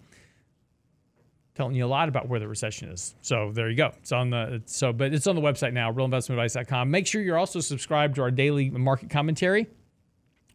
telling 1.54 1.74
you 1.74 1.84
a 1.84 1.88
lot 1.88 2.08
about 2.08 2.28
where 2.28 2.40
the 2.40 2.48
recession 2.48 2.88
is. 2.88 3.14
So 3.20 3.50
there 3.52 3.68
you 3.68 3.76
go. 3.76 3.92
It's 3.98 4.12
on 4.12 4.30
the 4.30 4.62
so 4.66 4.92
but 4.92 5.12
it's 5.12 5.26
on 5.26 5.34
the 5.34 5.42
website 5.42 5.72
now, 5.72 5.92
realinvestmentadvice.com. 5.92 6.90
Make 6.90 7.06
sure 7.06 7.20
you're 7.20 7.38
also 7.38 7.60
subscribed 7.60 8.14
to 8.14 8.22
our 8.22 8.30
daily 8.30 8.70
market 8.70 9.10
commentary. 9.10 9.66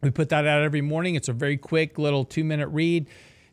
We 0.02 0.10
put 0.10 0.28
that 0.30 0.46
out 0.46 0.62
every 0.62 0.82
morning. 0.82 1.14
It's 1.14 1.28
a 1.28 1.32
very 1.32 1.56
quick 1.56 1.98
little 1.98 2.24
2-minute 2.24 2.68
read. 2.68 3.08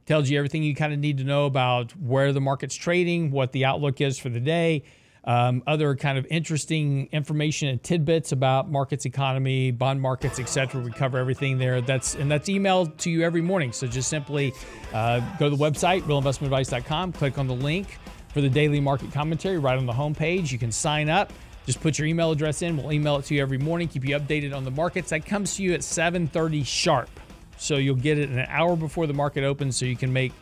Tells 0.06 0.30
you 0.30 0.38
everything 0.38 0.64
you 0.64 0.76
kind 0.76 0.92
of 0.92 1.00
need 1.00 1.20
to 1.20 1.24
know 1.24 1.46
about 1.46 1.92
where 1.96 2.34
the 2.34 2.42
market's 2.42 2.76
trading, 2.76 3.32
what 3.32 3.54
the 3.54 3.66
outlook 3.66 4.02
is 4.02 4.20
for 4.20 4.28
the 4.28 4.42
day, 4.42 4.84
um, 5.24 5.64
other 5.66 5.96
kind 5.96 6.18
of 6.18 6.26
interesting 6.30 7.08
information 7.14 7.70
and 7.70 7.82
tidbits 7.82 8.34
about 8.34 8.70
markets, 8.70 9.06
economy, 9.06 9.72
bond 9.72 10.02
markets, 10.02 10.40
etc. 10.40 10.82
We 10.82 10.92
cover 10.92 11.18
everything 11.18 11.58
there. 11.58 11.80
That's 11.80 12.16
and 12.16 12.30
that's 12.30 12.50
emailed 12.50 12.98
to 12.98 13.10
you 13.10 13.24
every 13.24 13.42
morning. 13.42 13.72
So 13.72 13.88
just 13.88 14.10
simply 14.10 14.54
uh, 14.94 15.22
go 15.38 15.50
to 15.50 15.56
the 15.56 15.64
website 15.64 16.02
realinvestmentadvice.com, 16.02 17.14
click 17.14 17.38
on 17.38 17.48
the 17.48 17.56
link 17.56 17.98
for 18.34 18.42
the 18.42 18.50
daily 18.50 18.82
market 18.82 19.14
commentary 19.14 19.58
right 19.58 19.78
on 19.78 19.86
the 19.86 19.94
homepage. 19.94 20.52
You 20.52 20.60
can 20.60 20.72
sign 20.72 21.08
up. 21.08 21.32
Just 21.66 21.80
put 21.82 21.98
your 21.98 22.08
email 22.08 22.32
address 22.32 22.62
in. 22.62 22.76
We'll 22.76 22.92
email 22.92 23.18
it 23.18 23.26
to 23.26 23.36
you 23.36 23.42
every 23.42 23.58
morning. 23.58 23.88
Keep 23.88 24.06
you 24.06 24.18
updated 24.18 24.56
on 24.56 24.66
the 24.66 24.72
markets. 24.72 25.10
That 25.12 25.26
comes 25.26 25.56
to 25.56 25.64
you 25.64 25.74
at 25.74 25.82
7:30 25.82 26.66
sharp. 26.66 27.10
So 27.58 27.78
you'll 27.78 27.96
get 27.96 28.18
it 28.18 28.30
an 28.30 28.46
hour 28.50 28.76
before 28.76 29.08
the 29.08 29.14
market 29.14 29.44
opens, 29.44 29.78
so 29.78 29.86
you 29.86 29.96
can 29.96 30.12
make 30.12 30.34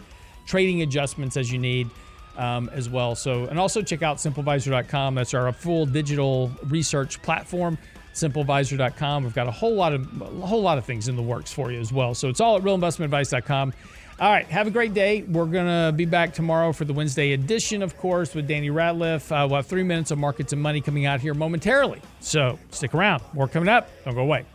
trading 0.47 0.81
adjustments 0.81 1.37
as 1.37 1.51
you 1.51 1.59
need 1.59 1.89
um, 2.37 2.69
as 2.73 2.89
well. 2.89 3.15
So, 3.15 3.45
and 3.45 3.59
also 3.59 3.81
check 3.81 4.01
out 4.01 4.17
SimpleVisor.com. 4.17 5.15
That's 5.15 5.33
our 5.33 5.51
full 5.53 5.85
digital 5.85 6.51
research 6.67 7.21
platform. 7.21 7.77
SimpleVisor.com. 8.13 9.23
We've 9.23 9.35
got 9.35 9.47
a 9.47 9.51
whole 9.51 9.75
lot 9.75 9.93
of 9.93 10.21
a 10.21 10.45
whole 10.45 10.61
lot 10.61 10.77
of 10.77 10.85
things 10.85 11.07
in 11.07 11.15
the 11.15 11.21
works 11.21 11.51
for 11.51 11.71
you 11.71 11.79
as 11.79 11.93
well. 11.93 12.13
So 12.13 12.27
it's 12.27 12.41
all 12.41 12.57
at 12.57 12.63
RealInvestmentAdvice.com. 12.63 13.73
All 14.21 14.29
right, 14.31 14.45
have 14.49 14.67
a 14.67 14.69
great 14.69 14.93
day. 14.93 15.23
We're 15.23 15.47
gonna 15.47 15.91
be 15.91 16.05
back 16.05 16.31
tomorrow 16.31 16.73
for 16.73 16.85
the 16.85 16.93
Wednesday 16.93 17.33
edition, 17.33 17.81
of 17.81 17.97
course, 17.97 18.35
with 18.35 18.47
Danny 18.47 18.69
Ratliff. 18.69 19.31
Uh, 19.31 19.47
we'll 19.47 19.55
have 19.55 19.65
three 19.65 19.81
minutes 19.81 20.11
of 20.11 20.19
markets 20.19 20.53
and 20.53 20.61
money 20.61 20.79
coming 20.79 21.07
out 21.07 21.21
here 21.21 21.33
momentarily. 21.33 21.99
So 22.19 22.59
stick 22.69 22.93
around. 22.93 23.23
More 23.33 23.47
coming 23.47 23.67
up. 23.67 23.89
Don't 24.05 24.13
go 24.13 24.21
away. 24.21 24.45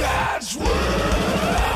That's 0.00 0.56
where. 0.56 1.69